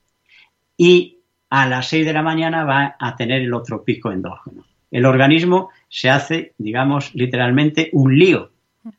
y 0.76 1.18
a 1.50 1.66
las 1.66 1.88
6 1.88 2.06
de 2.06 2.12
la 2.12 2.22
mañana 2.22 2.64
va 2.64 2.96
a 2.98 3.16
tener 3.16 3.42
el 3.42 3.54
otro 3.54 3.84
pico 3.84 4.10
endógeno. 4.10 4.64
El 4.90 5.06
organismo 5.06 5.70
se 5.88 6.10
hace, 6.10 6.52
digamos, 6.58 7.14
literalmente 7.14 7.90
un 7.92 8.16
lío. 8.16 8.50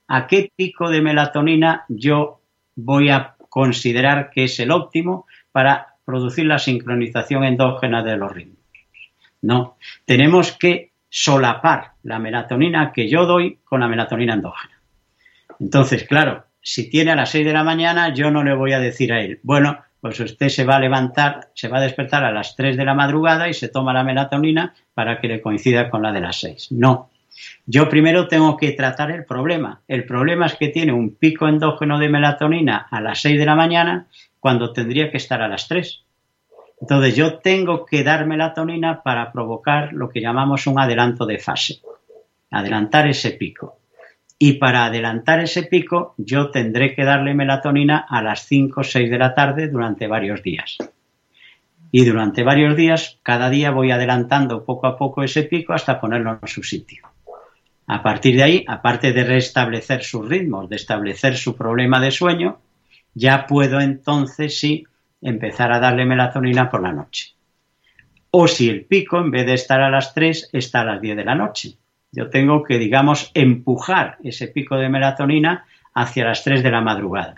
¿A 0.08 0.28
qué 0.28 0.52
pico 0.56 0.90
de 0.90 1.02
melatonina 1.02 1.86
yo 1.88 2.42
voy 2.76 3.10
a 3.10 3.36
considerar 3.50 4.30
que 4.30 4.46
es 4.46 4.60
el 4.60 4.72
óptimo 4.72 5.28
para 5.52 5.96
producir 6.04 6.46
la 6.46 6.60
sincronización 6.60 7.44
endógena 7.44 8.04
de 8.04 8.18
los 8.18 8.32
ritmos? 8.32 8.58
No, 9.42 9.78
tenemos 10.06 10.52
que 10.54 10.92
solapar 11.18 11.94
la 12.04 12.20
melatonina 12.20 12.92
que 12.92 13.08
yo 13.08 13.26
doy 13.26 13.60
con 13.64 13.80
la 13.80 13.88
melatonina 13.88 14.34
endógena. 14.34 14.82
Entonces, 15.62 16.04
claro, 16.04 16.44
si 16.62 16.90
tiene 16.90 17.12
a 17.12 17.16
las 17.16 17.30
6 17.30 17.46
de 17.46 17.54
la 17.54 17.64
mañana, 17.64 18.14
yo 18.14 18.32
no 18.32 18.44
le 18.44 18.54
voy 18.54 18.74
a 18.74 18.82
decir 18.82 19.14
a 19.14 19.22
él, 19.22 19.40
bueno, 19.42 19.80
pues 20.02 20.20
usted 20.20 20.50
se 20.50 20.66
va 20.66 20.76
a 20.76 20.82
levantar, 20.82 21.52
se 21.54 21.70
va 21.70 21.78
a 21.78 21.82
despertar 21.82 22.26
a 22.26 22.34
las 22.34 22.58
3 22.58 22.76
de 22.76 22.84
la 22.84 22.96
madrugada 22.96 23.48
y 23.48 23.54
se 23.54 23.70
toma 23.70 23.94
la 23.94 24.04
melatonina 24.04 24.74
para 24.94 25.22
que 25.22 25.30
le 25.30 25.40
coincida 25.40 25.90
con 25.90 26.02
la 26.02 26.12
de 26.12 26.20
las 26.20 26.42
6. 26.42 26.74
No. 26.74 27.10
Yo 27.66 27.88
primero 27.88 28.28
tengo 28.28 28.58
que 28.58 28.74
tratar 28.74 29.10
el 29.12 29.24
problema. 29.24 29.80
El 29.88 30.04
problema 30.04 30.48
es 30.48 30.56
que 30.56 30.68
tiene 30.68 30.92
un 30.92 31.16
pico 31.16 31.48
endógeno 31.48 31.98
de 31.98 32.10
melatonina 32.10 32.88
a 32.92 33.00
las 33.00 33.22
6 33.22 33.40
de 33.40 33.46
la 33.46 33.56
mañana 33.56 34.08
cuando 34.42 34.74
tendría 34.74 35.10
que 35.12 35.18
estar 35.18 35.42
a 35.42 35.48
las 35.48 35.70
3. 35.70 36.05
Entonces 36.86 37.16
yo 37.16 37.40
tengo 37.40 37.84
que 37.84 38.04
dar 38.04 38.28
melatonina 38.28 39.02
para 39.02 39.32
provocar 39.32 39.92
lo 39.92 40.08
que 40.08 40.22
llamamos 40.22 40.68
un 40.68 40.80
adelanto 40.80 41.26
de 41.26 41.40
fase, 41.40 41.80
adelantar 42.52 43.08
ese 43.08 43.32
pico. 43.32 43.80
Y 44.38 44.60
para 44.60 44.86
adelantar 44.86 45.40
ese 45.40 45.64
pico, 45.64 46.14
yo 46.20 46.52
tendré 46.52 46.94
que 46.94 47.04
darle 47.04 47.34
melatonina 47.34 48.06
a 48.08 48.22
las 48.22 48.46
5 48.46 48.82
o 48.82 48.84
6 48.84 49.10
de 49.10 49.18
la 49.18 49.34
tarde 49.34 49.68
durante 49.68 50.06
varios 50.06 50.44
días. 50.44 50.78
Y 51.90 52.06
durante 52.06 52.44
varios 52.44 52.76
días, 52.76 53.18
cada 53.24 53.50
día 53.50 53.72
voy 53.72 53.90
adelantando 53.90 54.64
poco 54.64 54.86
a 54.86 54.96
poco 54.96 55.24
ese 55.24 55.42
pico 55.42 55.74
hasta 55.74 56.00
ponerlo 56.00 56.38
en 56.40 56.48
su 56.48 56.62
sitio. 56.62 57.08
A 57.88 58.04
partir 58.04 58.36
de 58.36 58.44
ahí, 58.44 58.66
aparte 58.68 59.12
de 59.12 59.24
restablecer 59.24 60.04
sus 60.04 60.30
ritmos, 60.30 60.70
de 60.70 60.76
establecer 60.76 61.36
su 61.36 61.56
problema 61.56 62.00
de 62.00 62.12
sueño, 62.12 62.60
ya 63.16 63.48
puedo 63.48 63.82
entonces 63.82 64.60
sí 64.60 64.86
empezar 65.26 65.72
a 65.72 65.80
darle 65.80 66.06
melatonina 66.06 66.70
por 66.70 66.82
la 66.82 66.94
noche. 66.94 67.34
O 68.32 68.48
si 68.48 68.70
el 68.70 68.86
pico, 68.86 69.20
en 69.20 69.32
vez 69.32 69.46
de 69.46 69.54
estar 69.54 69.82
a 69.82 69.90
las 69.90 70.14
3, 70.14 70.50
está 70.54 70.82
a 70.82 70.86
las 70.86 71.02
10 71.02 71.18
de 71.18 71.26
la 71.26 71.36
noche 71.36 71.78
yo 72.16 72.30
tengo 72.30 72.64
que, 72.64 72.80
digamos, 72.80 73.30
empujar 73.34 74.18
ese 74.24 74.48
pico 74.48 74.78
de 74.78 74.88
melatonina 74.88 75.66
hacia 75.94 76.26
las 76.26 76.44
3 76.44 76.64
de 76.64 76.72
la 76.72 76.80
madrugada. 76.80 77.36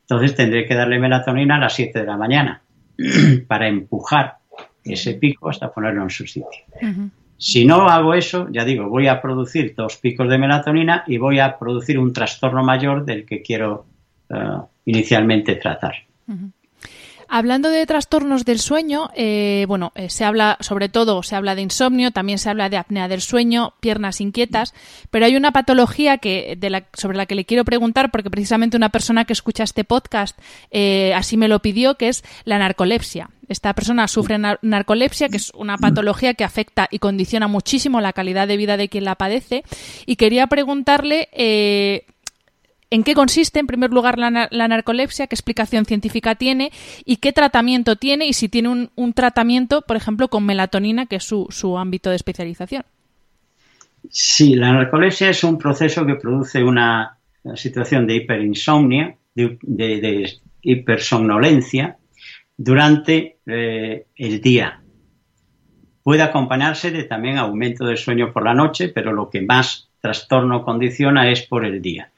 Entonces 0.00 0.34
tendré 0.34 0.66
que 0.66 0.74
darle 0.74 0.98
melatonina 0.98 1.56
a 1.56 1.60
las 1.60 1.74
7 1.74 2.00
de 2.00 2.06
la 2.06 2.16
mañana 2.16 2.62
para 3.46 3.68
empujar 3.68 4.38
ese 4.82 5.14
pico 5.14 5.50
hasta 5.50 5.70
ponerlo 5.70 6.02
en 6.02 6.10
su 6.10 6.26
sitio. 6.26 6.62
Si 7.36 7.66
no 7.66 7.86
hago 7.88 8.14
eso, 8.14 8.48
ya 8.50 8.64
digo, 8.64 8.88
voy 8.88 9.08
a 9.08 9.20
producir 9.20 9.74
dos 9.76 9.96
picos 9.96 10.28
de 10.28 10.38
melatonina 10.38 11.04
y 11.06 11.18
voy 11.18 11.40
a 11.40 11.58
producir 11.58 11.98
un 11.98 12.12
trastorno 12.12 12.62
mayor 12.62 13.04
del 13.04 13.26
que 13.26 13.42
quiero 13.42 13.86
eh, 14.30 14.34
inicialmente 14.86 15.56
tratar. 15.56 15.94
Hablando 17.36 17.70
de 17.70 17.84
trastornos 17.84 18.44
del 18.44 18.60
sueño, 18.60 19.10
eh, 19.16 19.64
bueno, 19.66 19.90
eh, 19.96 20.08
se 20.08 20.24
habla 20.24 20.56
sobre 20.60 20.88
todo, 20.88 21.24
se 21.24 21.34
habla 21.34 21.56
de 21.56 21.62
insomnio, 21.62 22.12
también 22.12 22.38
se 22.38 22.48
habla 22.48 22.68
de 22.68 22.76
apnea 22.76 23.08
del 23.08 23.20
sueño, 23.20 23.74
piernas 23.80 24.20
inquietas, 24.20 24.72
pero 25.10 25.26
hay 25.26 25.34
una 25.34 25.50
patología 25.50 26.18
que, 26.18 26.56
sobre 26.92 27.16
la 27.16 27.26
que 27.26 27.34
le 27.34 27.44
quiero 27.44 27.64
preguntar, 27.64 28.12
porque 28.12 28.30
precisamente 28.30 28.76
una 28.76 28.90
persona 28.90 29.24
que 29.24 29.32
escucha 29.32 29.64
este 29.64 29.82
podcast 29.82 30.38
eh, 30.70 31.12
así 31.16 31.36
me 31.36 31.48
lo 31.48 31.58
pidió, 31.58 31.96
que 31.96 32.06
es 32.06 32.22
la 32.44 32.56
narcolepsia. 32.56 33.30
Esta 33.48 33.72
persona 33.72 34.06
sufre 34.06 34.38
narcolepsia, 34.38 35.28
que 35.28 35.38
es 35.38 35.50
una 35.56 35.76
patología 35.76 36.34
que 36.34 36.44
afecta 36.44 36.86
y 36.88 37.00
condiciona 37.00 37.48
muchísimo 37.48 38.00
la 38.00 38.12
calidad 38.12 38.46
de 38.46 38.56
vida 38.56 38.76
de 38.76 38.88
quien 38.88 39.02
la 39.02 39.16
padece, 39.16 39.64
y 40.06 40.14
quería 40.14 40.46
preguntarle 40.46 41.28
en 42.94 43.02
qué 43.02 43.14
consiste, 43.14 43.58
en 43.58 43.66
primer 43.66 43.90
lugar, 43.90 44.20
la, 44.20 44.30
narcolepsia, 44.68 45.26
qué 45.26 45.34
explicación 45.34 45.84
científica 45.84 46.36
tiene 46.36 46.70
y 47.04 47.16
qué 47.16 47.32
tratamiento 47.32 47.96
tiene 47.96 48.26
y 48.26 48.34
si 48.34 48.48
tiene 48.48 48.88
un, 48.94 49.12
tratamiento, 49.14 49.82
por 49.82 49.96
ejemplo, 49.96 50.28
con 50.28 50.46
melatonina, 50.46 51.06
que 51.06 51.16
es 51.16 51.24
su, 51.24 51.76
ámbito 51.76 52.10
de 52.10 52.16
especialización. 52.16 52.84
Sí, 54.08 54.54
la 54.54 54.72
narcolepsia 54.72 55.28
es 55.28 55.42
un 55.42 55.58
proceso 55.58 56.06
que 56.06 56.14
produce 56.14 56.62
una, 56.62 57.18
situación 57.56 58.06
de 58.06 58.14
hiperinsomnia, 58.14 59.16
de, 59.34 60.32
hipersomnolencia 60.62 61.96
durante 62.56 63.38
eh, 63.44 64.06
el 64.14 64.40
día. 64.40 64.80
Puede 66.04 66.22
acompañarse 66.22 66.92
de 66.92 67.02
también 67.04 67.38
aumento 67.38 67.86
del 67.86 67.96
sueño 67.96 68.32
por 68.32 68.44
la 68.44 68.54
noche, 68.54 68.88
pero 68.88 69.12
lo 69.12 69.30
que 69.30 69.42
más 69.42 69.88
trastorno 70.00 70.64
condiciona 70.64 71.28
es 71.30 71.42
por 71.42 71.64
el 71.64 71.82
día. 71.82 72.10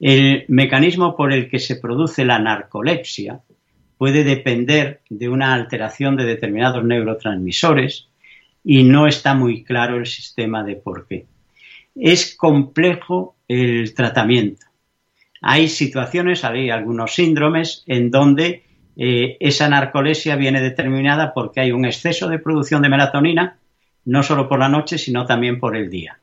El 0.00 0.44
mecanismo 0.48 1.16
por 1.16 1.32
el 1.32 1.50
que 1.50 1.58
se 1.58 1.76
produce 1.76 2.24
la 2.24 2.38
narcolepsia 2.38 3.40
puede 3.96 4.22
depender 4.22 5.00
de 5.10 5.28
una 5.28 5.54
alteración 5.54 6.16
de 6.16 6.24
determinados 6.24 6.84
neurotransmisores 6.84 8.08
y 8.64 8.84
no 8.84 9.08
está 9.08 9.34
muy 9.34 9.64
claro 9.64 9.96
el 9.96 10.06
sistema 10.06 10.62
de 10.62 10.76
por 10.76 11.06
qué. 11.06 11.26
Es 11.96 12.36
complejo 12.36 13.34
el 13.48 13.92
tratamiento. 13.94 14.66
Hay 15.40 15.68
situaciones, 15.68 16.44
hay 16.44 16.70
algunos 16.70 17.14
síndromes 17.14 17.82
en 17.86 18.10
donde 18.10 18.62
eh, 18.96 19.36
esa 19.40 19.68
narcolepsia 19.68 20.36
viene 20.36 20.60
determinada 20.60 21.32
porque 21.34 21.60
hay 21.60 21.72
un 21.72 21.84
exceso 21.84 22.28
de 22.28 22.38
producción 22.38 22.82
de 22.82 22.88
melatonina, 22.88 23.58
no 24.04 24.22
solo 24.22 24.48
por 24.48 24.60
la 24.60 24.68
noche, 24.68 24.98
sino 24.98 25.26
también 25.26 25.58
por 25.58 25.76
el 25.76 25.90
día. 25.90 26.18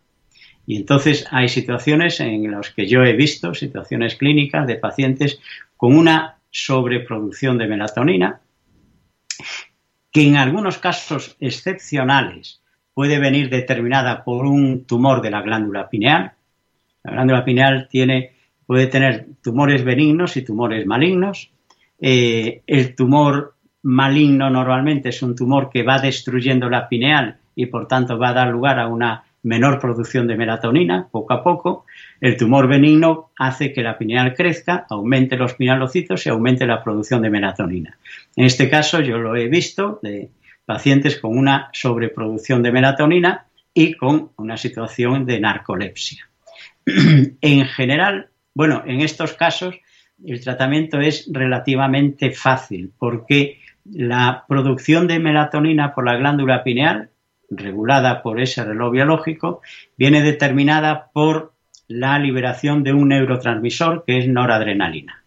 Y 0.68 0.78
entonces 0.78 1.26
hay 1.32 1.47
situaciones 1.47 2.20
en 2.20 2.49
las 2.51 2.72
que 2.72 2.88
yo 2.88 3.03
he 3.03 3.13
visto, 3.13 3.53
situaciones 3.53 4.16
clínicas 4.16 4.66
de 4.66 4.76
pacientes 4.76 5.39
con 5.78 5.95
una 5.95 6.38
sobreproducción 6.49 7.57
de 7.57 7.68
melatonina, 7.68 8.41
que 10.11 10.28
en 10.28 10.38
algunos 10.38 10.78
casos 10.78 11.36
excepcionales 11.39 12.61
puede 12.93 13.20
venir 13.20 13.49
determinada 13.49 14.24
por 14.24 14.45
un 14.45 14.86
tumor 14.86 15.22
de 15.22 15.30
la 15.30 15.41
glándula 15.41 15.89
pineal. 15.89 16.32
La 17.03 17.11
glándula 17.11 17.43
pineal 17.43 17.88
tiene, 17.89 18.32
puede 18.66 18.88
tener 18.88 19.28
tumores 19.43 19.84
benignos 19.84 20.38
y 20.38 20.43
tumores 20.43 20.86
malignos. 20.86 21.51
Eh, 21.99 22.61
el 22.66 22.95
tumor 22.95 23.55
maligno 23.84 24.49
normalmente 24.49 25.09
es 25.09 25.22
un 25.22 25.36
tumor 25.36 25.70
que 25.70 25.84
va 25.84 25.99
destruyendo 25.99 26.70
la 26.70 26.88
pineal 26.88 27.38
y 27.53 27.66
por 27.66 27.88
tanto 27.88 28.18
va 28.18 28.30
a 28.30 28.34
dar 28.34 28.47
lugar 28.47 28.80
a 28.80 28.88
una 28.88 29.24
menor 29.46 29.80
producción 29.80 30.28
de 30.28 30.36
melatonina 30.36 31.08
poco 31.10 31.34
a 31.34 31.43
poco. 31.43 31.86
El 32.20 32.36
tumor 32.36 32.68
benigno 32.68 33.30
hace 33.38 33.72
que 33.72 33.84
la 33.84 33.98
pineal 33.98 34.34
crezca, 34.34 34.86
aumente 34.89 35.38
los 35.38 35.54
pinalocitos 35.54 36.26
y 36.26 36.30
aumente 36.30 36.66
la 36.66 36.84
producción 36.84 37.22
de 37.22 37.30
melatonina. 37.30 37.98
En 38.36 38.46
este 38.46 38.70
caso 38.70 39.02
yo 39.02 39.18
lo 39.18 39.36
he 39.36 39.48
visto 39.48 40.00
de 40.02 40.32
pacientes 40.66 41.20
con 41.20 41.38
una 41.38 41.70
sobreproducción 41.74 42.64
de 42.64 42.72
melatonina 42.72 43.46
y 43.74 43.93
con 43.93 44.32
una 44.38 44.58
situación 44.58 45.26
de 45.26 45.39
narcolepsia. 45.39 46.28
en 47.41 47.66
general, 47.66 48.30
bueno, 48.56 48.84
en 48.86 49.02
estos 49.02 49.34
casos 49.34 49.76
el 50.26 50.41
tratamiento 50.43 51.00
es 51.00 51.30
relativamente 51.32 52.32
fácil 52.32 52.91
porque 52.98 53.60
la 53.93 54.46
producción 54.48 55.08
de 55.08 55.20
melatonina 55.20 55.93
por 55.93 56.06
la 56.06 56.16
glándula 56.16 56.64
pineal 56.64 57.10
regulada 57.50 58.22
por 58.22 58.39
ese 58.39 58.64
reloj 58.64 58.91
biológico, 58.91 59.62
viene 59.98 60.22
determinada 60.22 61.10
por 61.14 61.54
la 61.88 62.18
liberación 62.20 62.84
de 62.84 62.93
un 62.93 63.10
neurotransmisor 63.10 64.04
que 64.06 64.18
es 64.18 64.28
noradrenalina, 64.28 65.24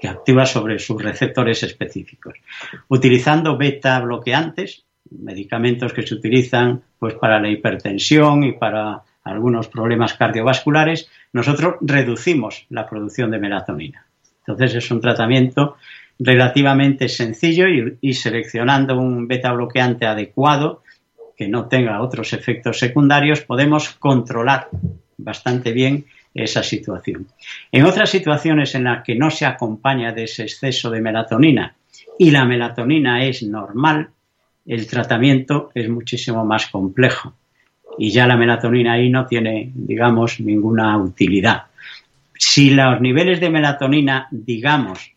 que 0.00 0.08
actúa 0.08 0.46
sobre 0.46 0.78
sus 0.78 1.02
receptores 1.02 1.62
específicos. 1.62 2.34
Utilizando 2.88 3.56
beta 3.56 3.98
bloqueantes, 4.00 4.84
medicamentos 5.10 5.92
que 5.92 6.06
se 6.06 6.14
utilizan 6.14 6.82
pues 6.98 7.14
para 7.14 7.40
la 7.40 7.48
hipertensión 7.48 8.44
y 8.44 8.52
para 8.52 9.02
algunos 9.24 9.68
problemas 9.68 10.14
cardiovasculares, 10.14 11.08
nosotros 11.32 11.76
reducimos 11.80 12.66
la 12.70 12.88
producción 12.88 13.30
de 13.30 13.38
melatonina. 13.38 14.06
Entonces 14.40 14.74
es 14.74 14.90
un 14.90 15.00
tratamiento 15.00 15.76
relativamente 16.18 17.08
sencillo 17.08 17.66
y, 18.00 18.14
seleccionando 18.14 18.98
un 18.98 19.26
beta 19.26 19.52
bloqueante 19.52 20.06
adecuado 20.06 20.81
que 21.42 21.48
no 21.48 21.66
tenga 21.66 22.00
otros 22.00 22.32
efectos 22.34 22.78
secundarios, 22.78 23.40
podemos 23.40 23.90
controlar 23.90 24.68
bastante 25.18 25.72
bien 25.72 26.04
esa 26.32 26.62
situación. 26.62 27.26
En 27.72 27.84
otras 27.84 28.10
situaciones 28.10 28.76
en 28.76 28.84
las 28.84 29.02
que 29.02 29.16
no 29.16 29.28
se 29.28 29.44
acompaña 29.44 30.12
de 30.12 30.22
ese 30.22 30.44
exceso 30.44 30.88
de 30.88 31.00
melatonina 31.00 31.74
y 32.16 32.30
la 32.30 32.44
melatonina 32.44 33.24
es 33.24 33.42
normal, 33.42 34.10
el 34.64 34.86
tratamiento 34.86 35.72
es 35.74 35.88
muchísimo 35.88 36.44
más 36.44 36.68
complejo 36.68 37.34
y 37.98 38.12
ya 38.12 38.28
la 38.28 38.36
melatonina 38.36 38.92
ahí 38.92 39.10
no 39.10 39.26
tiene, 39.26 39.72
digamos, 39.74 40.38
ninguna 40.38 40.96
utilidad. 40.96 41.64
Si 42.38 42.70
los 42.70 43.00
niveles 43.00 43.40
de 43.40 43.50
melatonina, 43.50 44.28
digamos, 44.30 45.10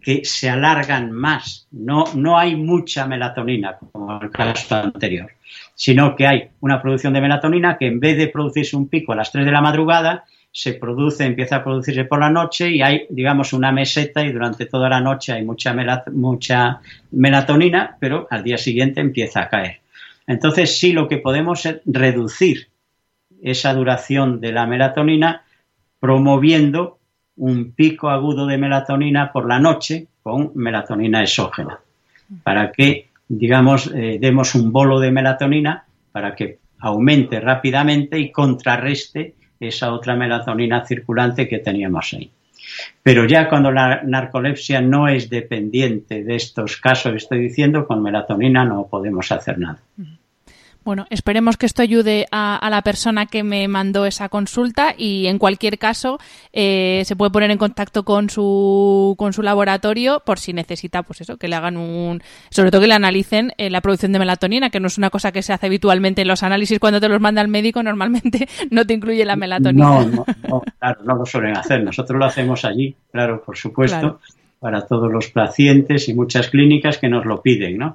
que 0.00 0.24
se 0.24 0.50
alargan 0.50 1.12
más, 1.12 1.68
no, 1.70 2.04
no 2.16 2.36
hay 2.36 2.56
mucha 2.56 3.06
melatonina, 3.06 3.76
como 3.76 4.20
el 4.20 4.30
caso 4.30 4.74
anterior, 4.74 5.37
sino 5.78 6.16
que 6.16 6.26
hay 6.26 6.48
una 6.58 6.82
producción 6.82 7.12
de 7.12 7.20
melatonina 7.20 7.78
que 7.78 7.86
en 7.86 8.00
vez 8.00 8.18
de 8.18 8.26
producirse 8.26 8.74
un 8.74 8.88
pico 8.88 9.12
a 9.12 9.14
las 9.16 9.30
3 9.30 9.46
de 9.46 9.52
la 9.52 9.60
madrugada, 9.60 10.24
se 10.50 10.72
produce, 10.72 11.24
empieza 11.24 11.56
a 11.56 11.62
producirse 11.62 12.04
por 12.04 12.18
la 12.18 12.30
noche 12.30 12.68
y 12.68 12.82
hay, 12.82 13.06
digamos, 13.10 13.52
una 13.52 13.70
meseta 13.70 14.24
y 14.24 14.32
durante 14.32 14.66
toda 14.66 14.88
la 14.88 15.00
noche 15.00 15.34
hay 15.34 15.44
mucha, 15.44 15.72
mucha 16.10 16.80
melatonina, 17.12 17.96
pero 18.00 18.26
al 18.28 18.42
día 18.42 18.58
siguiente 18.58 19.00
empieza 19.00 19.42
a 19.42 19.48
caer. 19.48 19.78
Entonces, 20.26 20.80
sí, 20.80 20.92
lo 20.92 21.06
que 21.06 21.18
podemos 21.18 21.64
es 21.64 21.76
reducir 21.86 22.66
esa 23.40 23.72
duración 23.72 24.40
de 24.40 24.50
la 24.50 24.66
melatonina 24.66 25.44
promoviendo 26.00 26.98
un 27.36 27.70
pico 27.70 28.10
agudo 28.10 28.46
de 28.46 28.58
melatonina 28.58 29.30
por 29.30 29.46
la 29.46 29.60
noche 29.60 30.08
con 30.24 30.50
melatonina 30.56 31.22
exógena, 31.22 31.78
para 32.42 32.72
que, 32.72 33.07
digamos, 33.28 33.92
eh, 33.94 34.18
demos 34.20 34.54
un 34.54 34.72
bolo 34.72 34.98
de 35.00 35.10
melatonina 35.10 35.84
para 36.12 36.34
que 36.34 36.58
aumente 36.80 37.40
rápidamente 37.40 38.18
y 38.18 38.32
contrarreste 38.32 39.34
esa 39.60 39.92
otra 39.92 40.14
melatonina 40.14 40.84
circulante 40.86 41.48
que 41.48 41.58
teníamos 41.58 42.12
ahí. 42.14 42.30
Pero 43.02 43.24
ya 43.24 43.48
cuando 43.48 43.70
la 43.70 44.02
narcolepsia 44.04 44.80
no 44.80 45.08
es 45.08 45.30
dependiente 45.30 46.22
de 46.22 46.36
estos 46.36 46.76
casos 46.76 47.14
estoy 47.14 47.40
diciendo, 47.40 47.86
con 47.86 48.02
melatonina 48.02 48.64
no 48.64 48.86
podemos 48.86 49.30
hacer 49.32 49.58
nada. 49.58 49.80
Bueno, 50.88 51.04
esperemos 51.10 51.58
que 51.58 51.66
esto 51.66 51.82
ayude 51.82 52.26
a, 52.32 52.66
la 52.70 52.80
persona 52.80 53.26
que 53.26 53.42
me 53.42 53.68
mandó 53.68 54.06
esa 54.06 54.30
consulta 54.30 54.94
y 54.96 55.26
en 55.26 55.36
cualquier 55.36 55.78
caso 55.78 56.18
eh, 56.54 57.02
se 57.04 57.14
puede 57.14 57.30
poner 57.30 57.50
en 57.50 57.58
contacto 57.58 58.06
con 58.06 58.30
su, 58.30 59.14
con 59.18 59.34
su 59.34 59.42
laboratorio 59.42 60.22
por 60.24 60.38
si 60.38 60.54
necesita, 60.54 61.02
pues 61.02 61.20
eso, 61.20 61.36
que 61.36 61.46
le 61.46 61.56
hagan 61.56 61.76
un, 61.76 62.22
sobre 62.48 62.70
todo 62.70 62.80
que 62.80 62.86
le 62.86 62.94
analicen 62.94 63.52
eh, 63.58 63.68
la 63.68 63.82
producción 63.82 64.12
de 64.12 64.18
melatonina, 64.18 64.70
que 64.70 64.80
no 64.80 64.86
es 64.86 64.96
una 64.96 65.10
cosa 65.10 65.30
que 65.30 65.42
se 65.42 65.52
hace 65.52 65.66
habitualmente 65.66 66.22
en 66.22 66.28
los 66.28 66.42
análisis 66.42 66.78
cuando 66.78 67.02
te 67.02 67.08
los 67.10 67.20
manda 67.20 67.42
el 67.42 67.48
médico, 67.48 67.82
normalmente 67.82 68.48
no 68.70 68.86
te 68.86 68.94
incluye 68.94 69.26
la 69.26 69.36
melatonina. 69.36 70.06
No, 70.06 70.24
no, 70.48 70.62
claro, 70.78 71.00
no 71.04 71.16
lo 71.16 71.26
suelen 71.26 71.54
hacer. 71.54 71.84
Nosotros 71.84 72.18
lo 72.18 72.24
hacemos 72.24 72.64
allí, 72.64 72.96
claro, 73.12 73.42
por 73.44 73.58
supuesto, 73.58 74.20
para 74.60 74.86
todos 74.86 75.12
los 75.12 75.28
pacientes 75.28 76.08
y 76.08 76.14
muchas 76.14 76.48
clínicas 76.48 76.98
que 76.98 77.08
nos 77.08 77.24
lo 77.24 77.42
piden, 77.42 77.78
¿no? 77.78 77.92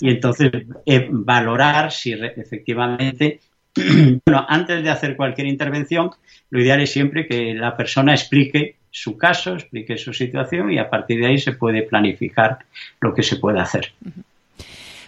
Y 0.00 0.10
entonces 0.10 0.50
eh, 0.86 1.08
valorar 1.10 1.92
si 1.92 2.12
efectivamente, 2.12 3.40
bueno, 4.26 4.44
antes 4.48 4.82
de 4.82 4.90
hacer 4.90 5.16
cualquier 5.16 5.46
intervención, 5.46 6.10
lo 6.50 6.60
ideal 6.60 6.80
es 6.80 6.92
siempre 6.92 7.26
que 7.26 7.54
la 7.54 7.76
persona 7.76 8.12
explique 8.12 8.76
su 8.90 9.16
caso, 9.16 9.54
explique 9.54 9.96
su 9.96 10.12
situación 10.12 10.72
y 10.72 10.78
a 10.78 10.90
partir 10.90 11.20
de 11.20 11.26
ahí 11.26 11.38
se 11.38 11.52
puede 11.52 11.82
planificar 11.82 12.58
lo 13.00 13.14
que 13.14 13.22
se 13.22 13.36
puede 13.36 13.60
hacer. 13.60 13.92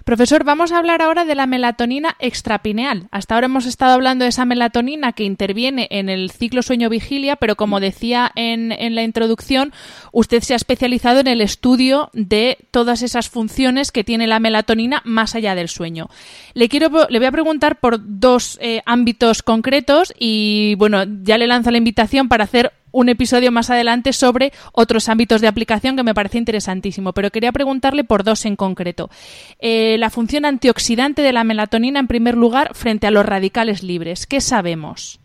Profesor, 0.04 0.42
vamos 0.42 0.72
a 0.72 0.78
hablar 0.78 1.00
ahora 1.00 1.24
de 1.24 1.34
la 1.34 1.46
melatonina 1.46 2.16
extrapineal. 2.18 3.06
Hasta 3.12 3.34
ahora 3.34 3.46
hemos 3.46 3.66
estado 3.66 3.92
hablando 3.92 4.24
de 4.24 4.30
esa 4.30 4.44
melatonina 4.44 5.12
que 5.12 5.24
interviene 5.24 5.86
en 5.90 6.08
el 6.08 6.30
ciclo 6.30 6.62
sueño-vigilia, 6.62 7.36
pero 7.36 7.54
como 7.54 7.78
decía 7.78 8.32
en, 8.34 8.70
la 8.94 9.02
introducción, 9.04 9.72
usted 10.10 10.42
se 10.42 10.54
ha 10.54 10.56
especializado 10.56 11.20
en 11.20 11.28
el 11.28 11.40
estudio 11.40 12.10
de 12.14 12.58
todas 12.72 13.02
esas 13.02 13.28
funciones 13.28 13.92
que 13.92 14.02
tiene 14.02 14.26
la 14.26 14.40
melatonina 14.40 15.02
más 15.04 15.36
allá 15.36 15.54
del 15.54 15.68
sueño. 15.68 16.08
Le, 16.54 16.68
quiero, 16.68 16.90
le 17.08 17.18
voy 17.18 17.26
a 17.26 17.32
preguntar 17.32 17.78
por 17.78 18.00
dos 18.02 18.58
eh, 18.60 18.82
ámbitos 18.86 19.42
concretos 19.42 20.12
y, 20.18 20.74
bueno, 20.78 21.04
ya 21.22 21.38
le 21.38 21.46
lanzo 21.46 21.70
la 21.70 21.78
invitación 21.78 22.28
para 22.28 22.44
hacer 22.44 22.72
un 22.92 23.08
episodio 23.08 23.50
más 23.50 23.70
adelante 23.70 24.12
sobre 24.12 24.52
otros 24.72 25.08
ámbitos 25.08 25.40
de 25.40 25.48
aplicación 25.48 25.96
que 25.96 26.02
me 26.02 26.14
parece 26.14 26.38
interesantísimo, 26.38 27.12
pero 27.12 27.30
quería 27.30 27.52
preguntarle 27.52 28.04
por 28.04 28.22
dos 28.22 28.46
en 28.46 28.56
concreto. 28.56 29.10
Eh, 29.58 29.96
la 29.98 30.10
función 30.10 30.44
antioxidante 30.44 31.22
de 31.22 31.32
la 31.32 31.44
melatonina, 31.44 31.98
en 31.98 32.06
primer 32.06 32.36
lugar, 32.36 32.74
frente 32.74 33.06
a 33.06 33.10
los 33.10 33.26
radicales 33.26 33.82
libres. 33.82 34.26
¿Qué 34.26 34.40
sabemos? 34.40 35.18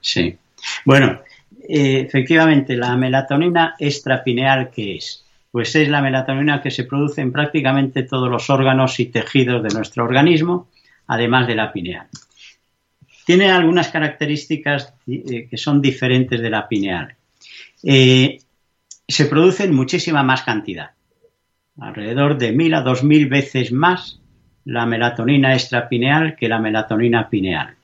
Sí. 0.00 0.36
Bueno, 0.84 1.20
eh, 1.68 2.04
efectivamente, 2.06 2.76
la 2.76 2.96
melatonina 2.96 3.74
extrapineal, 3.78 4.70
¿qué 4.70 4.96
es? 4.96 5.24
Pues 5.50 5.74
es 5.76 5.88
la 5.88 6.02
melatonina 6.02 6.60
que 6.60 6.70
se 6.70 6.84
produce 6.84 7.20
en 7.20 7.32
prácticamente 7.32 8.02
todos 8.02 8.28
los 8.28 8.50
órganos 8.50 8.98
y 9.00 9.06
tejidos 9.06 9.62
de 9.62 9.74
nuestro 9.74 10.04
organismo, 10.04 10.68
además 11.06 11.46
de 11.46 11.54
la 11.54 11.72
pineal 11.72 12.08
tiene 13.24 13.50
algunas 13.50 13.88
características 13.88 14.94
eh, 15.06 15.48
que 15.48 15.56
son 15.56 15.80
diferentes 15.80 16.40
de 16.40 16.50
la 16.50 16.68
pineal. 16.68 17.14
Eh, 17.82 18.38
se 19.06 19.26
produce 19.26 19.64
en 19.64 19.74
muchísima 19.74 20.22
más 20.22 20.42
cantidad, 20.42 20.90
alrededor 21.78 22.38
de 22.38 22.52
mil 22.52 22.74
a 22.74 22.80
dos 22.80 23.02
mil 23.02 23.28
veces 23.28 23.72
más 23.72 24.20
la 24.64 24.86
melatonina 24.86 25.52
extrapineal 25.52 26.36
que 26.36 26.48
la 26.48 26.58
melatonina 26.58 27.28
pineal. 27.28 27.76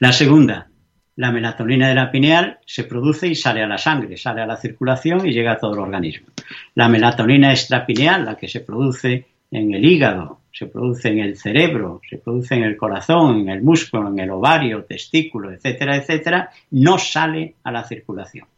La 0.00 0.12
segunda, 0.12 0.68
la 1.16 1.30
melatonina 1.30 1.88
de 1.88 1.94
la 1.94 2.10
pineal 2.10 2.58
se 2.66 2.84
produce 2.84 3.28
y 3.28 3.34
sale 3.36 3.62
a 3.62 3.68
la 3.68 3.78
sangre, 3.78 4.16
sale 4.16 4.42
a 4.42 4.46
la 4.46 4.56
circulación 4.56 5.26
y 5.26 5.32
llega 5.32 5.52
a 5.52 5.58
todo 5.58 5.74
el 5.74 5.80
organismo. 5.80 6.26
La 6.74 6.88
melatonina 6.88 7.52
extrapineal, 7.52 8.24
la 8.24 8.36
que 8.36 8.48
se 8.48 8.60
produce 8.60 9.26
en 9.54 9.72
el 9.72 9.84
hígado, 9.84 10.40
se 10.50 10.66
produce 10.66 11.10
en 11.10 11.20
el 11.20 11.36
cerebro, 11.36 12.00
se 12.10 12.18
produce 12.18 12.56
en 12.56 12.64
el 12.64 12.76
corazón, 12.76 13.42
en 13.42 13.50
el 13.50 13.62
músculo, 13.62 14.08
en 14.08 14.18
el 14.18 14.30
ovario, 14.30 14.84
testículo, 14.84 15.52
etcétera, 15.52 15.96
etcétera, 15.96 16.50
no 16.72 16.98
sale 16.98 17.54
a 17.62 17.70
la 17.70 17.84
circulación. 17.84 18.48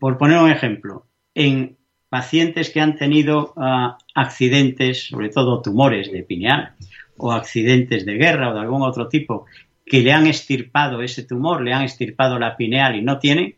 Por 0.00 0.18
poner 0.18 0.38
un 0.38 0.50
ejemplo, 0.50 1.06
en 1.32 1.76
pacientes 2.08 2.70
que 2.70 2.80
han 2.80 2.96
tenido 2.96 3.54
ah, 3.56 3.98
accidentes, 4.16 5.06
sobre 5.10 5.28
todo 5.28 5.62
tumores 5.62 6.10
de 6.10 6.24
pineal, 6.24 6.74
o 7.16 7.30
accidentes 7.30 8.04
de 8.04 8.14
guerra 8.14 8.50
o 8.50 8.54
de 8.54 8.60
algún 8.60 8.82
otro 8.82 9.06
tipo, 9.06 9.46
que 9.86 10.00
le 10.00 10.12
han 10.12 10.26
estirpado 10.26 11.02
ese 11.02 11.22
tumor, 11.22 11.62
le 11.62 11.72
han 11.72 11.84
estirpado 11.84 12.36
la 12.40 12.56
pineal 12.56 12.96
y 12.96 13.02
no 13.02 13.20
tienen, 13.20 13.54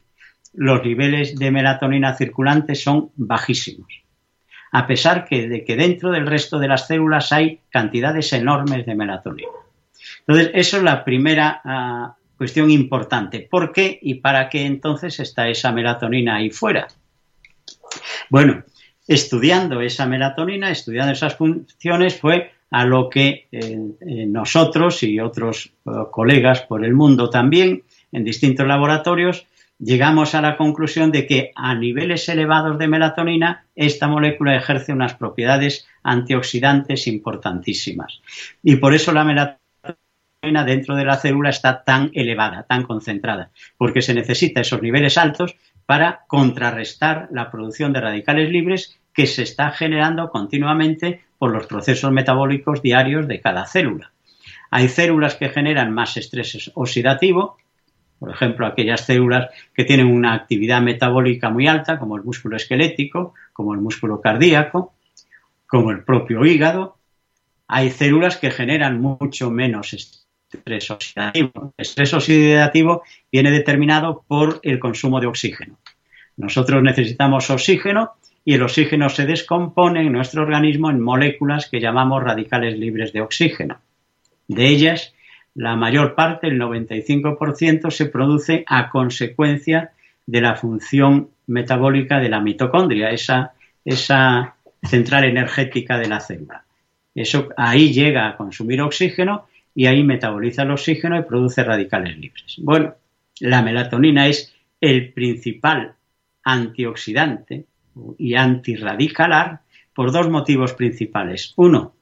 los 0.52 0.84
niveles 0.84 1.34
de 1.36 1.50
melatonina 1.50 2.14
circulante 2.14 2.74
son 2.74 3.10
bajísimos 3.16 4.03
a 4.74 4.88
pesar 4.88 5.28
de 5.28 5.64
que 5.64 5.76
dentro 5.76 6.10
del 6.10 6.26
resto 6.26 6.58
de 6.58 6.66
las 6.66 6.88
células 6.88 7.30
hay 7.30 7.60
cantidades 7.70 8.32
enormes 8.32 8.84
de 8.84 8.96
melatonina. 8.96 9.48
Entonces, 10.26 10.50
eso 10.52 10.78
es 10.78 10.82
la 10.82 11.04
primera 11.04 11.60
ah, 11.64 12.16
cuestión 12.36 12.72
importante. 12.72 13.46
¿Por 13.48 13.70
qué 13.70 13.96
y 14.02 14.14
para 14.14 14.48
qué 14.48 14.66
entonces 14.66 15.20
está 15.20 15.48
esa 15.48 15.70
melatonina 15.70 16.34
ahí 16.34 16.50
fuera? 16.50 16.88
Bueno, 18.28 18.64
estudiando 19.06 19.80
esa 19.80 20.06
melatonina, 20.06 20.70
estudiando 20.70 21.12
esas 21.12 21.36
funciones, 21.36 22.18
fue 22.18 22.50
a 22.72 22.84
lo 22.84 23.08
que 23.08 23.46
eh, 23.52 23.78
eh, 24.00 24.26
nosotros 24.26 25.04
y 25.04 25.20
otros 25.20 25.70
eh, 25.86 25.90
colegas 26.10 26.62
por 26.62 26.84
el 26.84 26.94
mundo 26.94 27.30
también, 27.30 27.84
en 28.10 28.24
distintos 28.24 28.66
laboratorios, 28.66 29.46
llegamos 29.78 30.34
a 30.34 30.40
la 30.40 30.56
conclusión 30.56 31.10
de 31.10 31.26
que 31.26 31.52
a 31.54 31.74
niveles 31.74 32.28
elevados 32.28 32.78
de 32.78 32.88
melatonina 32.88 33.66
esta 33.74 34.08
molécula 34.08 34.56
ejerce 34.56 34.92
unas 34.92 35.14
propiedades 35.14 35.86
antioxidantes 36.02 37.06
importantísimas. 37.06 38.20
Y 38.62 38.76
por 38.76 38.94
eso 38.94 39.12
la 39.12 39.24
melatonina 39.24 40.64
dentro 40.64 40.94
de 40.96 41.04
la 41.04 41.16
célula 41.16 41.50
está 41.50 41.82
tan 41.84 42.10
elevada, 42.14 42.64
tan 42.64 42.82
concentrada, 42.82 43.50
porque 43.76 44.02
se 44.02 44.14
necesita 44.14 44.60
esos 44.60 44.82
niveles 44.82 45.16
altos 45.16 45.56
para 45.86 46.24
contrarrestar 46.26 47.28
la 47.30 47.50
producción 47.50 47.92
de 47.92 48.00
radicales 48.00 48.50
libres 48.50 48.98
que 49.12 49.26
se 49.26 49.42
está 49.42 49.70
generando 49.70 50.30
continuamente 50.30 51.24
por 51.38 51.50
los 51.50 51.66
procesos 51.66 52.10
metabólicos 52.12 52.82
diarios 52.82 53.28
de 53.28 53.40
cada 53.40 53.66
célula. 53.66 54.12
Hay 54.70 54.88
células 54.88 55.36
que 55.36 55.50
generan 55.50 55.92
más 55.92 56.16
estrés 56.16 56.70
oxidativo, 56.74 57.58
por 58.24 58.32
ejemplo, 58.32 58.66
aquellas 58.66 59.02
células 59.02 59.50
que 59.74 59.84
tienen 59.84 60.06
una 60.06 60.32
actividad 60.32 60.80
metabólica 60.80 61.50
muy 61.50 61.68
alta, 61.68 61.98
como 61.98 62.16
el 62.16 62.22
músculo 62.22 62.56
esquelético, 62.56 63.34
como 63.52 63.74
el 63.74 63.82
músculo 63.82 64.18
cardíaco, 64.22 64.94
como 65.66 65.90
el 65.90 66.04
propio 66.04 66.42
hígado. 66.46 66.96
Hay 67.68 67.90
células 67.90 68.38
que 68.38 68.50
generan 68.50 68.98
mucho 68.98 69.50
menos 69.50 69.92
estrés 69.92 70.90
oxidativo. 70.90 71.74
El 71.76 71.82
estrés 71.82 72.14
oxidativo 72.14 73.02
viene 73.30 73.50
determinado 73.50 74.24
por 74.26 74.58
el 74.62 74.78
consumo 74.78 75.20
de 75.20 75.26
oxígeno. 75.26 75.76
Nosotros 76.38 76.82
necesitamos 76.82 77.50
oxígeno 77.50 78.12
y 78.42 78.54
el 78.54 78.62
oxígeno 78.62 79.10
se 79.10 79.26
descompone 79.26 80.00
en 80.00 80.12
nuestro 80.12 80.44
organismo 80.44 80.88
en 80.88 80.98
moléculas 80.98 81.68
que 81.68 81.78
llamamos 81.78 82.24
radicales 82.24 82.78
libres 82.78 83.12
de 83.12 83.20
oxígeno. 83.20 83.82
De 84.48 84.66
ellas, 84.66 85.13
la 85.54 85.76
mayor 85.76 86.14
parte, 86.14 86.48
el 86.48 86.60
95%, 86.60 87.90
se 87.90 88.06
produce 88.06 88.64
a 88.66 88.90
consecuencia 88.90 89.92
de 90.26 90.40
la 90.40 90.56
función 90.56 91.30
metabólica 91.46 92.18
de 92.18 92.28
la 92.28 92.40
mitocondria, 92.40 93.10
esa, 93.10 93.52
esa 93.84 94.56
central 94.82 95.24
energética 95.24 95.98
de 95.98 96.08
la 96.08 96.20
célula. 96.20 96.64
Eso 97.14 97.48
ahí 97.56 97.92
llega 97.92 98.26
a 98.26 98.36
consumir 98.36 98.82
oxígeno 98.82 99.46
y 99.74 99.86
ahí 99.86 100.02
metaboliza 100.02 100.62
el 100.62 100.72
oxígeno 100.72 101.18
y 101.18 101.22
produce 101.22 101.62
radicales 101.62 102.16
libres. 102.16 102.56
Bueno, 102.58 102.94
la 103.40 103.62
melatonina 103.62 104.26
es 104.26 104.54
el 104.80 105.12
principal 105.12 105.94
antioxidante 106.42 107.66
y 108.18 108.34
antirradicalar 108.34 109.60
por 109.94 110.10
dos 110.10 110.28
motivos 110.28 110.74
principales. 110.74 111.52
Uno, 111.56 111.93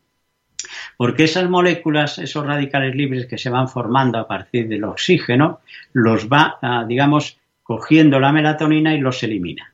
porque 0.97 1.25
esas 1.25 1.49
moléculas, 1.49 2.19
esos 2.19 2.47
radicales 2.47 2.95
libres 2.95 3.27
que 3.27 3.39
se 3.39 3.51
van 3.51 3.69
formando 3.69 4.19
a 4.19 4.27
partir 4.27 4.69
del 4.69 4.85
oxígeno, 4.85 5.61
los 5.93 6.29
va, 6.29 6.59
digamos, 6.87 7.39
cogiendo 7.63 8.21
la 8.21 8.33
melatonina 8.33 8.95
y 8.95 9.01
los 9.01 9.23
elimina. 9.23 9.73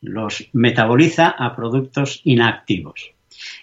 Los 0.00 0.48
metaboliza 0.52 1.28
a 1.30 1.56
productos 1.56 2.20
inactivos. 2.24 3.12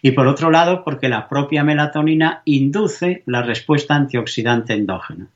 Y 0.01 0.11
por 0.11 0.27
otro 0.27 0.51
lado, 0.51 0.83
porque 0.83 1.07
la 1.07 1.29
propia 1.29 1.63
melatonina 1.63 2.41
induce 2.45 3.23
la 3.25 3.41
respuesta 3.41 3.95
antioxidante 3.95 4.73
endógena. 4.73 5.29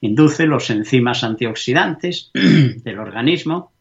Induce 0.00 0.46
los 0.46 0.70
enzimas 0.70 1.24
antioxidantes 1.24 2.30
del 2.34 2.98
organismo 2.98 3.72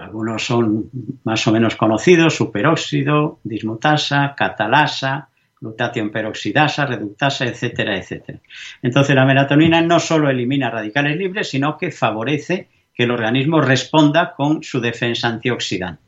algunos 0.00 0.44
son 0.44 0.90
más 1.24 1.46
o 1.46 1.52
menos 1.52 1.76
conocidos, 1.76 2.34
superóxido, 2.34 3.38
dismutasa, 3.44 4.34
catalasa, 4.36 5.28
glutatión 5.60 6.10
peroxidasa, 6.10 6.86
reductasa, 6.86 7.44
etcétera, 7.44 7.96
etcétera. 7.96 8.38
Entonces 8.82 9.14
la 9.14 9.26
melatonina 9.26 9.82
no 9.82 10.00
solo 10.00 10.30
elimina 10.30 10.70
radicales 10.70 11.18
libres, 11.18 11.50
sino 11.50 11.76
que 11.76 11.90
favorece 11.90 12.68
que 12.94 13.04
el 13.04 13.10
organismo 13.10 13.60
responda 13.60 14.34
con 14.34 14.62
su 14.62 14.80
defensa 14.80 15.28
antioxidante. 15.28 16.02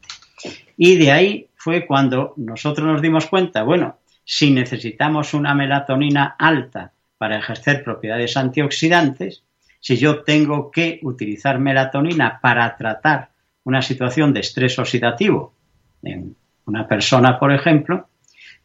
Y 0.76 0.96
de 0.96 1.12
ahí 1.12 1.48
fue 1.54 1.86
cuando 1.86 2.34
nosotros 2.38 2.86
nos 2.86 3.02
dimos 3.02 3.26
cuenta, 3.26 3.62
bueno, 3.62 3.98
si 4.24 4.50
necesitamos 4.50 5.34
una 5.34 5.54
melatonina 5.54 6.34
alta 6.38 6.92
para 7.18 7.38
ejercer 7.38 7.84
propiedades 7.84 8.36
antioxidantes, 8.36 9.44
si 9.80 9.96
yo 9.96 10.22
tengo 10.22 10.70
que 10.70 10.98
utilizar 11.02 11.58
melatonina 11.58 12.40
para 12.40 12.76
tratar 12.76 13.31
una 13.64 13.82
situación 13.82 14.32
de 14.32 14.40
estrés 14.40 14.78
oxidativo 14.78 15.54
en 16.02 16.36
una 16.66 16.86
persona, 16.86 17.38
por 17.38 17.52
ejemplo, 17.52 18.08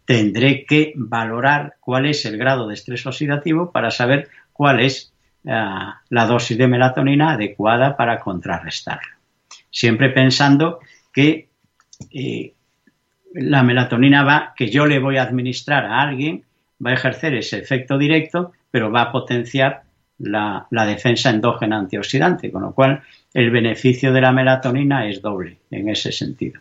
tendré 0.05 0.65
que 0.65 0.93
valorar 0.95 1.75
cuál 1.79 2.05
es 2.05 2.25
el 2.25 2.37
grado 2.37 2.67
de 2.67 2.73
estrés 2.73 3.05
oxidativo 3.05 3.71
para 3.71 3.91
saber 3.91 4.29
cuál 4.53 4.79
es 4.79 5.13
eh, 5.43 5.51
la 6.09 6.25
dosis 6.25 6.57
de 6.57 6.67
melatonina 6.67 7.31
adecuada 7.31 7.95
para 7.97 8.19
contrarrestarlo. 8.19 9.15
Siempre 9.69 10.09
pensando 10.09 10.79
que 11.13 11.49
eh, 12.11 12.53
la 13.33 13.63
melatonina 13.63 14.23
va, 14.23 14.53
que 14.55 14.69
yo 14.69 14.85
le 14.85 14.99
voy 14.99 15.17
a 15.17 15.23
administrar 15.23 15.85
a 15.85 16.01
alguien, 16.01 16.43
va 16.83 16.91
a 16.91 16.93
ejercer 16.93 17.35
ese 17.35 17.59
efecto 17.59 17.97
directo, 17.97 18.53
pero 18.71 18.91
va 18.91 19.03
a 19.03 19.11
potenciar 19.11 19.83
la, 20.19 20.67
defensa 20.69 21.29
endógena 21.29 21.77
antioxidante, 21.77 22.51
con 22.51 22.63
lo 22.63 22.73
cual 22.73 23.03
el 23.37 23.51
beneficio 23.51 24.11
de 24.11 24.19
la 24.19 24.31
melatonina 24.31 25.07
es 25.07 25.21
doble 25.21 25.57
en 25.69 25.89
ese 25.89 26.11
sentido. 26.11 26.59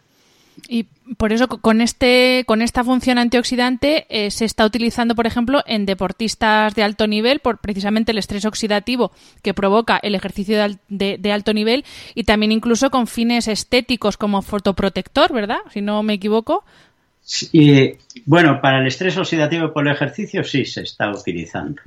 Y 0.68 0.84
por 1.16 1.32
eso 1.32 1.48
con 1.48 1.80
este 1.80 2.44
con 2.46 2.60
esta 2.60 2.84
función 2.84 3.16
antioxidante 3.16 4.06
eh, 4.10 4.30
se 4.30 4.44
está 4.44 4.66
utilizando, 4.66 5.14
por 5.14 5.26
ejemplo, 5.26 5.62
en 5.66 5.86
deportistas 5.86 6.74
de 6.74 6.82
alto 6.82 7.06
nivel 7.06 7.40
por 7.40 7.58
precisamente 7.58 8.12
el 8.12 8.18
estrés 8.18 8.44
oxidativo 8.44 9.10
que 9.42 9.54
provoca 9.54 9.98
el 10.02 10.14
ejercicio 10.14 10.58
de, 10.88 11.32
alto 11.32 11.54
nivel 11.54 11.82
y 12.14 12.24
también 12.24 12.52
incluso 12.52 12.90
con 12.90 13.06
fines 13.06 13.48
estéticos 13.48 14.18
como 14.18 14.42
fotoprotector, 14.42 15.32
¿verdad? 15.32 15.60
Si 15.72 15.80
no 15.80 16.02
me 16.02 16.12
equivoco. 16.14 16.62
bueno, 18.26 18.60
para 18.60 18.80
el 18.80 18.86
estrés 18.86 19.16
oxidativo 19.16 19.72
por 19.72 19.86
el 19.86 19.94
ejercicio 19.94 20.44
sí 20.44 20.66
se 20.66 20.82
está 20.82 21.10
utilizando. 21.10 21.80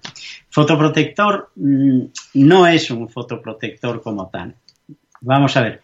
Fotoprotector 0.50 1.52
mm, 1.56 2.02
no 2.34 2.66
es 2.66 2.90
un 2.90 3.08
fotoprotector 3.08 4.02
como 4.02 4.30
tal. 4.30 4.56
Vamos 5.22 5.56
a 5.58 5.62
ver. 5.62 5.82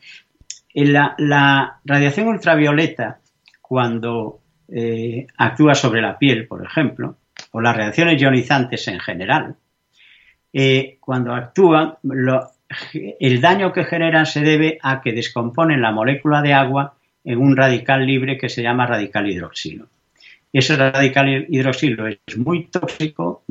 La, 0.74 1.80
radiación 1.86 2.28
ultravioleta, 2.28 3.20
cuando 3.62 4.40
eh, 4.68 5.26
actúa 5.38 5.74
sobre 5.76 6.02
la 6.02 6.18
piel, 6.18 6.48
por 6.48 6.64
ejemplo, 6.64 7.18
o 7.52 7.62
las 7.62 7.76
reacciones 7.76 8.22
ionizantes 8.22 8.88
en 8.88 9.00
general, 9.00 9.56
eh, 10.52 10.98
cuando 11.00 11.34
actúan, 11.34 11.96
el 13.20 13.42
daño 13.42 13.72
que 13.72 13.86
generan 13.86 14.26
se 14.26 14.42
debe 14.42 14.80
a 14.82 15.02
que 15.02 15.14
descomponen 15.14 15.82
la 15.82 15.92
molécula 15.92 16.42
de 16.42 16.54
agua 16.54 16.96
en 17.24 17.40
un 17.40 17.56
radical 17.56 18.06
libre 18.06 18.38
que 18.38 18.50
se 18.50 18.62
llama 18.62 18.86
radical 18.86 19.30
hidroxilo. 19.30 19.88
Ese 20.52 20.76
radical 20.76 21.48
hidroxilo 21.50 22.08
es 22.08 22.38
muy 22.38 22.68
tóxico, 22.68 23.44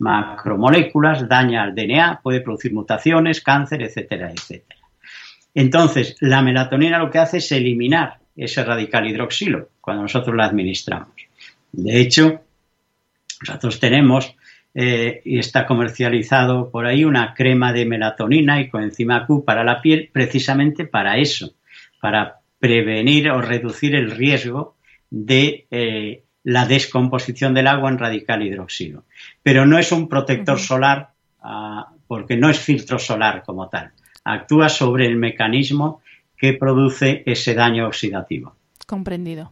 macromoléculas, 0.00 1.28
daña 1.28 1.62
al 1.62 1.74
DNA, 1.74 2.20
puede 2.22 2.40
producir 2.40 2.72
mutaciones, 2.72 3.42
cáncer, 3.42 3.82
etcétera, 3.82 4.30
etcétera. 4.30 4.79
Entonces, 5.54 6.16
la 6.20 6.42
melatonina 6.42 6.98
lo 6.98 7.10
que 7.10 7.18
hace 7.18 7.38
es 7.38 7.52
eliminar 7.52 8.18
ese 8.36 8.64
radical 8.64 9.08
hidroxilo 9.08 9.70
cuando 9.80 10.02
nosotros 10.02 10.36
la 10.36 10.46
administramos. 10.46 11.14
De 11.72 12.00
hecho, 12.00 12.42
nosotros 13.46 13.80
tenemos 13.80 14.34
eh, 14.74 15.22
y 15.24 15.38
está 15.38 15.66
comercializado 15.66 16.70
por 16.70 16.86
ahí 16.86 17.04
una 17.04 17.34
crema 17.34 17.72
de 17.72 17.86
melatonina 17.86 18.60
y 18.60 18.68
coenzima 18.68 19.26
Q 19.26 19.44
para 19.44 19.64
la 19.64 19.80
piel 19.80 20.10
precisamente 20.12 20.84
para 20.84 21.18
eso, 21.18 21.54
para 22.00 22.38
prevenir 22.58 23.30
o 23.30 23.40
reducir 23.40 23.96
el 23.96 24.12
riesgo 24.12 24.76
de 25.10 25.66
eh, 25.70 26.22
la 26.44 26.66
descomposición 26.66 27.52
del 27.52 27.66
agua 27.66 27.90
en 27.90 27.98
radical 27.98 28.42
hidroxilo. 28.42 29.04
Pero 29.42 29.66
no 29.66 29.78
es 29.78 29.90
un 29.90 30.08
protector 30.08 30.58
solar 30.58 31.10
ah, 31.42 31.92
porque 32.06 32.36
no 32.36 32.48
es 32.48 32.58
filtro 32.58 32.98
solar 32.98 33.42
como 33.44 33.68
tal 33.68 33.92
actúa 34.32 34.68
sobre 34.68 35.06
el 35.06 35.16
mecanismo 35.16 36.00
que 36.36 36.54
produce 36.54 37.22
ese 37.26 37.54
daño 37.54 37.86
oxidativo. 37.86 38.54
Comprendido. 38.86 39.50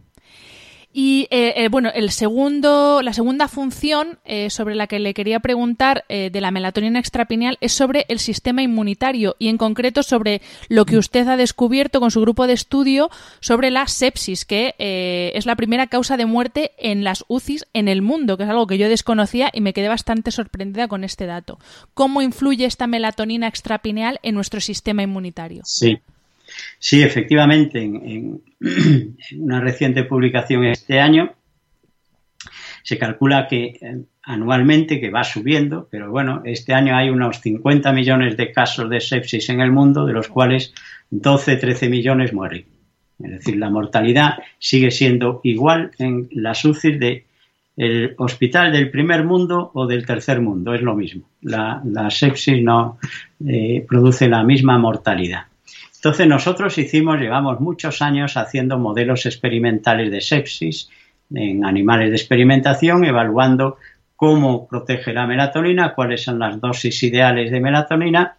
Y 0.90 1.28
eh, 1.30 1.52
eh, 1.56 1.68
bueno, 1.68 1.90
el 1.94 2.10
segundo, 2.10 3.02
la 3.02 3.12
segunda 3.12 3.46
función 3.46 4.18
eh, 4.24 4.48
sobre 4.48 4.74
la 4.74 4.86
que 4.86 4.98
le 4.98 5.12
quería 5.12 5.40
preguntar 5.40 6.04
de 6.08 6.40
la 6.40 6.50
melatonina 6.50 6.98
extrapineal 6.98 7.58
es 7.60 7.72
sobre 7.72 8.06
el 8.08 8.18
sistema 8.18 8.62
inmunitario 8.62 9.36
y 9.38 9.48
en 9.48 9.58
concreto 9.58 10.02
sobre 10.02 10.40
lo 10.68 10.86
que 10.86 10.96
usted 10.96 11.28
ha 11.28 11.36
descubierto 11.36 12.00
con 12.00 12.10
su 12.10 12.20
grupo 12.20 12.46
de 12.46 12.54
estudio 12.54 13.10
sobre 13.40 13.70
la 13.70 13.86
sepsis, 13.86 14.44
que 14.44 14.74
es 14.78 15.46
la 15.46 15.56
primera 15.56 15.86
causa 15.86 16.16
de 16.16 16.26
muerte 16.26 16.72
en 16.78 17.04
las 17.04 17.24
UCIs 17.28 17.66
en 17.74 17.88
el 17.88 18.02
mundo, 18.02 18.36
que 18.36 18.44
es 18.44 18.48
algo 18.48 18.66
que 18.66 18.78
yo 18.78 18.88
desconocía 18.88 19.50
y 19.52 19.60
me 19.60 19.72
quedé 19.72 19.88
bastante 19.88 20.30
sorprendida 20.30 20.88
con 20.88 21.04
este 21.04 21.26
dato. 21.26 21.58
¿Cómo 21.94 22.22
influye 22.22 22.64
esta 22.64 22.86
melatonina 22.86 23.48
extrapineal 23.48 24.18
en 24.22 24.34
nuestro 24.34 24.60
sistema 24.60 25.02
inmunitario? 25.02 25.62
Sí. 25.64 25.98
Sí, 26.78 27.02
efectivamente, 27.02 27.82
en, 27.82 28.42
una 29.36 29.60
reciente 29.60 30.04
publicación 30.04 30.64
este 30.64 31.00
año 31.00 31.32
se 32.82 32.98
calcula 32.98 33.46
que 33.48 33.78
eh, 33.80 34.02
anualmente 34.22 35.00
que 35.00 35.10
va 35.10 35.24
subiendo, 35.24 35.88
pero 35.90 36.10
bueno, 36.10 36.42
este 36.44 36.72
año 36.72 36.96
hay 36.96 37.10
unos 37.10 37.40
50 37.40 37.92
millones 37.92 38.36
de 38.36 38.52
casos 38.52 38.88
de 38.88 39.00
sepsis 39.00 39.48
en 39.50 39.60
el 39.60 39.72
mundo, 39.72 40.06
de 40.06 40.12
los 40.12 40.28
cuales 40.28 40.72
12, 41.10 41.56
13 41.56 41.88
millones 41.88 42.32
mueren. 42.32 42.64
Es 43.22 43.30
decir, 43.30 43.56
la 43.56 43.68
mortalidad 43.68 44.38
sigue 44.58 44.90
siendo 44.90 45.40
igual 45.42 45.90
en 45.98 46.28
las 46.30 46.64
UCI 46.64 46.98
del 46.98 48.14
hospital 48.16 48.72
del 48.72 48.90
primer 48.90 49.24
mundo 49.24 49.70
o 49.74 49.86
del 49.86 50.06
tercer 50.06 50.40
mundo, 50.40 50.72
es 50.72 50.82
lo 50.82 50.94
mismo. 50.94 51.28
La, 51.42 51.82
sepsis 52.10 52.62
no 52.62 52.98
eh, 53.46 53.84
produce 53.88 54.28
la 54.28 54.44
misma 54.44 54.78
mortalidad. 54.78 55.46
Entonces 55.98 56.28
nosotros 56.28 56.78
hicimos, 56.78 57.18
llevamos 57.18 57.58
muchos 57.58 58.02
años 58.02 58.36
haciendo 58.36 58.78
modelos 58.78 59.26
experimentales 59.26 60.12
de 60.12 60.20
sepsis 60.20 60.88
en 61.34 61.64
animales 61.64 62.10
de 62.10 62.16
experimentación, 62.16 63.04
evaluando 63.04 63.78
cómo 64.14 64.68
protege 64.68 65.12
la 65.12 65.26
melatonina, 65.26 65.94
cuáles 65.94 66.22
son 66.22 66.38
las 66.38 66.60
dosis 66.60 67.02
ideales 67.02 67.50
de 67.50 67.60
melatonina. 67.60 68.36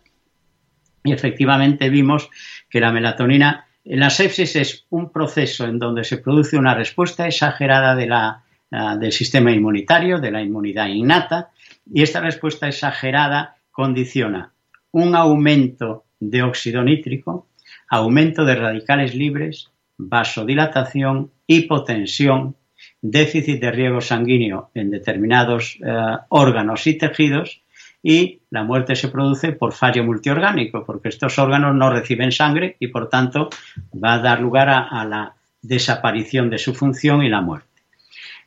Y 1.03 1.11
efectivamente 1.11 1.89
vimos 1.89 2.29
que 2.69 2.79
la 2.79 2.93
melatonina, 2.93 3.67
la 3.83 4.09
sepsis 4.09 4.55
es 4.55 4.85
un 4.89 5.11
proceso 5.11 5.65
en 5.65 5.79
donde 5.79 6.05
se 6.05 6.17
produce 6.17 6.57
una 6.57 6.75
respuesta 6.75 7.27
exagerada 7.27 7.93
del 7.95 9.11
sistema 9.11 9.51
inmunitario, 9.51 10.19
de 10.19 10.31
la 10.31 10.41
inmunidad 10.41 10.87
innata, 10.87 11.49
y 11.91 12.03
esta 12.03 12.21
respuesta 12.21 12.69
exagerada 12.69 13.57
condiciona 13.69 14.53
un 14.91 15.15
aumento 15.15 16.05
de 16.19 16.41
óxido 16.41 16.83
nítrico, 16.83 17.47
aumento 17.89 18.45
de 18.45 18.55
radicales 18.55 19.15
libres, 19.15 19.71
vasodilatación, 19.97 21.31
hipotensión, 21.47 22.55
déficit 23.01 23.59
de 23.59 23.71
riego 23.71 24.01
sanguíneo 24.01 24.69
en 24.73 24.91
determinados 24.91 25.77
eh, 25.83 26.17
órganos 26.29 26.87
y 26.87 26.97
tejidos 26.97 27.61
y 28.01 28.41
la 28.49 28.63
muerte 28.63 28.95
se 28.95 29.09
produce 29.09 29.51
por 29.51 29.73
fallo 29.73 30.03
multiorgánico, 30.03 30.85
porque 30.85 31.09
estos 31.09 31.37
órganos 31.37 31.75
no 31.75 31.89
reciben 31.89 32.31
sangre 32.31 32.77
y 32.79 32.87
por 32.87 33.09
tanto 33.09 33.49
va 33.93 34.13
a 34.13 34.19
dar 34.19 34.39
lugar 34.39 34.69
a, 34.69 35.03
la 35.05 35.33
desaparición 35.61 36.49
de 36.49 36.57
su 36.57 36.73
función 36.73 37.23
y 37.23 37.29
la 37.29 37.41
muerte. 37.41 37.67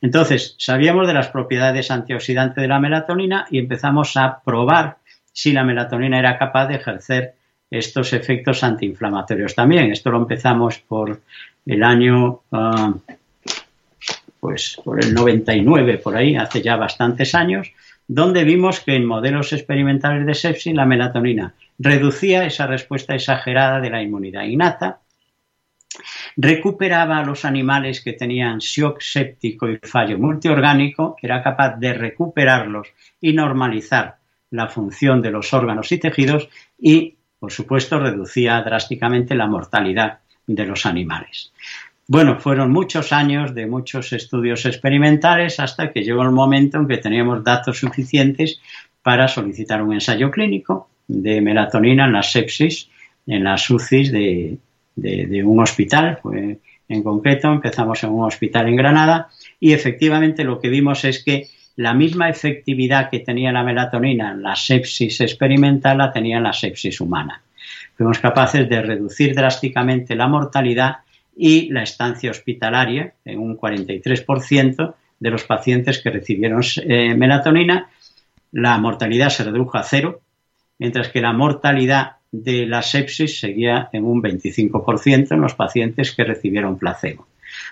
Entonces, 0.01 0.55
sabíamos 0.57 1.07
de 1.07 1.13
las 1.13 1.27
propiedades 1.27 1.91
antioxidantes 1.91 2.61
de 2.61 2.67
la 2.67 2.79
melatonina 2.79 3.45
y 3.51 3.59
empezamos 3.59 4.17
a 4.17 4.41
probar 4.43 4.97
si 5.31 5.53
la 5.53 5.63
melatonina 5.63 6.19
era 6.19 6.37
capaz 6.37 6.67
de 6.67 6.75
ejercer 6.75 7.35
estos 7.73 8.13
efectos 8.13 8.63
antiinflamatorios 8.63 9.55
también. 9.55 9.91
Esto 9.91 10.11
lo 10.11 10.19
empezamos 10.19 10.79
por 10.79 11.21
el 11.65 11.83
año 11.83 12.41
ah, 12.51 12.93
pues 14.39 14.77
por 14.83 15.03
el 15.03 15.13
99, 15.13 15.99
por 15.99 16.17
ahí, 16.17 16.35
hace 16.35 16.61
ya 16.61 16.75
bastantes 16.75 17.33
años, 17.33 17.71
donde 18.07 18.43
vimos 18.43 18.81
que 18.81 18.95
en 18.95 19.05
modelos 19.05 19.53
experimentales 19.53 20.25
de 20.25 20.35
sepsis 20.35 20.75
la 20.75 20.85
melatonina 20.85 21.53
reducía 21.79 22.45
esa 22.45 22.67
respuesta 22.67 23.15
exagerada 23.15 23.79
de 23.79 23.89
la 23.89 24.03
inmunidad 24.03 24.43
innata, 24.43 24.99
recuperaba 26.35 27.19
a 27.19 27.23
los 27.23 27.45
animales 27.45 28.01
que 28.01 28.13
tenían 28.13 28.59
shock 28.59 28.99
séptico 29.01 29.69
y 29.69 29.77
fallo 29.77 30.19
multiorgánico, 30.19 31.15
era 31.21 31.41
capaz 31.41 31.77
de 31.77 31.93
recuperarlos 31.93 32.89
y 33.21 33.31
normalizar 33.33 34.17
la 34.51 34.67
función 34.67 35.21
de 35.21 35.31
los 35.31 35.53
órganos 35.53 35.91
y 35.91 35.99
tejidos 35.99 36.49
y, 36.77 37.15
por 37.43 37.51
supuesto, 37.51 37.99
reducía 37.99 38.61
drásticamente 38.61 39.35
la 39.35 39.47
mortalidad 39.47 40.19
de 40.47 40.65
los 40.65 40.85
animales. 40.85 41.51
Bueno, 42.07 42.39
fueron 42.39 42.71
muchos 42.71 43.11
años 43.11 43.53
de 43.53 43.65
muchos 43.65 44.13
estudios 44.13 44.65
experimentales 44.65 45.59
hasta 45.59 45.91
que 45.91 46.03
llegó 46.03 46.21
el 46.21 46.31
momento 46.31 46.77
en 46.77 46.87
que 46.87 46.99
teníamos 46.99 47.43
datos 47.43 47.79
suficientes 47.79 48.61
para 49.01 49.27
solicitar 49.27 49.83
un 49.83 49.91
ensayo 49.91 50.31
clínico 50.31 50.87
de 51.05 51.41
melatonina 51.41 52.05
en 52.05 52.13
la 52.13 52.23
sepsis, 52.23 52.87
en 53.27 53.43
las 53.43 53.69
UCIs 53.69 54.13
de, 54.13 55.43
un 55.43 55.59
hospital. 55.59 56.19
en 56.87 57.03
concreto, 57.03 57.51
empezamos 57.51 58.01
en 58.05 58.11
un 58.11 58.23
hospital 58.23 58.69
en 58.69 58.77
Granada 58.77 59.27
y 59.59 59.73
efectivamente 59.73 60.45
lo 60.45 60.61
que 60.61 60.69
vimos 60.69 61.03
es 61.03 61.21
que 61.21 61.49
la 61.75 61.93
misma 61.93 62.29
efectividad 62.29 63.09
que 63.09 63.19
tenía 63.19 63.51
la 63.51 63.63
melatonina 63.63 64.31
en 64.31 64.43
la 64.43 64.55
sepsis 64.55 65.21
experimental 65.21 65.97
la 65.97 66.11
tenía 66.11 66.37
en 66.37 66.43
la 66.43 66.53
sepsis 66.53 67.01
humana. 67.01 67.41
Fuimos 67.95 68.19
capaces 68.19 68.67
de 68.69 68.81
reducir 68.81 69.35
drásticamente 69.35 70.15
la 70.15 70.27
mortalidad 70.27 70.97
y 71.35 71.71
la 71.71 71.83
estancia 71.83 72.31
hospitalaria 72.31 73.13
en 73.25 73.39
un 73.39 73.57
43% 73.57 74.93
de 75.19 75.29
los 75.29 75.43
pacientes 75.45 75.99
que 75.99 76.09
recibieron 76.09 76.61
eh, 76.83 77.15
melatonina. 77.15 77.89
La 78.51 78.77
mortalidad 78.77 79.29
se 79.29 79.43
redujo 79.43 79.77
a 79.77 79.83
cero, 79.83 80.21
mientras 80.77 81.09
que 81.09 81.21
la 81.21 81.33
mortalidad 81.33 82.17
de 82.31 82.65
la 82.65 82.81
sepsis 82.81 83.39
seguía 83.39 83.89
en 83.93 84.05
un 84.05 84.21
25% 84.21 85.31
en 85.31 85.41
los 85.41 85.53
pacientes 85.55 86.13
que 86.13 86.23
recibieron 86.23 86.77
placebo. 86.77 87.27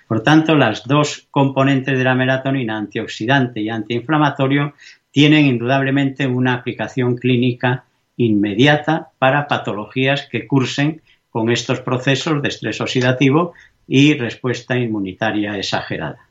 Por 0.08 0.24
tanto, 0.24 0.56
las 0.56 0.86
dos 0.86 1.28
componentes 1.32 1.98
de 1.98 2.04
la 2.04 2.16
melatonina, 2.16 2.78
antioxidante 2.78 3.62
y 3.62 3.70
antiinflamatorio, 3.70 4.74
tienen 5.12 5.46
indudablemente 5.46 6.28
una 6.28 6.54
aplicación 6.54 7.18
clínica 7.18 7.86
inmediata 8.18 9.10
para 9.20 9.48
patologías 9.48 10.28
que 10.32 10.48
cursen 10.48 11.02
con 11.30 11.50
estos 11.50 11.80
procesos 11.82 12.42
de 12.42 12.50
estrés 12.50 12.82
oxidativo 12.82 13.54
y 13.88 14.14
respuesta 14.14 14.78
inmunitaria 14.78 15.58
exagerada. 15.58 16.28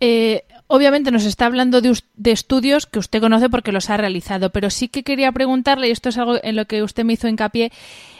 Eh, 0.00 0.44
obviamente 0.66 1.10
nos 1.10 1.24
está 1.24 1.46
hablando 1.46 1.80
de, 1.80 1.92
estudios 2.30 2.86
que 2.86 2.98
usted 2.98 3.20
conoce 3.20 3.48
porque 3.48 3.72
los 3.72 3.90
ha 3.90 3.96
realizado, 3.96 4.50
pero 4.50 4.70
sí 4.70 4.88
que 4.88 5.02
quería 5.02 5.32
preguntarle, 5.32 5.88
y 5.88 5.92
esto 5.92 6.08
es 6.08 6.18
algo 6.18 6.36
en 6.42 6.56
lo 6.56 6.66
que 6.66 6.82
usted 6.82 7.04
me 7.04 7.14
hizo 7.14 7.28
hincapié, 7.28 7.72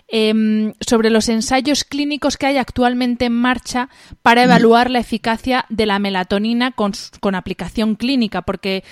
em, 0.09 0.73
sobre 0.81 1.11
los 1.11 1.29
ensayos 1.29 1.85
clínicos 1.85 2.37
que 2.37 2.47
hay 2.47 2.57
actualmente 2.57 3.27
en 3.27 3.33
marcha 3.33 3.89
para 4.23 4.45
evaluar 4.45 4.91
la 4.91 5.01
eficacia 5.01 5.65
de 5.69 5.87
la 5.87 5.99
melatonina 5.99 6.73
con, 6.73 6.93
con 7.21 7.35
aplicación 7.35 7.97
clínica, 7.97 8.43
porque 8.43 8.85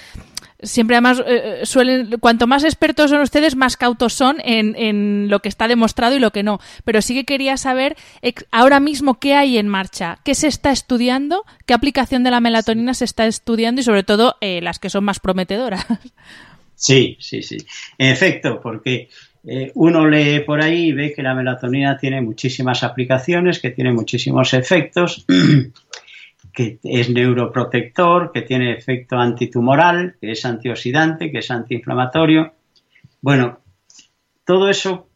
siempre 0.63 0.97
además 0.97 1.21
eh, 1.21 1.61
eh, 1.63 1.67
suelen, 1.67 2.19
cuanto 2.21 2.47
más 2.47 2.65
expertos 2.65 3.11
son 3.11 3.21
ustedes, 3.21 3.57
más 3.57 3.77
cautos 3.77 4.13
son 4.13 4.39
en, 4.45 4.75
en, 4.77 5.29
lo 5.29 5.41
que 5.41 5.49
está 5.49 5.69
demostrado 5.69 6.17
y 6.17 6.21
lo 6.21 6.31
que 6.31 6.43
no. 6.43 6.61
Pero 6.85 7.03
sí 7.03 7.15
que 7.15 7.25
quería 7.25 7.57
saber 7.57 7.97
ahora 8.51 8.81
mismo 8.81 9.19
qué 9.19 9.35
hay 9.35 9.59
en 9.59 9.69
marcha, 9.69 10.19
qué 10.25 10.35
se 10.35 10.47
está 10.47 10.71
estudiando, 10.71 11.45
qué 11.67 11.75
aplicación 11.75 12.23
de 12.23 12.31
la 12.31 12.41
melatonina 12.41 12.95
se 12.95 13.05
está 13.05 13.27
estudiando 13.27 13.81
y 13.81 13.85
sobre 13.85 14.03
todo 14.03 14.37
eh, 14.41 14.61
las 14.63 14.79
que 14.79 14.91
son 14.91 15.05
más 15.05 15.21
prometedoras. 15.21 15.87
Sí, 16.75 17.17
sí, 17.21 17.43
sí. 17.43 17.59
En 17.97 18.11
efecto, 18.11 18.61
porque 18.61 19.09
uno 19.75 20.07
lee 20.07 20.41
por 20.41 20.63
ahí 20.63 20.89
y 20.89 20.93
ve 20.93 21.13
que 21.13 21.23
la 21.23 21.35
melatonina 21.35 21.99
tiene 21.99 22.21
muchísimas 22.21 22.85
aplicaciones, 22.85 23.59
que 23.61 23.71
tiene 23.71 23.93
muchísimos 23.93 24.55
efectos. 24.55 25.27
que 26.53 26.79
es 26.83 27.09
neuroprotector, 27.09 28.31
que 28.33 28.43
tiene 28.43 28.73
efecto 28.73 29.17
antitumoral, 29.17 30.17
que 30.21 30.33
es 30.33 30.45
antioxidante, 30.45 31.31
que 31.33 31.39
es 31.39 31.51
antiinflamatorio. 31.51 32.53
Bueno, 33.21 33.61
todo 34.45 34.69
eso 34.69 35.09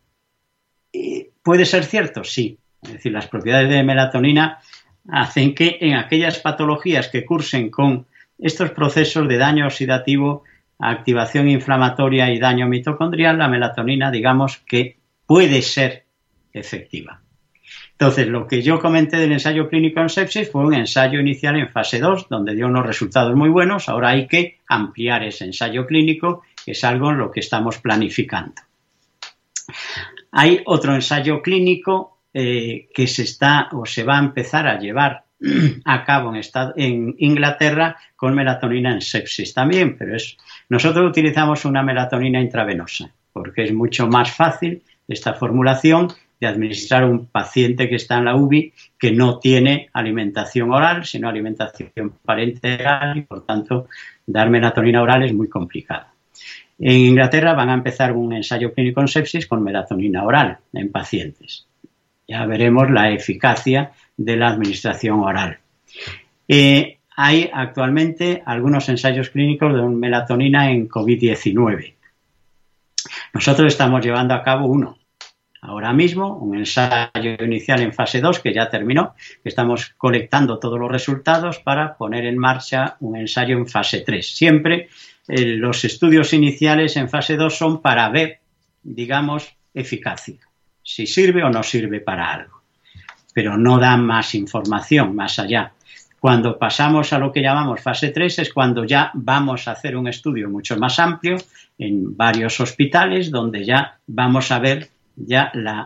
eh, 0.93 1.31
puede 1.43 1.67
ser 1.67 1.85
cierto, 1.85 2.25
sí. 2.25 2.59
Es 2.83 2.95
decir, 2.95 3.13
las 3.13 3.27
propiedades 3.27 3.69
de 3.69 3.83
melatonina 3.83 4.61
hacen 5.09 5.55
que 5.55 5.79
en 5.81 5.95
aquellas 5.95 6.39
patologías 6.39 7.09
que 7.09 7.25
cursen 7.25 7.71
con 7.71 8.07
estos 8.39 8.71
procesos 8.71 9.29
de 9.29 9.37
daño 9.37 9.67
oxidativo, 9.67 10.45
activación 10.79 11.49
inflamatoria 11.49 12.31
y 12.31 12.39
daño 12.39 12.67
mitocondrial, 12.69 13.39
la 13.39 13.49
melatonina, 13.49 14.11
digamos 14.11 14.59
que 14.59 14.99
puede 15.27 15.63
ser 15.63 16.05
efectiva. 16.53 17.21
Entonces, 17.93 18.29
lo 18.29 18.47
que 18.47 18.61
yo 18.61 18.79
comenté 18.79 19.17
del 19.17 19.33
ensayo 19.33 19.69
clínico 19.69 20.01
en 20.01 20.11
sepsis 20.11 20.51
fue 20.51 20.67
un 20.67 20.75
ensayo 20.75 21.19
inicial 21.19 21.57
en 21.57 21.71
fase 21.71 21.99
2, 21.99 22.29
donde 22.29 22.55
dio 22.55 22.67
unos 22.67 22.85
resultados 22.85 23.35
muy 23.35 23.49
buenos. 23.49 23.89
Ahora 23.89 24.11
hay 24.11 24.27
que 24.27 24.59
ampliar 24.69 25.25
ese 25.25 25.47
ensayo 25.47 25.87
clínico, 25.87 26.43
que 26.65 26.73
es 26.73 26.85
algo 26.85 27.11
en 27.11 27.19
lo 27.19 27.31
que 27.31 27.41
estamos 27.41 27.79
planificando. 27.79 28.55
Hay 30.33 30.61
otro 30.67 30.95
ensayo 30.95 31.41
clínico 31.41 32.19
eh, 32.35 32.89
que 32.93 33.07
se 33.07 33.23
está 33.23 33.71
o 33.73 33.87
se 33.87 34.05
va 34.05 34.17
a 34.19 34.23
empezar 34.23 34.67
a 34.69 34.79
llevar 34.79 35.25
a 35.85 36.05
cabo 36.05 36.33
en, 36.77 37.15
Inglaterra 37.19 37.97
con 38.15 38.35
melatonina 38.35 38.93
en 38.93 39.01
sepsis 39.01 39.53
también, 39.53 39.97
pero 39.99 40.17
nosotros 40.69 41.09
utilizamos 41.09 41.65
una 41.65 41.83
melatonina 41.83 42.41
intravenosa 42.41 43.11
porque 43.37 43.65
es 43.65 43.73
mucho 43.75 44.07
más 44.07 44.33
fácil 44.33 44.83
esta 45.07 45.35
formulación 45.35 46.09
de 46.41 46.47
administrar 46.47 47.05
un 47.05 47.27
paciente 47.27 47.87
que 47.87 47.97
está 47.97 48.17
en 48.17 48.25
la 48.25 48.35
UBI 48.35 48.73
que 48.99 49.13
no 49.13 49.39
tiene 49.39 49.91
alimentación 49.93 50.71
oral, 50.73 51.05
sino 51.05 51.29
alimentación 51.29 52.15
parenteral 52.25 53.19
y 53.19 53.23
por 53.23 53.45
tanto 53.45 53.89
dar 54.27 54.49
melatonina 54.49 55.03
oral 55.03 55.25
es 55.25 55.35
muy 55.35 55.51
complicado. 55.51 56.07
En 56.79 56.97
Inglaterra 56.97 57.53
van 57.53 57.69
a 57.69 57.75
empezar 57.75 58.13
un 58.13 58.33
ensayo 58.33 58.73
clínico 58.73 59.03
en 59.03 59.09
sepsis 59.09 59.47
con 59.47 59.63
melatonina 59.63 60.25
oral 60.25 60.57
en 60.73 60.91
pacientes. 60.91 61.67
Ya 62.27 62.47
veremos 62.47 62.91
la 62.91 63.11
eficacia 63.11 63.93
de 64.17 64.37
la 64.37 64.49
administración 64.49 65.21
oral. 65.21 65.59
Eh, 66.49 66.99
hay 67.17 67.51
actualmente 67.53 68.43
algunos 68.45 68.89
ensayos 68.89 69.31
clínicos 69.31 69.75
de 69.75 69.83
melatonina 69.83 70.71
en 70.71 70.89
COVID-19. 70.89 71.95
Nosotros 73.33 73.73
estamos 73.73 74.05
llevando 74.05 74.35
a 74.35 74.43
cabo 74.43 74.67
uno 74.67 74.99
ahora 75.67 75.93
mismo, 75.93 76.37
un 76.37 76.57
ensayo 76.57 77.37
inicial 77.41 77.81
en 77.81 77.93
fase 77.93 78.21
2 78.21 78.41
que 78.41 78.55
ya 78.55 78.69
terminó, 78.69 79.15
que 79.43 79.49
estamos 79.49 79.95
colectando 79.97 80.59
todos 80.59 80.79
los 80.79 80.91
resultados 80.91 81.59
para 81.59 81.97
poner 81.97 82.25
en 82.27 82.39
marcha 82.39 82.97
un 83.01 83.17
ensayo 83.17 83.57
en 83.57 83.67
fase 83.67 84.03
3. 84.03 84.37
Siempre 84.37 84.89
eh, 85.29 85.57
los 85.57 85.85
estudios 85.85 86.33
iniciales 86.33 86.97
en 86.97 87.09
fase 87.09 87.37
2 87.37 87.57
son 87.57 87.83
para 87.83 88.09
ver, 88.11 88.41
digamos, 88.83 89.57
eficacia. 89.75 90.39
si 90.83 91.07
sirve 91.07 91.43
o 91.43 91.51
no 91.51 91.63
sirve 91.65 92.01
para 92.01 92.33
algo, 92.33 92.56
pero 93.37 93.59
no 93.59 93.79
da 93.79 93.99
más 93.99 94.35
información 94.35 95.15
más 95.15 95.39
allá. 95.39 95.73
Cuando 96.19 96.59
pasamos 96.59 97.13
a 97.13 97.19
lo 97.19 97.31
que 97.31 97.43
llamamos 97.43 97.83
fase 97.83 98.09
3 98.09 98.39
es 98.39 98.51
cuando 98.51 98.87
ya 98.87 99.11
vamos 99.13 99.69
a 99.69 99.73
hacer 99.73 99.95
un 99.95 100.09
estudio 100.09 100.49
mucho 100.49 100.79
más 100.79 100.99
amplio 100.99 101.37
en 101.77 102.17
varios 102.17 102.59
hospitales 102.61 103.31
donde 103.31 103.63
ya 103.63 103.99
vamos 104.07 104.51
a 104.51 104.59
ver 104.59 104.89
ya 105.17 105.53
la, 105.53 105.85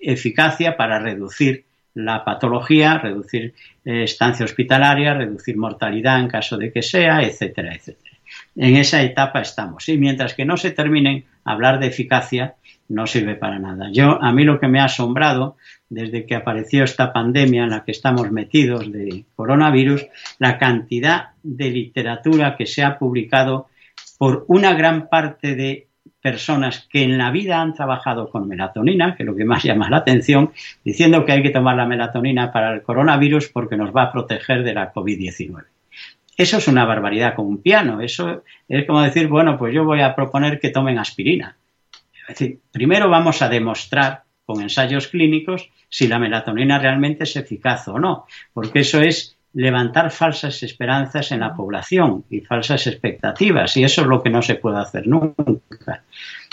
eficacia 0.00 0.76
para 0.76 1.00
reducir 1.00 1.64
la 1.94 2.24
patología, 2.24 2.98
reducir 2.98 3.54
eh, 3.84 4.04
estancia 4.04 4.44
hospitalaria, 4.44 5.14
reducir 5.14 5.56
mortalidad 5.56 6.20
en 6.20 6.28
caso 6.28 6.56
de 6.56 6.70
que 6.70 6.82
sea, 6.82 7.22
etcétera, 7.22 7.74
etcétera. 7.74 8.16
En 8.54 8.76
esa 8.76 9.02
etapa 9.02 9.40
estamos. 9.40 9.88
Y 9.88 9.98
mientras 9.98 10.32
que 10.32 10.44
no 10.44 10.56
se 10.56 10.70
terminen 10.70 11.24
hablar 11.42 11.80
de 11.80 11.88
eficacia, 11.88 12.54
no 12.88 13.06
sirve 13.06 13.34
para 13.34 13.58
nada. 13.58 13.90
Yo, 13.92 14.22
a 14.22 14.32
mí 14.32 14.44
lo 14.44 14.58
que 14.58 14.68
me 14.68 14.80
ha 14.80 14.84
asombrado 14.84 15.56
desde 15.88 16.26
que 16.26 16.34
apareció 16.34 16.84
esta 16.84 17.12
pandemia 17.12 17.64
en 17.64 17.70
la 17.70 17.84
que 17.84 17.92
estamos 17.92 18.30
metidos 18.30 18.90
de 18.92 19.24
coronavirus, 19.36 20.06
la 20.38 20.58
cantidad 20.58 21.30
de 21.42 21.70
literatura 21.70 22.56
que 22.56 22.66
se 22.66 22.82
ha 22.82 22.98
publicado 22.98 23.68
por 24.18 24.44
una 24.48 24.74
gran 24.74 25.08
parte 25.08 25.54
de 25.54 25.88
personas 26.20 26.88
que 26.90 27.02
en 27.02 27.16
la 27.16 27.30
vida 27.30 27.60
han 27.60 27.74
trabajado 27.74 28.28
con 28.30 28.48
melatonina, 28.48 29.14
que 29.14 29.22
es 29.22 29.26
lo 29.26 29.36
que 29.36 29.44
más 29.44 29.62
llama 29.62 29.88
la 29.88 29.98
atención, 29.98 30.52
diciendo 30.84 31.24
que 31.24 31.32
hay 31.32 31.42
que 31.42 31.50
tomar 31.50 31.76
la 31.76 31.86
melatonina 31.86 32.52
para 32.52 32.74
el 32.74 32.82
coronavirus 32.82 33.48
porque 33.48 33.76
nos 33.76 33.94
va 33.94 34.04
a 34.04 34.12
proteger 34.12 34.64
de 34.64 34.74
la 34.74 34.92
COVID-19. 34.92 35.64
Eso 36.36 36.58
es 36.58 36.68
una 36.68 36.84
barbaridad 36.84 37.34
como 37.34 37.48
un 37.48 37.62
piano. 37.62 38.00
Eso 38.00 38.42
es 38.68 38.86
como 38.86 39.02
decir, 39.02 39.26
bueno, 39.28 39.58
pues 39.58 39.74
yo 39.74 39.84
voy 39.84 40.00
a 40.00 40.14
proponer 40.14 40.60
que 40.60 40.70
tomen 40.70 40.98
aspirina. 40.98 41.56
Es 42.28 42.38
decir, 42.38 42.60
primero 42.70 43.08
vamos 43.08 43.40
a 43.40 43.48
demostrar 43.48 44.24
con 44.44 44.60
ensayos 44.60 45.08
clínicos 45.08 45.70
si 45.88 46.08
la 46.08 46.18
melatonina 46.18 46.78
realmente 46.78 47.24
es 47.24 47.34
eficaz 47.36 47.88
o 47.88 47.98
no, 47.98 48.26
porque 48.52 48.80
eso 48.80 49.00
es 49.00 49.38
levantar 49.54 50.10
falsas 50.10 50.62
esperanzas 50.62 51.32
en 51.32 51.40
la 51.40 51.54
población 51.54 52.24
y 52.28 52.40
falsas 52.40 52.86
expectativas, 52.86 53.76
y 53.78 53.84
eso 53.84 54.02
es 54.02 54.06
lo 54.06 54.22
que 54.22 54.28
no 54.30 54.42
se 54.42 54.56
puede 54.56 54.78
hacer 54.78 55.06
nunca. 55.06 56.04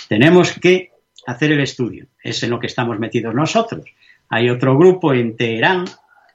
Tenemos 0.07 0.57
que 0.57 0.91
hacer 1.27 1.51
el 1.51 1.59
estudio, 1.59 2.07
es 2.23 2.41
en 2.41 2.51
lo 2.51 2.59
que 2.59 2.67
estamos 2.67 2.97
metidos 2.97 3.35
nosotros. 3.35 3.83
Hay 4.29 4.49
otro 4.49 4.77
grupo 4.77 5.13
en 5.13 5.35
Teherán 5.35 5.85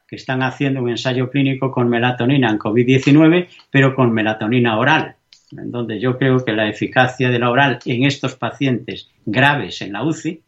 que 0.07 0.17
están 0.17 0.43
haciendo 0.43 0.83
un 0.83 0.91
ensayo 0.91 1.31
clínico 1.31 1.71
con 1.71 1.89
melatonina 1.89 2.51
en 2.51 2.59
COVID-19, 2.59 3.49
pero 3.71 3.95
con 3.95 4.13
melatonina 4.13 4.79
oral, 4.79 5.17
donde 5.51 6.01
yo 6.01 6.17
creo 6.17 6.45
que 6.45 6.53
la 6.53 6.69
eficacia 6.69 7.29
de 7.29 7.39
la 7.39 7.51
oral 7.51 7.79
en 7.85 8.05
estos 8.05 8.37
pacientes 8.37 9.09
graves 9.25 9.83
en 9.83 9.93
la 9.93 10.05
UCI 10.05 10.41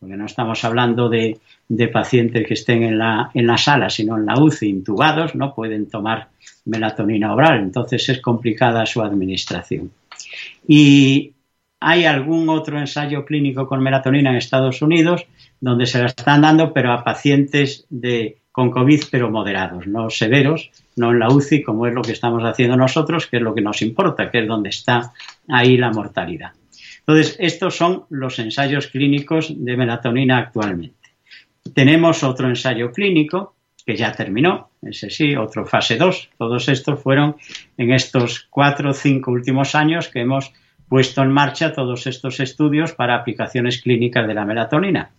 porque 0.00 0.16
no 0.16 0.24
estamos 0.24 0.64
hablando 0.64 1.10
de, 1.10 1.38
pacientes 1.92 2.46
que 2.46 2.54
estén 2.54 2.82
en 2.82 2.98
la, 2.98 3.30
en 3.34 3.46
la 3.46 3.58
sala, 3.58 3.90
sino 3.90 4.16
en 4.16 4.24
la 4.24 4.40
UCI, 4.40 4.68
intubados, 4.68 5.34
no 5.34 5.54
pueden 5.54 5.90
tomar 5.90 6.30
melatonina 6.64 7.34
oral, 7.34 7.60
entonces 7.60 8.08
es 8.08 8.20
complicada 8.20 8.86
su 8.86 9.02
administración. 9.02 9.92
Y 10.66 11.34
hay 11.80 12.06
algún 12.06 12.48
otro 12.48 12.78
ensayo 12.78 13.26
clínico 13.26 13.66
con 13.66 13.82
melatonina 13.82 14.30
en 14.30 14.36
Estados 14.36 14.80
Unidos 14.80 15.26
donde 15.60 15.84
se 15.84 15.98
la 15.98 16.06
están 16.06 16.40
dando, 16.40 16.72
pero 16.72 16.92
a 16.92 17.04
pacientes 17.04 17.86
de, 17.90 18.38
con 18.50 18.70
COVID, 18.70 19.02
pero 19.10 19.30
moderados, 19.30 19.86
no 19.86 20.08
severos, 20.08 20.70
no 20.96 21.12
en 21.12 21.18
la 21.18 21.28
UCI, 21.28 21.62
como 21.62 21.86
es 21.86 21.94
lo 21.94 22.02
que 22.02 22.12
estamos 22.12 22.42
haciendo 22.42 22.76
nosotros, 22.76 23.26
que 23.26 23.38
es 23.38 23.42
lo 23.42 23.54
que 23.54 23.62
nos 23.62 23.82
importa, 23.82 24.30
que 24.30 24.40
es 24.40 24.48
donde 24.48 24.70
está 24.70 25.12
ahí 25.48 25.76
la 25.76 25.90
mortalidad. 25.90 26.52
Entonces, 27.00 27.36
estos 27.38 27.76
son 27.76 28.04
los 28.10 28.38
ensayos 28.38 28.88
clínicos 28.88 29.52
de 29.56 29.76
melatonina 29.76 30.38
actualmente. 30.38 30.96
Tenemos 31.74 32.22
otro 32.22 32.48
ensayo 32.48 32.92
clínico 32.92 33.56
que 33.84 33.96
ya 33.96 34.12
terminó, 34.12 34.70
ese 34.82 35.10
sí, 35.10 35.34
otro 35.36 35.66
fase 35.66 35.96
2. 35.96 36.30
Todos 36.38 36.68
estos 36.68 37.02
fueron 37.02 37.36
en 37.76 37.92
estos 37.92 38.46
cuatro 38.50 38.90
o 38.90 38.94
cinco 38.94 39.30
últimos 39.30 39.74
años 39.74 40.08
que 40.08 40.20
hemos 40.20 40.52
puesto 40.88 41.22
en 41.22 41.30
marcha 41.30 41.72
todos 41.72 42.06
estos 42.06 42.40
estudios 42.40 42.92
para 42.92 43.14
aplicaciones 43.14 43.80
clínicas 43.80 44.26
de 44.26 44.34
la 44.34 44.44
melatonina, 44.44 45.10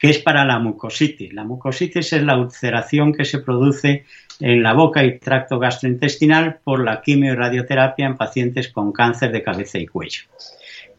que 0.00 0.10
es 0.10 0.18
para 0.18 0.44
la 0.44 0.58
mucositis. 0.58 1.32
La 1.32 1.44
mucositis 1.44 2.12
es 2.12 2.22
la 2.24 2.36
ulceración 2.36 3.12
que 3.12 3.24
se 3.24 3.38
produce 3.38 4.06
en 4.40 4.62
la 4.62 4.72
boca 4.72 5.04
y 5.04 5.18
tracto 5.18 5.60
gastrointestinal 5.60 6.58
por 6.64 6.82
la 6.82 7.00
quimio 7.00 7.32
y 7.32 7.36
radioterapia 7.36 8.06
en 8.06 8.16
pacientes 8.16 8.68
con 8.68 8.90
cáncer 8.90 9.30
de 9.30 9.42
cabeza 9.42 9.78
y 9.78 9.86
cuello 9.86 10.22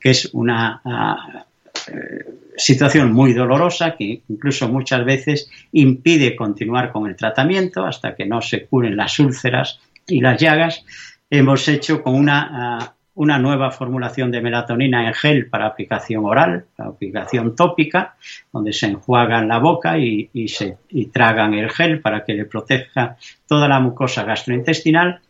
que 0.02 0.10
es 0.10 0.30
una 0.34 0.82
ah, 0.84 1.45
eh, 1.88 2.26
situación 2.58 3.14
muy 3.14 3.34
dolorosa 3.34 3.95
que 3.95 4.24
incluso 4.28 4.68
muchas 4.68 5.06
veces 5.06 5.49
impide 5.72 6.36
continuar 6.36 6.91
con 6.91 7.08
el 7.08 7.16
tratamiento 7.16 7.86
hasta 7.86 8.16
que 8.16 8.26
no 8.26 8.41
se 8.41 8.66
curen 8.66 8.97
las 8.97 9.20
úlceras 9.20 9.80
y 10.08 10.20
las 10.20 10.41
llagas. 10.41 10.84
Hemos 11.30 11.68
hecho 11.68 12.02
con 12.02 12.16
una, 12.16 12.49
ah, 12.52 12.95
una 13.16 13.38
nueva 13.38 13.72
formulación 13.72 14.32
de 14.32 14.41
melatonina 14.41 15.07
en 15.07 15.14
gel 15.14 15.47
para 15.47 15.68
aplicación 15.68 16.26
oral, 16.26 16.66
aplicación 16.78 17.55
tópica, 17.55 18.16
donde 18.51 18.74
se 18.74 18.88
enjuagan 18.88 19.47
la 19.47 19.59
boca 19.59 19.97
y, 19.97 20.30
se, 20.47 20.78
y 20.89 21.07
tragan 21.07 21.53
el 21.53 21.70
gel 21.70 22.01
para 22.01 22.24
que 22.24 22.34
le 22.34 22.45
proteja 22.45 23.18
toda 23.47 23.68
la 23.68 23.80
mucosa 23.80 24.24
gastrointestinal 24.24 25.22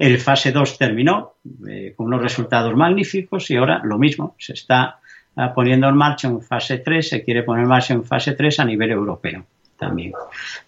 el 0.00 0.18
fase 0.18 0.50
2 0.50 0.78
terminó 0.78 1.34
eh, 1.68 1.92
con 1.94 2.06
unos 2.06 2.22
resultados 2.22 2.74
magníficos 2.74 3.50
y 3.50 3.56
ahora 3.56 3.82
lo 3.84 3.98
mismo, 3.98 4.34
se 4.38 4.54
está 4.54 4.98
ah, 5.36 5.52
poniendo 5.52 5.88
en 5.90 5.94
marcha 5.94 6.26
en 6.26 6.40
fase 6.40 6.78
3, 6.78 7.06
se 7.06 7.22
quiere 7.22 7.42
poner 7.42 7.64
en 7.64 7.68
marcha 7.68 7.92
en 7.92 8.04
fase 8.04 8.32
3 8.32 8.60
a 8.60 8.64
nivel 8.64 8.92
europeo 8.92 9.44
también. 9.76 10.14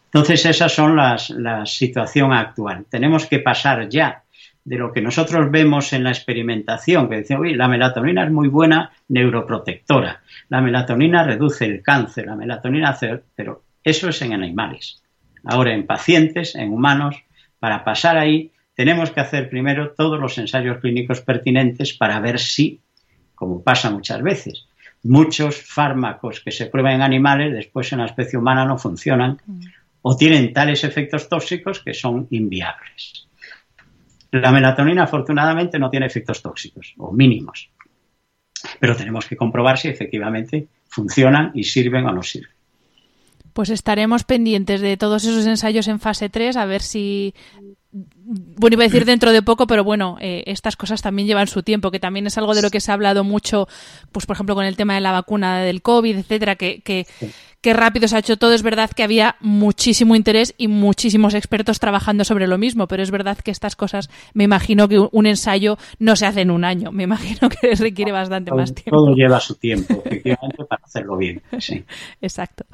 Entonces, 0.04 0.44
esas 0.44 0.70
son 0.70 0.96
las, 0.96 1.30
la 1.30 1.64
situación 1.64 2.34
actual. 2.34 2.84
Tenemos 2.90 3.24
que 3.24 3.38
pasar 3.38 3.88
ya 3.88 4.21
de 4.64 4.76
lo 4.76 4.92
que 4.92 5.02
nosotros 5.02 5.50
vemos 5.50 5.92
en 5.92 6.04
la 6.04 6.10
experimentación, 6.10 7.08
que 7.08 7.16
decimos, 7.16 7.46
la 7.52 7.68
melatonina 7.68 8.24
es 8.24 8.30
muy 8.30 8.48
buena 8.48 8.92
neuroprotectora, 9.08 10.22
la 10.48 10.60
melatonina 10.60 11.24
reduce 11.24 11.64
el 11.64 11.82
cáncer, 11.82 12.26
la 12.26 12.36
melatonina 12.36 12.90
hace, 12.90 13.22
pero 13.34 13.64
eso 13.82 14.08
es 14.08 14.22
en 14.22 14.32
animales. 14.32 15.02
Ahora 15.44 15.74
en 15.74 15.86
pacientes, 15.86 16.54
en 16.54 16.72
humanos, 16.72 17.16
para 17.58 17.84
pasar 17.84 18.16
ahí 18.16 18.52
tenemos 18.74 19.10
que 19.10 19.20
hacer 19.20 19.50
primero 19.50 19.92
todos 19.92 20.18
los 20.18 20.38
ensayos 20.38 20.78
clínicos 20.78 21.20
pertinentes 21.20 21.92
para 21.92 22.20
ver 22.20 22.38
si, 22.38 22.80
como 23.34 23.62
pasa 23.62 23.90
muchas 23.90 24.22
veces, 24.22 24.66
muchos 25.02 25.60
fármacos 25.60 26.40
que 26.40 26.52
se 26.52 26.66
prueban 26.66 26.94
en 26.94 27.02
animales 27.02 27.52
después 27.52 27.92
en 27.92 27.98
la 27.98 28.06
especie 28.06 28.38
humana 28.38 28.64
no 28.64 28.78
funcionan 28.78 29.38
o 30.00 30.16
tienen 30.16 30.52
tales 30.52 30.84
efectos 30.84 31.28
tóxicos 31.28 31.80
que 31.80 31.94
son 31.94 32.28
inviables. 32.30 33.26
La 34.32 34.50
melatonina 34.50 35.04
afortunadamente 35.04 35.78
no 35.78 35.90
tiene 35.90 36.06
efectos 36.06 36.40
tóxicos 36.40 36.94
o 36.96 37.12
mínimos, 37.12 37.70
pero 38.80 38.96
tenemos 38.96 39.26
que 39.26 39.36
comprobar 39.36 39.78
si 39.78 39.88
efectivamente 39.88 40.68
funcionan 40.88 41.50
y 41.54 41.64
sirven 41.64 42.06
o 42.06 42.12
no 42.12 42.22
sirven. 42.22 42.50
Pues 43.52 43.68
estaremos 43.68 44.24
pendientes 44.24 44.80
de 44.80 44.96
todos 44.96 45.24
esos 45.24 45.46
ensayos 45.46 45.86
en 45.86 46.00
fase 46.00 46.30
3 46.30 46.56
a 46.56 46.64
ver 46.64 46.80
si 46.80 47.34
bueno, 47.92 48.74
iba 48.74 48.84
a 48.84 48.88
decir 48.88 49.04
dentro 49.04 49.32
de 49.32 49.42
poco, 49.42 49.66
pero 49.66 49.84
bueno, 49.84 50.16
eh, 50.20 50.42
estas 50.46 50.76
cosas 50.76 51.02
también 51.02 51.28
llevan 51.28 51.46
su 51.46 51.62
tiempo, 51.62 51.90
que 51.90 52.00
también 52.00 52.26
es 52.26 52.38
algo 52.38 52.54
de 52.54 52.62
lo 52.62 52.70
que 52.70 52.80
se 52.80 52.90
ha 52.90 52.94
hablado 52.94 53.22
mucho, 53.22 53.68
pues 54.12 54.24
por 54.24 54.34
ejemplo 54.34 54.54
con 54.54 54.64
el 54.64 54.76
tema 54.76 54.94
de 54.94 55.00
la 55.00 55.12
vacuna 55.12 55.58
del 55.58 55.82
COVID, 55.82 56.16
etcétera, 56.16 56.56
que, 56.56 56.80
que, 56.80 57.06
qué 57.62 57.72
rápido 57.72 58.08
se 58.08 58.16
ha 58.16 58.18
hecho 58.18 58.36
todo. 58.36 58.52
Es 58.52 58.62
verdad 58.62 58.90
que 58.90 59.02
había 59.02 59.36
muchísimo 59.40 60.14
interés 60.16 60.54
y 60.58 60.68
muchísimos 60.68 61.32
expertos 61.34 61.78
trabajando 61.78 62.24
sobre 62.24 62.46
lo 62.46 62.58
mismo, 62.58 62.86
pero 62.88 63.02
es 63.02 63.10
verdad 63.10 63.38
que 63.38 63.50
estas 63.50 63.76
cosas, 63.76 64.10
me 64.34 64.44
imagino 64.44 64.88
que 64.88 64.98
un 64.98 65.26
ensayo 65.26 65.78
no 65.98 66.16
se 66.16 66.26
hace 66.26 66.42
en 66.42 66.50
un 66.50 66.64
año, 66.64 66.92
me 66.92 67.04
imagino 67.04 67.48
que 67.48 67.74
requiere 67.76 68.12
bastante 68.12 68.52
más 68.52 68.74
tiempo. 68.74 68.96
Todo 68.96 69.14
lleva 69.14 69.40
su 69.40 69.54
tiempo, 69.54 70.02
efectivamente, 70.04 70.64
para 70.68 70.82
hacerlo 70.84 71.16
bien. 71.16 71.40
Sí. 71.58 71.84
Exacto. 72.20 72.64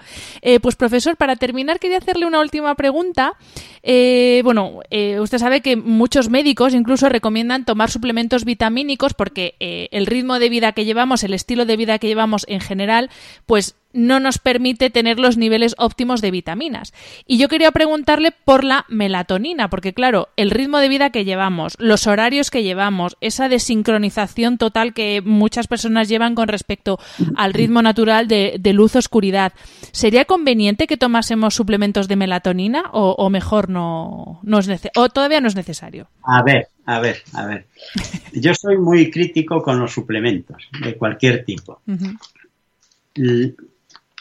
Eh, 0.40 0.58
pues 0.58 0.74
profesor, 0.74 1.16
para 1.16 1.36
terminar 1.36 1.78
quería 1.78 1.98
hacerle 1.98 2.26
una 2.26 2.40
última 2.40 2.74
pregunta. 2.74 3.34
Eh, 3.82 4.40
bueno, 4.42 4.80
eh, 4.90 5.07
usted 5.20 5.38
sabe 5.38 5.61
que 5.61 5.76
muchos 5.76 6.28
médicos 6.28 6.74
incluso 6.74 7.09
recomiendan 7.09 7.64
tomar 7.64 7.90
suplementos 7.90 8.44
vitamínicos 8.44 9.14
porque 9.14 9.54
el 9.59 10.06
ritmo 10.06 10.38
de 10.38 10.48
vida 10.48 10.72
que 10.72 10.84
llevamos, 10.84 11.24
el 11.24 11.34
estilo 11.34 11.64
de 11.64 11.76
vida 11.76 11.98
que 11.98 12.09
llevamos 12.09 12.44
en 12.48 12.61
general, 12.61 13.11
pues 13.46 13.74
no 13.93 14.20
nos 14.20 14.39
permite 14.39 14.91
tener 14.91 15.18
los 15.18 15.36
niveles 15.36 15.74
óptimos 15.78 16.20
de 16.20 16.30
vitaminas. 16.30 16.93
Y 17.26 17.39
yo 17.39 17.49
quería 17.49 17.72
preguntarle 17.72 18.32
por 18.45 18.64
la 18.64 18.84
melatonina, 18.89 19.70
porque 19.70 19.95
claro, 19.95 20.28
el 20.36 20.51
ritmo 20.51 20.78
de 20.78 20.89
vida 20.89 21.11
que 21.11 21.24
llevamos, 21.24 21.74
los 21.78 22.07
horarios 22.07 22.51
que 22.51 22.62
llevamos, 22.62 23.16
esa 23.20 23.49
desincronización 23.49 24.59
total 24.59 24.93
que 24.95 25.22
muchas 25.22 25.66
personas 25.66 26.09
llevan 26.09 26.34
con 26.34 26.49
respecto 26.49 26.99
al 27.36 27.55
ritmo 27.55 27.82
natural 27.82 28.28
de, 28.28 28.61
luz-oscuridad, 28.68 29.55
¿sería 29.93 30.26
conveniente 30.26 30.86
que 30.86 30.99
tomásemos 30.99 31.55
suplementos 31.55 32.07
de 32.07 32.16
melatonina 32.16 32.84
o, 32.93 33.30
mejor 33.30 33.70
no, 33.70 34.41
no 34.43 34.59
es 34.59 34.68
o 34.95 35.09
todavía 35.09 35.41
no 35.41 35.49
es 35.49 35.57
necesario? 35.57 36.09
A 36.22 36.43
ver, 36.43 36.68
a 36.84 37.01
ver, 37.01 37.22
a 37.32 37.47
ver. 37.47 37.66
Yo 38.34 38.55
soy 38.55 38.76
muy 38.76 39.11
crítico 39.11 39.62
con 39.62 39.80
los 39.80 39.93
suplementos 39.93 40.68
de 40.84 40.97
cualquier 40.97 41.45
tipo 41.45 41.80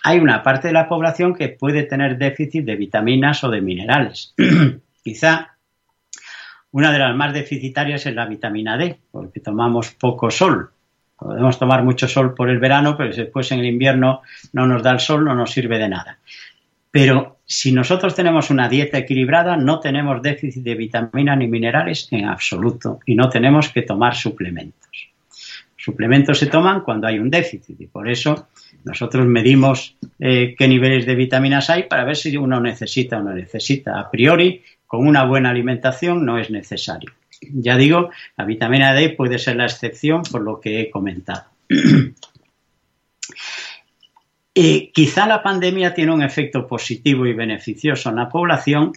hay 0.03 0.19
una 0.19 0.43
parte 0.43 0.67
de 0.67 0.73
la 0.73 0.87
población 0.87 1.33
que 1.33 1.49
puede 1.49 1.83
tener 1.83 2.17
déficit 2.17 2.65
de 2.65 2.75
vitaminas 2.75 3.43
o 3.43 3.49
de 3.49 3.61
minerales. 3.61 4.33
Quizá 5.03 5.57
una 6.71 6.91
de 6.91 6.99
las 6.99 7.15
más 7.15 7.33
deficitarias 7.33 8.05
es 8.05 8.13
la 8.13 8.25
vitamina 8.25 8.77
D, 8.77 8.99
porque 9.11 9.39
tomamos 9.39 9.91
poco 9.91 10.29
sol. 10.29 10.71
Podemos 11.17 11.57
tomar 11.57 11.83
mucho 11.83 12.07
sol 12.07 12.35
por 12.35 12.49
el 12.49 12.59
verano, 12.59 12.95
pero 12.95 13.13
después 13.13 13.51
en 13.51 13.59
el 13.59 13.65
invierno 13.65 14.21
no 14.53 14.67
nos 14.67 14.83
da 14.83 14.91
el 14.91 14.99
sol, 14.99 15.25
no 15.25 15.33
nos 15.33 15.51
sirve 15.51 15.79
de 15.79 15.89
nada. 15.89 16.19
Pero 16.91 17.39
si 17.45 17.71
nosotros 17.71 18.13
tenemos 18.13 18.49
una 18.49 18.69
dieta 18.69 18.97
equilibrada, 18.97 19.57
no 19.57 19.79
tenemos 19.79 20.21
déficit 20.21 20.63
de 20.63 20.75
vitaminas 20.75 21.37
ni 21.37 21.47
minerales 21.47 22.07
en 22.11 22.25
absoluto 22.25 22.99
y 23.05 23.15
no 23.15 23.29
tenemos 23.29 23.69
que 23.69 23.81
tomar 23.81 24.15
suplementos. 24.15 25.09
Suplementos 25.75 26.37
se 26.37 26.47
toman 26.47 26.81
cuando 26.81 27.07
hay 27.07 27.17
un 27.17 27.29
déficit 27.29 27.79
y 27.79 27.87
por 27.87 28.09
eso 28.09 28.49
nosotros 28.83 29.25
medimos 29.25 29.95
eh, 30.19 30.55
qué 30.57 30.67
niveles 30.67 31.05
de 31.05 31.15
vitaminas 31.15 31.69
hay 31.69 31.83
para 31.83 32.05
ver 32.05 32.15
si 32.15 32.35
uno 32.37 32.59
necesita 32.59 33.17
o 33.17 33.23
no 33.23 33.33
necesita. 33.33 33.99
A 33.99 34.09
priori, 34.09 34.63
con 34.85 35.05
una 35.05 35.25
buena 35.25 35.49
alimentación 35.49 36.25
no 36.25 36.37
es 36.37 36.49
necesario. 36.49 37.11
Ya 37.41 37.77
digo, 37.77 38.09
la 38.37 38.45
vitamina 38.45 38.93
D 38.93 39.09
puede 39.09 39.37
ser 39.37 39.57
la 39.57 39.65
excepción 39.65 40.23
por 40.23 40.41
lo 40.41 40.59
que 40.59 40.81
he 40.81 40.89
comentado. 40.89 41.45
Eh, 44.59 44.89
quizá 44.91 45.27
la 45.27 45.43
pandemia 45.43 45.93
tiene 45.93 46.11
un 46.11 46.23
efecto 46.23 46.65
positivo 46.65 47.27
y 47.27 47.33
beneficioso 47.33 48.09
en 48.09 48.15
la 48.15 48.27
población 48.27 48.91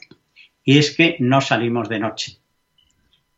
y 0.65 0.79
es 0.79 0.97
que 0.97 1.17
no 1.19 1.43
salimos 1.43 1.91
de 1.91 1.99
noche. 1.99 2.39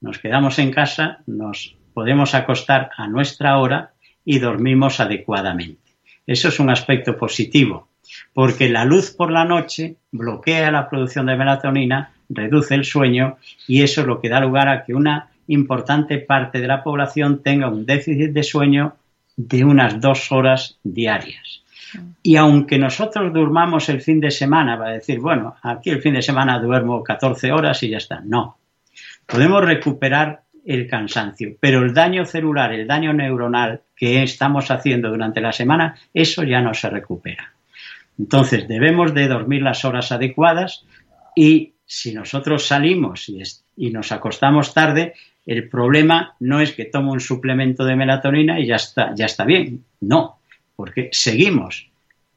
Nos 0.00 0.20
quedamos 0.20 0.60
en 0.60 0.70
casa, 0.70 1.18
nos 1.26 1.74
podemos 1.92 2.36
acostar 2.36 2.90
a 2.96 3.08
nuestra 3.08 3.58
hora 3.58 3.94
y 4.24 4.38
dormimos 4.38 5.00
adecuadamente. 5.00 5.81
Eso 6.26 6.48
es 6.48 6.60
un 6.60 6.70
aspecto 6.70 7.16
positivo, 7.16 7.88
porque 8.32 8.68
la 8.68 8.84
luz 8.84 9.10
por 9.10 9.30
la 9.30 9.44
noche 9.44 9.96
bloquea 10.10 10.70
la 10.70 10.88
producción 10.88 11.26
de 11.26 11.36
melatonina, 11.36 12.12
reduce 12.28 12.74
el 12.74 12.84
sueño 12.84 13.38
y 13.66 13.82
eso 13.82 14.02
es 14.02 14.06
lo 14.06 14.20
que 14.20 14.28
da 14.28 14.40
lugar 14.40 14.68
a 14.68 14.84
que 14.84 14.94
una 14.94 15.28
importante 15.48 16.18
parte 16.18 16.60
de 16.60 16.68
la 16.68 16.82
población 16.82 17.42
tenga 17.42 17.68
un 17.68 17.84
déficit 17.84 18.32
de 18.32 18.42
sueño 18.42 18.96
de 19.36 19.64
unas 19.64 20.00
dos 20.00 20.30
horas 20.32 20.78
diarias. 20.82 21.62
Y 22.22 22.36
aunque 22.36 22.78
nosotros 22.78 23.32
durmamos 23.32 23.88
el 23.88 24.00
fin 24.00 24.20
de 24.20 24.30
semana, 24.30 24.76
va 24.76 24.88
a 24.88 24.92
decir, 24.92 25.20
bueno, 25.20 25.56
aquí 25.62 25.90
el 25.90 26.00
fin 26.00 26.14
de 26.14 26.22
semana 26.22 26.58
duermo 26.58 27.02
14 27.02 27.52
horas 27.52 27.82
y 27.82 27.90
ya 27.90 27.98
está. 27.98 28.20
No. 28.24 28.56
Podemos 29.26 29.64
recuperar 29.64 30.42
el 30.64 30.86
cansancio, 30.86 31.56
pero 31.60 31.82
el 31.82 31.92
daño 31.92 32.24
celular, 32.24 32.72
el 32.72 32.86
daño 32.86 33.12
neuronal 33.12 33.82
que 33.96 34.22
estamos 34.22 34.70
haciendo 34.70 35.10
durante 35.10 35.40
la 35.40 35.52
semana, 35.52 35.96
eso 36.14 36.44
ya 36.44 36.60
no 36.60 36.74
se 36.74 36.88
recupera. 36.88 37.52
Entonces, 38.18 38.68
debemos 38.68 39.14
de 39.14 39.28
dormir 39.28 39.62
las 39.62 39.84
horas 39.84 40.12
adecuadas 40.12 40.84
y 41.34 41.72
si 41.84 42.14
nosotros 42.14 42.66
salimos 42.66 43.28
y, 43.28 43.90
nos 43.90 44.12
acostamos 44.12 44.72
tarde, 44.72 45.14
el 45.44 45.68
problema 45.68 46.36
no 46.40 46.60
es 46.60 46.72
que 46.72 46.84
tomo 46.84 47.12
un 47.12 47.20
suplemento 47.20 47.84
de 47.84 47.96
melatonina 47.96 48.60
y 48.60 48.66
ya 48.66 48.76
está, 48.76 49.14
ya 49.14 49.26
está 49.26 49.44
bien. 49.44 49.84
No, 50.00 50.38
porque 50.76 51.08
seguimos 51.12 51.90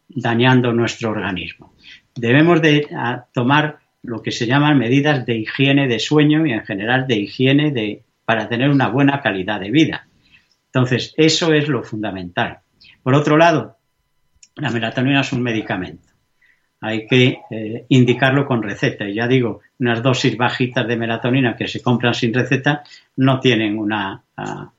dañando 0.07 0.73
nuestro 0.73 1.11
organismo. 1.11 1.73
Debemos 2.15 2.61
de 2.61 2.87
tomar 3.33 3.79
lo 4.01 4.21
que 4.21 4.31
se 4.31 4.45
llaman 4.45 4.77
medidas 4.77 5.25
de 5.25 5.37
higiene 5.37 5.87
de 5.87 5.99
sueño 5.99 6.45
y 6.45 6.51
en 6.51 6.65
general 6.65 7.07
de 7.07 7.15
higiene 7.17 7.71
de, 7.71 8.01
para 8.25 8.49
tener 8.49 8.69
una 8.69 8.89
buena 8.89 9.21
calidad 9.21 9.59
de 9.59 9.71
vida. 9.71 10.07
Entonces, 10.67 11.13
eso 11.15 11.53
es 11.53 11.67
lo 11.67 11.83
fundamental. 11.83 12.59
Por 13.01 13.13
otro 13.13 13.37
lado, 13.37 13.77
la 14.55 14.69
melatonina 14.69 15.21
es 15.21 15.31
un 15.31 15.41
medicamento. 15.41 16.09
Hay 16.81 17.07
que 17.07 17.39
eh, 17.49 17.85
indicarlo 17.89 18.45
con 18.45 18.61
receta. 18.61 19.07
Y 19.07 19.15
ya 19.15 19.27
digo, 19.27 19.61
unas 19.79 20.03
dosis 20.03 20.35
bajitas 20.35 20.87
de 20.87 20.97
melatonina 20.97 21.55
que 21.55 21.67
se 21.67 21.81
compran 21.81 22.13
sin 22.13 22.33
receta 22.33 22.83
no 23.17 23.39
tienen 23.39 23.77
una, 23.77 24.21
ah, 24.37 24.71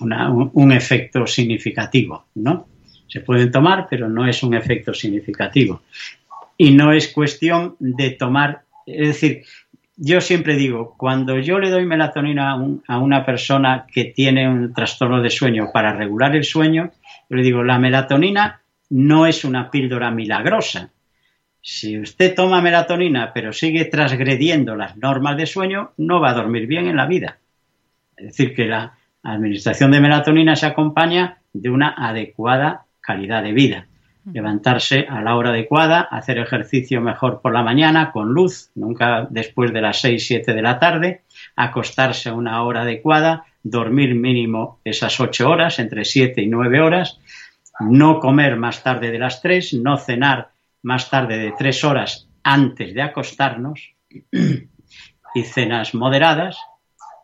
un 0.00 0.72
efecto 0.72 1.26
significativo, 1.26 2.26
¿no? 2.34 2.68
Se 3.08 3.20
pueden 3.20 3.50
tomar, 3.50 3.88
pero 3.90 4.08
no 4.08 4.26
es 4.26 4.42
un 4.42 4.54
efecto 4.54 4.94
significativo. 4.94 5.82
Y 6.56 6.70
no 6.70 6.92
es 6.92 7.08
cuestión 7.08 7.76
de 7.78 8.10
tomar, 8.10 8.62
es 8.86 9.08
decir, 9.08 9.42
yo 10.02 10.22
siempre 10.22 10.56
digo, 10.56 10.94
cuando 10.96 11.38
yo 11.38 11.58
le 11.58 11.68
doy 11.68 11.84
melatonina 11.84 12.56
a, 12.86 12.98
una 12.98 13.26
persona 13.26 13.86
que 13.92 14.06
tiene 14.06 14.48
un 14.48 14.72
trastorno 14.72 15.20
de 15.20 15.28
sueño 15.28 15.68
para 15.74 15.92
regular 15.92 16.34
el 16.34 16.44
sueño, 16.44 16.90
yo 17.28 17.36
le 17.36 17.42
digo, 17.42 17.62
la 17.62 17.78
melatonina 17.78 18.62
no 18.88 19.26
es 19.26 19.44
una 19.44 19.70
píldora 19.70 20.10
milagrosa. 20.10 20.90
Si 21.60 21.98
usted 21.98 22.34
toma 22.34 22.62
melatonina 22.62 23.34
pero 23.34 23.52
sigue 23.52 23.84
transgrediendo 23.84 24.74
las 24.74 24.96
normas 24.96 25.36
de 25.36 25.44
sueño, 25.44 25.92
no 25.98 26.18
va 26.18 26.30
a 26.30 26.34
dormir 26.34 26.66
bien 26.66 26.86
en 26.86 26.96
la 26.96 27.04
vida. 27.04 27.36
Es 28.16 28.28
decir, 28.28 28.54
que 28.54 28.64
la 28.64 28.94
administración 29.22 29.90
de 29.90 30.00
melatonina 30.00 30.56
se 30.56 30.64
acompaña 30.64 31.42
de 31.52 31.68
una 31.68 31.94
adecuada 31.94 32.86
calidad 33.02 33.42
de 33.42 33.52
vida. 33.52 33.86
Levantarse 34.32 35.06
a 35.08 35.22
la 35.22 35.36
hora 35.36 35.50
adecuada, 35.50 36.00
hacer 36.00 36.38
ejercicio 36.38 37.00
mejor 37.00 37.40
por 37.40 37.52
la 37.52 37.62
mañana 37.62 38.12
con 38.12 38.32
luz, 38.32 38.70
nunca 38.74 39.26
después 39.30 39.72
de 39.72 39.80
las 39.80 40.00
6, 40.00 40.26
7 40.26 40.54
de 40.54 40.62
la 40.62 40.78
tarde, 40.78 41.22
acostarse 41.56 42.28
a 42.28 42.34
una 42.34 42.62
hora 42.62 42.82
adecuada, 42.82 43.44
dormir 43.62 44.14
mínimo 44.14 44.80
esas 44.84 45.18
8 45.20 45.48
horas, 45.48 45.78
entre 45.78 46.04
7 46.04 46.42
y 46.42 46.46
9 46.48 46.80
horas, 46.80 47.18
no 47.80 48.20
comer 48.20 48.56
más 48.56 48.82
tarde 48.82 49.10
de 49.10 49.18
las 49.18 49.40
3, 49.40 49.74
no 49.74 49.96
cenar 49.96 50.50
más 50.82 51.08
tarde 51.10 51.38
de 51.38 51.52
3 51.52 51.84
horas 51.84 52.28
antes 52.42 52.94
de 52.94 53.02
acostarnos 53.02 53.94
y 55.34 55.42
cenas 55.42 55.94
moderadas 55.94 56.58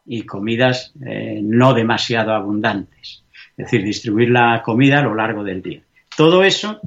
y 0.04 0.22
comidas 0.22 0.92
eh, 1.04 1.40
no 1.42 1.74
demasiado 1.74 2.32
abundantes 2.32 3.26
es 3.56 3.64
decir, 3.64 3.82
distribuir 3.82 4.30
la 4.30 4.62
comida 4.62 4.98
a 4.98 5.02
lo 5.02 5.14
largo 5.14 5.42
del 5.42 5.62
día. 5.62 5.82
Todo 6.16 6.42
eso, 6.42 6.80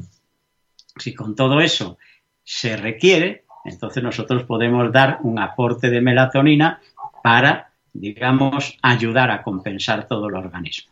si 0.97 1.13
con 1.13 1.35
todo 1.35 1.61
eso 1.61 1.97
se 2.43 2.75
requiere, 2.75 3.45
entonces 3.63 4.01
nosotros 4.01 4.43
podemos 4.43 4.91
dar 4.91 5.19
un 5.21 5.39
aporte 5.39 5.89
de 5.89 6.01
melatonina 6.01 6.81
para, 7.23 7.69
digamos, 7.93 8.77
ayudar 8.81 9.29
a 9.29 9.43
compensar 9.43 10.07
todo 10.07 10.27
el 10.27 10.35
organismo. 10.35 10.91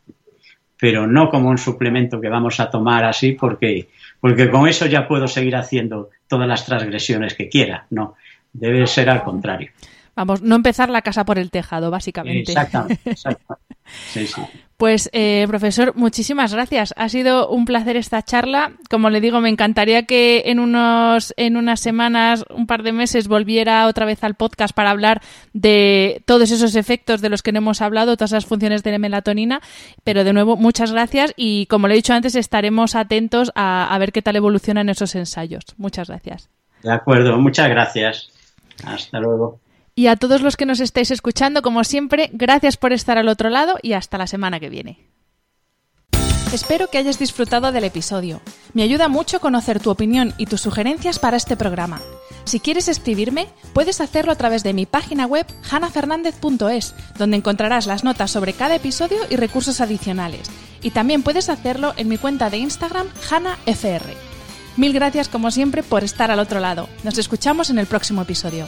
Pero 0.79 1.07
no 1.07 1.29
como 1.29 1.49
un 1.49 1.57
suplemento 1.57 2.21
que 2.21 2.29
vamos 2.29 2.59
a 2.59 2.69
tomar 2.69 3.03
así 3.05 3.31
porque, 3.31 3.89
porque 4.19 4.49
con 4.51 4.67
eso 4.67 4.85
ya 4.85 5.07
puedo 5.07 5.27
seguir 5.27 5.55
haciendo 5.55 6.11
todas 6.27 6.47
las 6.47 6.65
transgresiones 6.65 7.33
que 7.33 7.49
quiera. 7.49 7.88
No, 7.89 8.15
debe 8.53 8.85
ser 8.85 9.09
al 9.09 9.23
contrario. 9.23 9.71
Vamos, 10.18 10.41
no 10.41 10.55
empezar 10.55 10.89
la 10.89 11.03
casa 11.03 11.26
por 11.26 11.38
el 11.38 11.51
tejado, 11.51 11.91
básicamente. 11.91 12.51
Exactamente, 12.51 12.99
exactamente. 13.11 13.76
Sí, 14.11 14.26
sí. 14.26 14.41
Pues, 14.76 15.11
eh, 15.13 15.45
profesor, 15.47 15.93
muchísimas 15.95 16.53
gracias. 16.53 16.95
Ha 16.97 17.07
sido 17.07 17.49
un 17.49 17.65
placer 17.65 17.97
esta 17.97 18.24
charla. 18.24 18.72
Como 18.89 19.11
le 19.11 19.22
digo, 19.22 19.41
me 19.41 19.49
encantaría 19.49 20.07
que 20.07 20.43
en, 20.47 20.59
unos, 20.59 21.36
en 21.38 21.55
unas 21.55 21.82
semanas, 21.82 22.45
un 22.49 22.65
par 22.65 22.82
de 22.82 22.93
meses, 22.93 23.28
volviera 23.28 23.86
otra 23.86 24.07
vez 24.07 24.24
al 24.24 24.34
podcast 24.34 24.74
para 24.74 24.89
hablar 24.89 25.22
de 25.53 26.24
todos 26.26 26.49
esos 26.49 26.76
efectos 26.76 27.22
de 27.22 27.30
los 27.30 27.43
que 27.43 27.51
no 27.51 27.59
hemos 27.59 27.84
hablado, 27.84 28.18
todas 28.18 28.32
esas 28.32 28.47
funciones 28.47 28.82
de 28.82 28.93
la 28.93 28.97
melatonina. 28.97 29.61
Pero, 30.03 30.24
de 30.24 30.34
nuevo, 30.34 30.57
muchas 30.57 30.91
gracias 30.91 31.32
y, 31.38 31.68
como 31.68 31.88
le 31.88 31.93
he 31.93 31.97
dicho 31.97 32.13
antes, 32.13 32.34
estaremos 32.34 32.95
atentos 32.95 33.51
a, 33.53 33.93
a 33.93 33.97
ver 33.99 34.11
qué 34.11 34.24
tal 34.24 34.36
evolucionan 34.36 34.89
esos 34.89 35.13
ensayos. 35.13 35.63
Muchas 35.78 36.07
gracias. 36.07 36.49
De 36.82 36.91
acuerdo, 36.91 37.38
muchas 37.38 37.70
gracias. 37.70 38.32
Hasta 38.84 39.20
luego. 39.20 39.59
Y 39.97 40.05
a 40.05 40.15
todos 40.15 40.41
los 40.41 40.57
que 40.57 40.67
nos 40.67 40.79
estáis 40.79 41.09
escuchando, 41.09 41.63
como 41.63 41.83
siempre, 41.83 42.29
gracias 42.31 42.77
por 42.77 42.93
estar 42.93 43.17
al 43.17 43.27
otro 43.27 43.49
lado 43.49 43.79
y 43.81 43.93
hasta 43.93 44.19
la 44.19 44.27
semana 44.27 44.59
que 44.59 44.69
viene. 44.69 44.99
Espero 46.53 46.87
que 46.91 46.99
hayas 46.99 47.17
disfrutado 47.17 47.71
del 47.71 47.83
episodio. 47.83 48.39
Me 48.75 48.83
ayuda 48.83 49.07
mucho 49.07 49.39
conocer 49.39 49.79
tu 49.79 49.89
opinión 49.89 50.35
y 50.37 50.45
tus 50.45 50.61
sugerencias 50.61 51.17
para 51.17 51.35
este 51.35 51.57
programa. 51.57 51.99
Si 52.43 52.59
quieres 52.59 52.89
escribirme, 52.89 53.47
puedes 53.73 53.99
hacerlo 53.99 54.31
a 54.31 54.35
través 54.35 54.61
de 54.61 54.73
mi 54.73 54.85
página 54.85 55.25
web 55.25 55.47
hanafernandez.es, 55.71 56.93
donde 57.17 57.37
encontrarás 57.37 57.87
las 57.87 58.03
notas 58.03 58.29
sobre 58.29 58.53
cada 58.53 58.75
episodio 58.75 59.17
y 59.31 59.35
recursos 59.35 59.81
adicionales. 59.81 60.51
Y 60.83 60.91
también 60.91 61.23
puedes 61.23 61.49
hacerlo 61.49 61.95
en 61.97 62.07
mi 62.07 62.19
cuenta 62.19 62.51
de 62.51 62.57
Instagram 62.57 63.07
hanafr. 63.31 64.03
Mil 64.75 64.93
gracias 64.93 65.27
como 65.27 65.49
siempre 65.49 65.81
por 65.81 66.03
estar 66.03 66.29
al 66.29 66.37
otro 66.37 66.59
lado. 66.59 66.87
Nos 67.03 67.17
escuchamos 67.17 67.71
en 67.71 67.79
el 67.79 67.87
próximo 67.87 68.21
episodio. 68.21 68.67